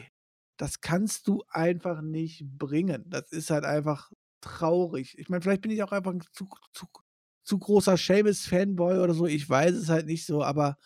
das 0.58 0.80
kannst 0.80 1.28
du 1.28 1.42
einfach 1.48 2.00
nicht 2.02 2.44
bringen. 2.58 3.04
Das 3.08 3.32
ist 3.32 3.50
halt 3.50 3.64
einfach 3.64 4.12
traurig. 4.40 5.18
Ich 5.18 5.28
meine, 5.28 5.42
vielleicht 5.42 5.62
bin 5.62 5.70
ich 5.72 5.82
auch 5.82 5.92
einfach 5.92 6.12
ein 6.12 6.22
zu, 6.32 6.48
zu, 6.72 6.86
zu 7.44 7.58
großer 7.58 7.96
Seamus-Fanboy 7.96 8.98
oder 8.98 9.14
so. 9.14 9.26
Ich 9.26 9.48
weiß 9.48 9.74
es 9.74 9.88
halt 9.88 10.06
nicht 10.06 10.26
so, 10.26 10.42
aber 10.44 10.76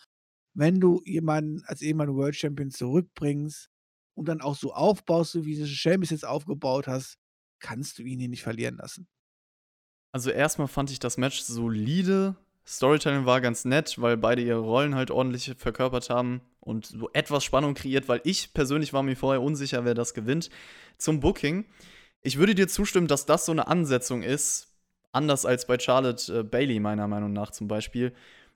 wenn 0.53 0.79
du 0.79 1.01
jemanden 1.05 1.63
als 1.65 1.81
ehemaligen 1.81 2.17
World 2.17 2.35
Champion 2.35 2.69
zurückbringst 2.69 3.69
und 4.15 4.27
dann 4.27 4.41
auch 4.41 4.55
so 4.55 4.73
aufbaust, 4.73 5.31
so 5.31 5.45
wie 5.45 5.57
du 5.57 5.65
Sheamus 5.65 6.11
jetzt 6.11 6.25
aufgebaut 6.25 6.87
hast, 6.87 7.17
kannst 7.59 7.97
du 7.97 8.03
ihn 8.03 8.19
hier 8.19 8.29
nicht 8.29 8.43
verlieren 8.43 8.77
lassen. 8.77 9.07
Also 10.11 10.29
erstmal 10.29 10.67
fand 10.67 10.91
ich 10.91 10.99
das 10.99 11.17
Match 11.17 11.41
solide. 11.41 12.35
Storytelling 12.65 13.25
war 13.25 13.41
ganz 13.41 13.65
nett, 13.65 13.99
weil 13.99 14.15
beide 14.15 14.41
ihre 14.41 14.59
Rollen 14.59 14.95
halt 14.95 15.11
ordentlich 15.11 15.53
verkörpert 15.57 16.09
haben 16.09 16.41
und 16.59 16.85
so 16.85 17.09
etwas 17.13 17.43
Spannung 17.43 17.73
kreiert, 17.73 18.07
weil 18.07 18.21
ich 18.23 18.53
persönlich 18.53 18.93
war 18.93 19.03
mir 19.03 19.17
vorher 19.17 19.41
unsicher, 19.41 19.83
wer 19.85 19.95
das 19.95 20.13
gewinnt. 20.13 20.49
Zum 20.97 21.19
Booking. 21.19 21.65
Ich 22.21 22.37
würde 22.37 22.55
dir 22.55 22.67
zustimmen, 22.67 23.07
dass 23.07 23.25
das 23.25 23.45
so 23.45 23.51
eine 23.51 23.67
Ansetzung 23.67 24.21
ist, 24.21 24.67
anders 25.11 25.45
als 25.45 25.67
bei 25.67 25.77
Charlotte 25.77 26.39
äh, 26.39 26.43
Bailey 26.43 26.79
meiner 26.79 27.07
Meinung 27.07 27.33
nach 27.33 27.51
zum 27.51 27.67
Beispiel. 27.67 28.13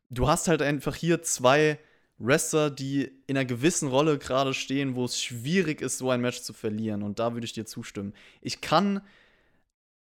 Du 0.09 0.29
hast 0.29 0.47
halt 0.47 0.61
einfach 0.61 0.95
hier 0.95 1.21
zwei 1.21 1.79
Wrestler, 2.19 2.69
die 2.69 3.11
in 3.27 3.37
einer 3.37 3.45
gewissen 3.45 3.89
Rolle 3.89 4.17
gerade 4.17 4.53
stehen, 4.53 4.95
wo 4.95 5.05
es 5.05 5.21
schwierig 5.21 5.81
ist, 5.81 5.99
so 5.99 6.09
ein 6.09 6.21
Match 6.21 6.41
zu 6.41 6.53
verlieren. 6.53 7.03
Und 7.03 7.19
da 7.19 7.33
würde 7.33 7.45
ich 7.45 7.53
dir 7.53 7.65
zustimmen. 7.65 8.13
Ich 8.41 8.61
kann 8.61 9.01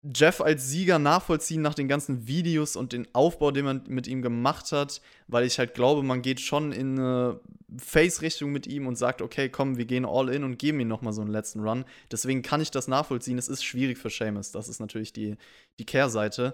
Jeff 0.03 0.41
als 0.41 0.69
Sieger 0.69 0.99
nachvollziehen 0.99 1.61
nach 1.61 1.73
den 1.73 1.87
ganzen 1.87 2.27
Videos 2.27 2.75
und 2.75 2.91
den 2.91 3.07
Aufbau, 3.13 3.51
den 3.51 3.65
man 3.65 3.83
mit 3.87 4.05
ihm 4.05 4.21
gemacht 4.21 4.73
hat, 4.73 5.01
weil 5.27 5.45
ich 5.45 5.57
halt 5.59 5.73
glaube, 5.73 6.03
man 6.03 6.21
geht 6.21 6.41
schon 6.41 6.73
in 6.73 6.99
eine 6.99 7.39
Face-Richtung 7.77 8.51
mit 8.51 8.67
ihm 8.67 8.85
und 8.85 8.97
sagt, 8.97 9.21
okay, 9.21 9.47
komm, 9.47 9.77
wir 9.77 9.85
gehen 9.85 10.05
all 10.05 10.27
in 10.29 10.43
und 10.43 10.59
geben 10.59 10.81
ihm 10.81 10.89
nochmal 10.89 11.13
so 11.13 11.21
einen 11.21 11.31
letzten 11.31 11.61
Run. 11.61 11.85
Deswegen 12.11 12.41
kann 12.41 12.59
ich 12.59 12.69
das 12.69 12.89
nachvollziehen. 12.89 13.37
Es 13.37 13.47
ist 13.47 13.63
schwierig 13.63 13.97
für 13.97 14.09
Seamus. 14.09 14.51
Das 14.51 14.67
ist 14.67 14.81
natürlich 14.81 15.13
die, 15.13 15.37
die 15.79 15.85
Kehrseite. 15.85 16.53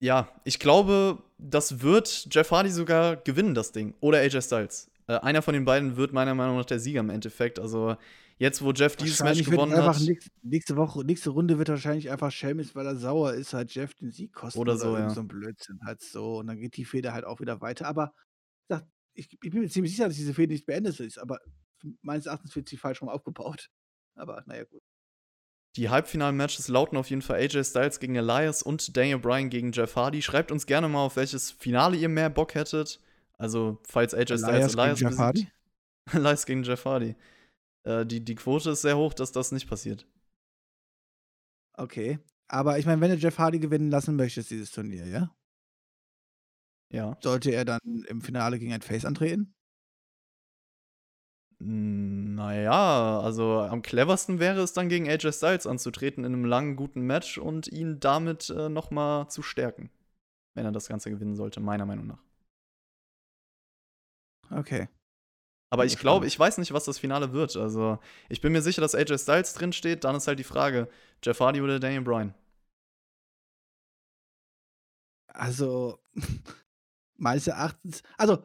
Ja, 0.00 0.28
ich 0.44 0.58
glaube, 0.58 1.22
das 1.38 1.82
wird 1.82 2.28
Jeff 2.30 2.50
Hardy 2.50 2.70
sogar 2.70 3.16
gewinnen, 3.16 3.54
das 3.54 3.72
Ding. 3.72 3.94
Oder 4.00 4.18
AJ 4.18 4.42
Styles. 4.42 4.90
Äh, 5.06 5.18
einer 5.18 5.42
von 5.42 5.54
den 5.54 5.64
beiden 5.64 5.96
wird 5.96 6.12
meiner 6.12 6.34
Meinung 6.34 6.56
nach 6.56 6.64
der 6.64 6.80
Sieger 6.80 7.00
im 7.00 7.10
Endeffekt. 7.10 7.58
Also 7.58 7.96
jetzt, 8.38 8.62
wo 8.62 8.72
Jeff 8.72 8.96
dieses 8.96 9.22
Match 9.22 9.44
gewonnen 9.44 9.76
hat. 9.76 10.00
Nächste, 10.00 10.30
nächste, 10.42 10.76
Woche, 10.76 11.04
nächste 11.04 11.30
Runde 11.30 11.58
wird 11.58 11.68
wahrscheinlich 11.68 12.10
einfach 12.10 12.32
Sheamus, 12.32 12.74
weil 12.74 12.86
er 12.86 12.96
sauer 12.96 13.34
ist, 13.34 13.52
halt 13.52 13.74
Jeff 13.74 13.94
den 13.94 14.10
Sieg 14.10 14.32
kosten. 14.32 14.58
Oder 14.58 14.78
so, 14.78 14.90
oder 14.92 15.00
ja. 15.00 15.10
so 15.10 15.20
ein 15.20 15.28
Blödsinn 15.28 15.80
halt 15.84 16.00
so. 16.00 16.38
Und 16.38 16.46
dann 16.46 16.58
geht 16.58 16.76
die 16.76 16.86
Feder 16.86 17.12
halt 17.12 17.24
auch 17.26 17.40
wieder 17.40 17.60
weiter. 17.60 17.86
Aber 17.86 18.12
ich, 19.14 19.28
ich 19.32 19.50
bin 19.50 19.60
mir 19.60 19.68
ziemlich 19.68 19.92
sicher, 19.92 20.08
dass 20.08 20.16
diese 20.16 20.34
Feder 20.34 20.52
nicht 20.52 20.66
beendet 20.66 20.98
ist. 21.00 21.18
Aber 21.18 21.38
meines 22.00 22.26
Erachtens 22.26 22.54
wird 22.56 22.68
sie 22.68 22.76
falsch 22.76 23.02
rum 23.02 23.08
aufgebaut. 23.08 23.68
Aber 24.14 24.42
naja, 24.46 24.64
gut. 24.64 24.82
Die 25.76 25.88
Halbfinal-Matches 25.88 26.68
lauten 26.68 26.96
auf 26.96 27.10
jeden 27.10 27.22
Fall 27.22 27.36
AJ 27.40 27.64
Styles 27.64 28.00
gegen 28.00 28.16
Elias 28.16 28.62
und 28.62 28.96
Daniel 28.96 29.18
Bryan 29.18 29.50
gegen 29.50 29.70
Jeff 29.72 29.94
Hardy. 29.94 30.20
Schreibt 30.20 30.50
uns 30.50 30.66
gerne 30.66 30.88
mal, 30.88 31.04
auf 31.04 31.16
welches 31.16 31.52
Finale 31.52 31.96
ihr 31.96 32.08
mehr 32.08 32.28
Bock 32.28 32.54
hättet. 32.54 33.00
Also, 33.38 33.78
falls 33.84 34.12
AJ 34.12 34.38
Styles 34.38 34.42
Elias, 34.42 34.74
Elias 34.74 34.98
gegen 34.98 35.10
Jeff 35.10 35.18
Hardy? 35.18 35.48
Elias 36.12 36.46
gegen 36.46 36.62
Jeff 36.64 36.84
Hardy. 36.84 37.14
Äh, 37.84 38.04
die, 38.04 38.24
die 38.24 38.34
Quote 38.34 38.70
ist 38.70 38.82
sehr 38.82 38.96
hoch, 38.96 39.14
dass 39.14 39.30
das 39.32 39.52
nicht 39.52 39.68
passiert. 39.68 40.06
Okay. 41.74 42.18
Aber 42.48 42.78
ich 42.78 42.86
meine, 42.86 43.00
wenn 43.00 43.12
du 43.12 43.16
Jeff 43.16 43.38
Hardy 43.38 43.60
gewinnen 43.60 43.90
lassen 43.90 44.16
möchtest, 44.16 44.50
dieses 44.50 44.72
Turnier, 44.72 45.06
ja? 45.06 45.34
Ja. 46.92 47.16
Sollte 47.22 47.52
er 47.52 47.64
dann 47.64 47.80
im 48.08 48.20
Finale 48.20 48.58
gegen 48.58 48.72
ein 48.72 48.82
Face 48.82 49.04
antreten? 49.04 49.54
Naja, 51.62 53.20
also 53.20 53.60
am 53.60 53.82
cleversten 53.82 54.40
wäre 54.40 54.60
es 54.62 54.72
dann 54.72 54.88
gegen 54.88 55.10
AJ 55.10 55.32
Styles 55.32 55.66
anzutreten 55.66 56.24
in 56.24 56.32
einem 56.32 56.46
langen, 56.46 56.74
guten 56.74 57.02
Match 57.02 57.36
und 57.36 57.68
ihn 57.68 58.00
damit 58.00 58.48
äh, 58.48 58.70
nochmal 58.70 59.28
zu 59.28 59.42
stärken. 59.42 59.90
Wenn 60.54 60.64
er 60.64 60.72
das 60.72 60.88
Ganze 60.88 61.10
gewinnen 61.10 61.36
sollte, 61.36 61.60
meiner 61.60 61.84
Meinung 61.84 62.06
nach. 62.06 62.22
Okay. 64.50 64.88
Aber 65.72 65.84
ich 65.84 65.98
glaube, 65.98 66.26
ich 66.26 66.38
weiß 66.38 66.58
nicht, 66.58 66.72
was 66.72 66.84
das 66.86 66.98
Finale 66.98 67.32
wird. 67.32 67.56
Also, 67.56 67.98
ich 68.28 68.40
bin 68.40 68.52
mir 68.52 68.62
sicher, 68.62 68.80
dass 68.80 68.94
AJ 68.94 69.18
Styles 69.18 69.52
drinsteht. 69.52 70.02
Dann 70.04 70.16
ist 70.16 70.26
halt 70.26 70.38
die 70.38 70.44
Frage: 70.44 70.88
Jeff 71.22 71.38
Hardy 71.40 71.60
oder 71.60 71.78
Daniel 71.78 72.02
Bryan? 72.02 72.34
Also, 75.28 76.00
meines 77.16 77.46
Erachtens, 77.46 78.02
also 78.18 78.44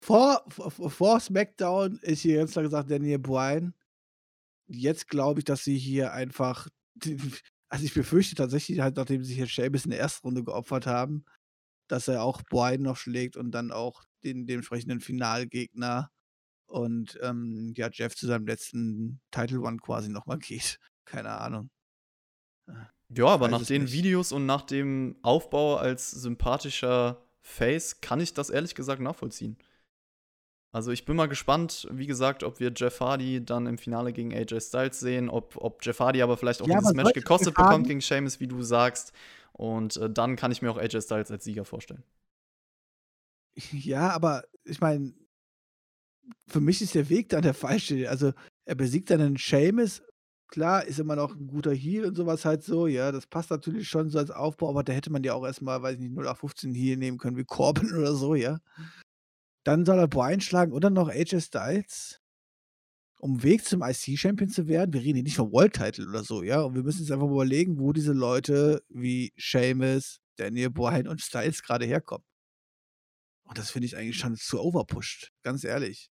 vor, 0.00 0.44
vor 0.48 1.20
SmackDown 1.20 1.98
ist 2.02 2.20
hier 2.20 2.38
ganz 2.38 2.52
klar 2.52 2.64
gesagt 2.64 2.90
Daniel 2.90 3.18
Bryan. 3.18 3.74
Jetzt 4.68 5.08
glaube 5.08 5.40
ich, 5.40 5.44
dass 5.44 5.64
sie 5.64 5.78
hier 5.78 6.12
einfach. 6.12 6.68
Also 7.68 7.84
ich 7.84 7.94
befürchte 7.94 8.36
tatsächlich 8.36 8.78
halt, 8.78 8.94
nachdem 8.94 9.24
sie 9.24 9.34
hier 9.34 9.48
Sheamus 9.48 9.86
in 9.86 9.90
der 9.90 9.98
ersten 9.98 10.24
Runde 10.24 10.44
geopfert 10.44 10.86
haben, 10.86 11.24
dass 11.88 12.06
er 12.06 12.22
auch 12.22 12.42
Bryan 12.42 12.82
noch 12.82 12.96
schlägt 12.96 13.36
und 13.36 13.50
dann 13.50 13.72
auch 13.72 14.04
den 14.22 14.46
dementsprechenden 14.46 15.00
Finalgegner 15.00 16.12
und 16.66 17.18
ähm, 17.22 17.74
ja, 17.76 17.88
Jeff 17.92 18.14
zu 18.14 18.28
seinem 18.28 18.46
letzten 18.46 19.20
Title 19.32 19.62
One 19.62 19.78
quasi 19.78 20.08
nochmal 20.08 20.38
geht. 20.38 20.78
Keine 21.04 21.30
Ahnung. 21.30 21.70
Ja, 23.08 23.26
aber 23.26 23.48
nach 23.48 23.64
den 23.64 23.82
nicht. 23.82 23.92
Videos 23.92 24.32
und 24.32 24.46
nach 24.46 24.62
dem 24.62 25.16
Aufbau 25.22 25.76
als 25.76 26.10
sympathischer 26.10 27.24
Face 27.40 28.00
kann 28.00 28.20
ich 28.20 28.34
das 28.34 28.50
ehrlich 28.50 28.74
gesagt 28.74 29.00
nachvollziehen. 29.00 29.56
Also 30.76 30.90
ich 30.90 31.06
bin 31.06 31.16
mal 31.16 31.26
gespannt, 31.26 31.88
wie 31.90 32.06
gesagt, 32.06 32.44
ob 32.44 32.60
wir 32.60 32.70
Jeff 32.76 33.00
Hardy 33.00 33.42
dann 33.42 33.64
im 33.64 33.78
Finale 33.78 34.12
gegen 34.12 34.34
AJ 34.34 34.60
Styles 34.60 35.00
sehen, 35.00 35.30
ob, 35.30 35.56
ob 35.56 35.82
Jeff 35.82 35.98
Hardy 36.00 36.20
aber 36.20 36.36
vielleicht 36.36 36.60
auch 36.60 36.68
ja, 36.68 36.80
dieses 36.80 36.92
Match 36.92 37.14
gekostet 37.14 37.54
bekommt 37.54 37.86
gegen 37.86 38.02
Sheamus, 38.02 38.40
wie 38.40 38.46
du 38.46 38.60
sagst. 38.60 39.14
Und 39.54 39.96
äh, 39.96 40.10
dann 40.10 40.36
kann 40.36 40.52
ich 40.52 40.60
mir 40.60 40.70
auch 40.70 40.76
AJ 40.76 41.00
Styles 41.00 41.30
als 41.30 41.44
Sieger 41.44 41.64
vorstellen. 41.64 42.02
Ja, 43.72 44.10
aber 44.10 44.44
ich 44.64 44.78
meine, 44.82 45.14
für 46.46 46.60
mich 46.60 46.82
ist 46.82 46.94
der 46.94 47.08
Weg 47.08 47.30
dann 47.30 47.40
der 47.40 47.54
falsche. 47.54 48.10
Also 48.10 48.34
er 48.66 48.74
besiegt 48.74 49.08
dann 49.08 49.22
einen 49.22 49.38
Sheamus. 49.38 50.02
Klar, 50.48 50.84
ist 50.84 51.00
immer 51.00 51.16
noch 51.16 51.34
ein 51.34 51.46
guter 51.46 51.72
Heal 51.72 52.04
und 52.04 52.16
sowas 52.16 52.44
halt 52.44 52.62
so. 52.62 52.86
Ja, 52.86 53.12
das 53.12 53.26
passt 53.26 53.48
natürlich 53.48 53.88
schon 53.88 54.10
so 54.10 54.18
als 54.18 54.30
Aufbau, 54.30 54.68
aber 54.68 54.84
da 54.84 54.92
hätte 54.92 55.10
man 55.10 55.24
ja 55.24 55.32
auch 55.32 55.46
erstmal, 55.46 55.80
weiß 55.80 55.94
ich 55.94 56.00
nicht, 56.00 56.12
0 56.12 56.28
auf 56.28 56.40
15 56.40 56.74
Heal 56.74 56.98
nehmen 56.98 57.16
können 57.16 57.38
wie 57.38 57.44
Corbin 57.44 57.94
oder 57.96 58.14
so, 58.14 58.34
ja. 58.34 58.58
Dann 59.66 59.84
soll 59.84 59.98
er 59.98 60.06
Brian 60.06 60.40
schlagen 60.40 60.70
und 60.70 60.84
dann 60.84 60.92
noch 60.92 61.08
AJ 61.08 61.40
Styles, 61.40 62.20
um 63.18 63.42
Weg 63.42 63.64
zum 63.64 63.82
IC-Champion 63.82 64.48
zu 64.48 64.68
werden. 64.68 64.92
Wir 64.92 65.00
reden 65.00 65.16
hier 65.16 65.24
nicht 65.24 65.34
vom 65.34 65.50
World-Title 65.50 66.08
oder 66.08 66.22
so, 66.22 66.44
ja. 66.44 66.60
Und 66.60 66.76
wir 66.76 66.84
müssen 66.84 67.00
uns 67.00 67.10
einfach 67.10 67.26
mal 67.26 67.32
überlegen, 67.32 67.80
wo 67.80 67.92
diese 67.92 68.12
Leute 68.12 68.84
wie 68.88 69.32
Sheamus, 69.36 70.20
Daniel 70.36 70.70
Bryan 70.70 71.08
und 71.08 71.20
Styles 71.20 71.64
gerade 71.64 71.84
herkommen. 71.84 72.24
Und 73.42 73.58
das 73.58 73.72
finde 73.72 73.86
ich 73.86 73.96
eigentlich 73.96 74.18
schon 74.18 74.36
zu 74.36 74.60
overpushed, 74.60 75.32
ganz 75.42 75.64
ehrlich. 75.64 76.10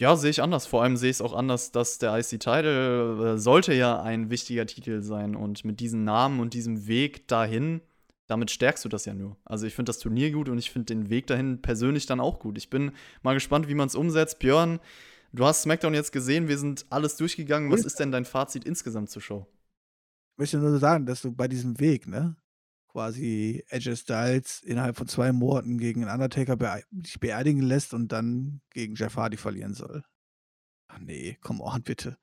Ja, 0.00 0.16
sehe 0.16 0.30
ich 0.30 0.42
anders. 0.42 0.66
Vor 0.66 0.82
allem 0.82 0.96
sehe 0.96 1.10
ich 1.10 1.16
es 1.16 1.22
auch 1.22 1.34
anders, 1.34 1.70
dass 1.70 1.98
der 1.98 2.16
IC-Title 2.18 3.34
äh, 3.34 3.38
sollte 3.38 3.74
ja 3.74 4.00
ein 4.00 4.30
wichtiger 4.30 4.64
Titel 4.64 5.02
sein. 5.02 5.36
Und 5.36 5.66
mit 5.66 5.80
diesem 5.80 6.02
Namen 6.02 6.40
und 6.40 6.54
diesem 6.54 6.86
Weg 6.86 7.28
dahin 7.28 7.82
damit 8.26 8.50
stärkst 8.50 8.84
du 8.84 8.88
das 8.88 9.04
ja 9.04 9.14
nur. 9.14 9.36
Also 9.44 9.66
ich 9.66 9.74
finde 9.74 9.90
das 9.90 9.98
Turnier 9.98 10.30
gut 10.30 10.48
und 10.48 10.58
ich 10.58 10.70
finde 10.70 10.94
den 10.94 11.10
Weg 11.10 11.26
dahin 11.26 11.60
persönlich 11.60 12.06
dann 12.06 12.20
auch 12.20 12.38
gut. 12.38 12.56
Ich 12.58 12.70
bin 12.70 12.92
mal 13.22 13.34
gespannt, 13.34 13.68
wie 13.68 13.74
man 13.74 13.88
es 13.88 13.94
umsetzt. 13.94 14.38
Björn, 14.38 14.80
du 15.32 15.44
hast 15.44 15.62
SmackDown 15.62 15.94
jetzt 15.94 16.12
gesehen, 16.12 16.48
wir 16.48 16.58
sind 16.58 16.86
alles 16.90 17.16
durchgegangen. 17.16 17.70
Was 17.70 17.84
ist 17.84 18.00
denn 18.00 18.12
dein 18.12 18.24
Fazit 18.24 18.64
insgesamt 18.64 19.10
zur 19.10 19.22
Show? 19.22 19.46
Ich 20.34 20.38
möchte 20.38 20.58
nur 20.58 20.78
sagen, 20.78 21.06
dass 21.06 21.22
du 21.22 21.32
bei 21.32 21.48
diesem 21.48 21.78
Weg, 21.78 22.08
ne, 22.08 22.36
quasi 22.88 23.64
Edge 23.68 23.94
Styles 23.96 24.62
innerhalb 24.62 24.96
von 24.96 25.06
zwei 25.06 25.32
Monaten 25.32 25.78
gegen 25.78 26.04
einen 26.04 26.12
Undertaker 26.12 26.56
be 26.56 26.82
dich 26.90 27.20
beerdigen 27.20 27.62
lässt 27.62 27.92
und 27.92 28.08
dann 28.08 28.60
gegen 28.70 28.94
Jeff 28.94 29.16
Hardy 29.16 29.36
verlieren 29.36 29.74
soll. 29.74 30.04
Ach 30.88 30.98
nee, 30.98 31.36
come 31.40 31.62
on, 31.62 31.82
bitte. 31.82 32.16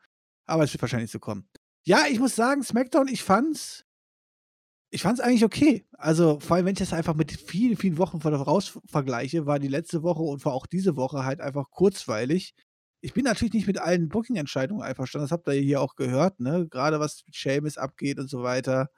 Aber 0.45 0.63
es 0.63 0.73
wird 0.73 0.81
wahrscheinlich 0.81 1.11
so 1.11 1.19
kommen. 1.19 1.47
Ja, 1.83 2.05
ich 2.09 2.19
muss 2.19 2.35
sagen, 2.35 2.63
SmackDown, 2.63 3.07
ich 3.07 3.23
fand's 3.23 3.85
ich 4.91 5.01
fand 5.01 5.19
es 5.19 5.25
eigentlich 5.25 5.45
okay. 5.45 5.85
Also, 5.93 6.39
vor 6.41 6.57
allem, 6.57 6.65
wenn 6.65 6.73
ich 6.73 6.79
das 6.79 6.93
einfach 6.93 7.15
mit 7.15 7.31
vielen, 7.31 7.77
vielen 7.77 7.97
Wochen 7.97 8.19
voraus 8.21 8.77
vergleiche, 8.85 9.45
war 9.45 9.57
die 9.57 9.69
letzte 9.69 10.03
Woche 10.03 10.21
und 10.21 10.43
war 10.45 10.53
auch 10.53 10.67
diese 10.67 10.97
Woche 10.97 11.23
halt 11.25 11.39
einfach 11.39 11.69
kurzweilig. 11.71 12.53
Ich 13.01 13.13
bin 13.13 13.23
natürlich 13.23 13.53
nicht 13.53 13.67
mit 13.67 13.79
allen 13.79 14.09
Booking-Entscheidungen 14.09 14.83
einverstanden. 14.83 15.23
Das 15.25 15.31
habt 15.31 15.47
ihr 15.47 15.53
hier 15.53 15.81
auch 15.81 15.95
gehört, 15.95 16.39
ne? 16.41 16.67
Gerade 16.69 16.99
was 16.99 17.23
mit 17.25 17.35
Seamus 17.35 17.77
abgeht 17.77 18.19
und 18.19 18.29
so 18.29 18.43
weiter. 18.43 18.89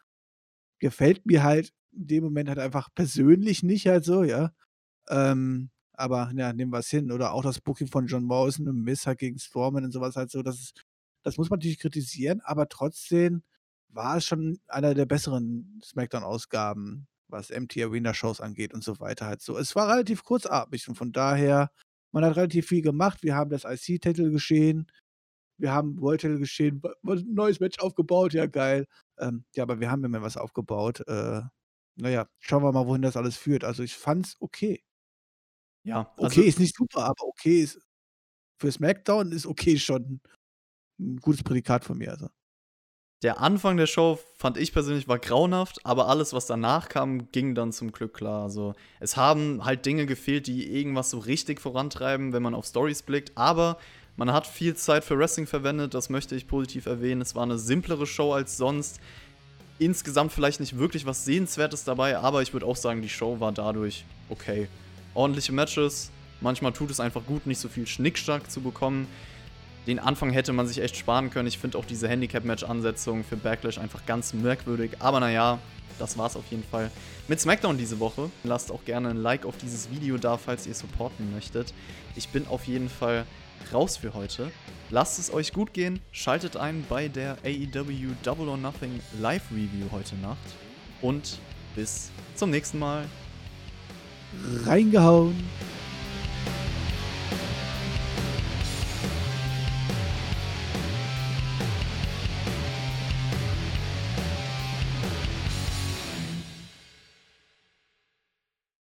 Gefällt 0.79 1.25
mir 1.25 1.43
halt 1.43 1.71
in 1.93 2.07
dem 2.07 2.23
Moment 2.23 2.49
halt 2.49 2.59
einfach 2.59 2.89
persönlich 2.95 3.63
nicht 3.63 3.87
halt 3.87 4.03
so, 4.05 4.23
ja. 4.23 4.51
Ähm, 5.09 5.71
aber 5.93 6.31
ja, 6.35 6.53
nehmen 6.53 6.73
wir 6.73 6.79
es 6.79 6.89
hin. 6.89 7.11
Oder 7.11 7.33
auch 7.33 7.43
das 7.43 7.61
Booking 7.61 7.87
von 7.87 8.07
John 8.07 8.23
Morrison 8.23 8.67
und 8.67 8.81
Miss 8.83 9.07
halt 9.07 9.19
gegen 9.19 9.39
Storman 9.39 9.85
und 9.85 9.91
sowas 9.91 10.15
halt 10.15 10.31
so. 10.31 10.41
Das, 10.43 10.55
ist, 10.59 10.83
das 11.23 11.37
muss 11.37 11.49
man 11.49 11.59
natürlich 11.59 11.79
kritisieren, 11.79 12.41
aber 12.41 12.67
trotzdem 12.67 13.43
war 13.93 14.17
es 14.17 14.25
schon 14.25 14.59
einer 14.67 14.93
der 14.93 15.05
besseren 15.05 15.81
SmackDown-Ausgaben, 15.83 17.07
was 17.27 17.49
MT 17.49 17.77
Arena-Shows 17.77 18.41
angeht 18.41 18.73
und 18.73 18.83
so 18.83 18.99
weiter. 18.99 19.27
Halt 19.27 19.41
so. 19.41 19.57
Es 19.57 19.75
war 19.75 19.89
relativ 19.89 20.23
kurzatmig 20.23 20.87
und 20.87 20.95
von 20.95 21.11
daher, 21.11 21.71
man 22.11 22.23
hat 22.25 22.35
relativ 22.35 22.67
viel 22.67 22.81
gemacht. 22.81 23.23
Wir 23.23 23.35
haben 23.35 23.49
das 23.49 23.63
IC-Titel 23.65 24.31
geschehen, 24.31 24.87
wir 25.57 25.71
haben 25.71 25.99
World-Titel 25.99 26.39
geschehen, 26.39 26.81
ein 27.05 27.33
neues 27.33 27.59
Match 27.59 27.79
aufgebaut, 27.79 28.33
ja 28.33 28.45
geil. 28.47 28.85
Ähm, 29.17 29.45
ja, 29.55 29.63
aber 29.63 29.79
wir 29.79 29.89
haben 29.89 30.03
immer 30.03 30.21
was 30.21 30.37
aufgebaut. 30.37 31.01
Äh, 31.07 31.41
naja, 31.95 32.27
schauen 32.39 32.63
wir 32.63 32.71
mal, 32.71 32.87
wohin 32.87 33.01
das 33.01 33.17
alles 33.17 33.37
führt. 33.37 33.63
Also 33.63 33.83
ich 33.83 33.95
fand's 33.95 34.35
okay. 34.39 34.83
Ja. 35.83 36.11
Also 36.17 36.39
okay 36.39 36.47
ist 36.47 36.59
nicht 36.59 36.75
super, 36.75 37.05
aber 37.05 37.23
okay 37.27 37.61
ist 37.61 37.79
für 38.59 38.71
SmackDown 38.71 39.31
ist 39.31 39.45
okay 39.45 39.77
schon 39.77 40.21
ein 40.99 41.17
gutes 41.17 41.43
Prädikat 41.43 41.83
von 41.83 41.97
mir. 41.97 42.11
Also. 42.11 42.29
Der 43.23 43.39
Anfang 43.39 43.77
der 43.77 43.87
Show 43.87 44.19
fand 44.35 44.57
ich 44.57 44.73
persönlich 44.73 45.07
war 45.07 45.17
grauenhaft, 45.17 45.85
aber 45.85 46.09
alles, 46.09 46.33
was 46.33 46.45
danach 46.45 46.89
kam, 46.89 47.31
ging 47.31 47.55
dann 47.55 47.71
zum 47.71 47.93
Glück 47.93 48.13
klar. 48.13 48.43
Also 48.43 48.75
es 48.99 49.15
haben 49.15 49.63
halt 49.63 49.85
Dinge 49.85 50.05
gefehlt, 50.05 50.45
die 50.47 50.69
irgendwas 50.69 51.09
so 51.09 51.19
richtig 51.19 51.61
vorantreiben, 51.61 52.33
wenn 52.33 52.43
man 52.43 52.53
auf 52.53 52.65
Stories 52.65 53.01
blickt. 53.01 53.31
Aber 53.35 53.77
man 54.17 54.33
hat 54.33 54.45
viel 54.45 54.75
Zeit 54.75 55.05
für 55.05 55.17
Wrestling 55.17 55.47
verwendet, 55.47 55.93
das 55.93 56.09
möchte 56.09 56.35
ich 56.35 56.49
positiv 56.49 56.85
erwähnen. 56.85 57.21
Es 57.21 57.33
war 57.33 57.43
eine 57.43 57.57
simplere 57.57 58.05
Show 58.05 58.33
als 58.33 58.57
sonst. 58.57 58.99
Insgesamt 59.79 60.33
vielleicht 60.33 60.59
nicht 60.59 60.77
wirklich 60.77 61.05
was 61.05 61.23
Sehenswertes 61.23 61.85
dabei, 61.85 62.17
aber 62.17 62.41
ich 62.41 62.51
würde 62.51 62.65
auch 62.65 62.75
sagen, 62.75 63.01
die 63.01 63.09
Show 63.09 63.39
war 63.39 63.53
dadurch 63.53 64.03
okay. 64.29 64.67
Ordentliche 65.13 65.53
Matches, 65.53 66.11
manchmal 66.41 66.73
tut 66.73 66.91
es 66.91 66.99
einfach 66.99 67.25
gut, 67.25 67.47
nicht 67.47 67.59
so 67.59 67.69
viel 67.69 67.87
Schnickschnack 67.87 68.51
zu 68.51 68.59
bekommen 68.59 69.07
den 69.87 69.99
Anfang 69.99 70.31
hätte 70.31 70.53
man 70.53 70.67
sich 70.67 70.79
echt 70.79 70.95
sparen 70.95 71.29
können. 71.29 71.47
Ich 71.47 71.57
finde 71.57 71.77
auch 71.77 71.85
diese 71.85 72.07
Handicap-Match-Ansetzung 72.07 73.23
für 73.23 73.35
Backlash 73.35 73.77
einfach 73.77 74.05
ganz 74.05 74.33
merkwürdig. 74.33 74.91
Aber 74.99 75.19
naja, 75.19 75.59
das 75.99 76.17
war's 76.17 76.35
auf 76.35 76.45
jeden 76.49 76.63
Fall 76.63 76.89
mit 77.27 77.39
SmackDown 77.39 77.77
diese 77.77 77.99
Woche. 77.99 78.29
Lasst 78.43 78.71
auch 78.71 78.85
gerne 78.85 79.09
ein 79.09 79.17
Like 79.17 79.45
auf 79.45 79.57
dieses 79.57 79.91
Video 79.91 80.17
da, 80.17 80.37
falls 80.37 80.67
ihr 80.67 80.73
supporten 80.73 81.33
möchtet. 81.33 81.73
Ich 82.15 82.29
bin 82.29 82.47
auf 82.47 82.65
jeden 82.65 82.89
Fall 82.89 83.25
raus 83.73 83.97
für 83.97 84.13
heute. 84.13 84.51
Lasst 84.89 85.19
es 85.19 85.33
euch 85.33 85.53
gut 85.53 85.73
gehen. 85.73 85.99
Schaltet 86.11 86.57
ein 86.57 86.85
bei 86.87 87.07
der 87.07 87.37
AEW 87.43 88.13
Double 88.23 88.47
or 88.47 88.57
Nothing 88.57 88.99
Live 89.19 89.51
Review 89.51 89.87
heute 89.91 90.15
Nacht. 90.15 90.37
Und 91.01 91.39
bis 91.75 92.09
zum 92.35 92.49
nächsten 92.49 92.79
Mal. 92.79 93.05
Reingehauen. 94.65 95.35